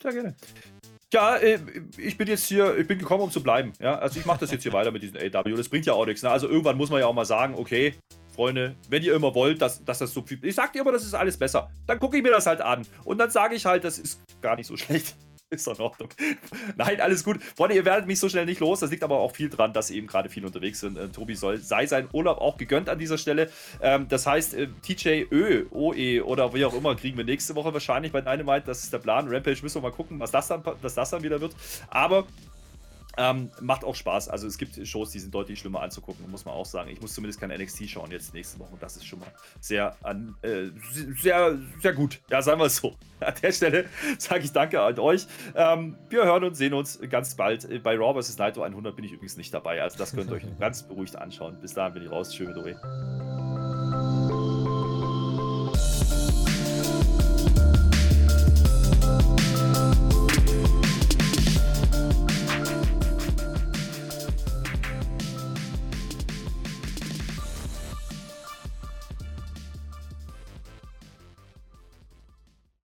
[0.00, 0.36] Sehr gerne.
[1.12, 1.58] Ja, äh,
[1.96, 3.72] ich bin jetzt hier, ich bin gekommen, um zu bleiben.
[3.80, 5.56] Ja, also ich mache das jetzt hier weiter mit diesem AW.
[5.56, 6.22] Das bringt ja auch nichts.
[6.22, 6.30] Ne?
[6.30, 7.94] Also irgendwann muss man ja auch mal sagen, okay,
[8.38, 10.38] Freunde, wenn ihr immer wollt, dass, dass das so viel.
[10.44, 11.72] Ich sag dir immer, das ist alles besser.
[11.88, 12.86] Dann gucke ich mir das halt an.
[13.02, 15.16] Und dann sage ich halt, das ist gar nicht so schlecht.
[15.50, 16.10] Ist doch in Ordnung.
[16.76, 17.42] Nein, alles gut.
[17.42, 18.78] Freunde, ihr werdet mich so schnell nicht los.
[18.78, 20.96] Das liegt aber auch viel dran, dass eben gerade viele unterwegs sind.
[20.96, 23.50] Äh, Tobi soll, sei sein Urlaub auch gegönnt an dieser Stelle.
[23.82, 27.72] Ähm, das heißt, äh, TJ Ö, OE oder wie auch immer, kriegen wir nächste Woche
[27.72, 28.66] wahrscheinlich bei Dynamite.
[28.66, 29.26] Das ist der Plan.
[29.26, 31.56] Rampage müssen wir mal gucken, was das dann, was das dann wieder wird.
[31.88, 32.24] Aber
[33.18, 34.28] ähm, macht auch Spaß.
[34.28, 36.88] Also es gibt Shows, die sind deutlich schlimmer anzugucken, muss man auch sagen.
[36.90, 38.72] Ich muss zumindest kein NXT schauen jetzt nächste Woche.
[38.72, 39.28] Und das ist schon mal
[39.60, 39.96] sehr,
[40.42, 40.66] äh,
[41.20, 42.20] sehr, sehr gut.
[42.30, 42.94] Ja, sagen wir es so.
[43.20, 43.86] An der Stelle
[44.18, 45.26] sage ich danke an euch.
[45.56, 47.82] Ähm, wir hören und sehen uns ganz bald.
[47.82, 48.38] Bei Raw vs.
[48.38, 49.82] Nitro 100 bin ich übrigens nicht dabei.
[49.82, 51.58] Also das könnt ihr euch ganz beruhigt anschauen.
[51.60, 52.32] Bis dahin bin ich raus.
[52.32, 53.67] Schön mit euch.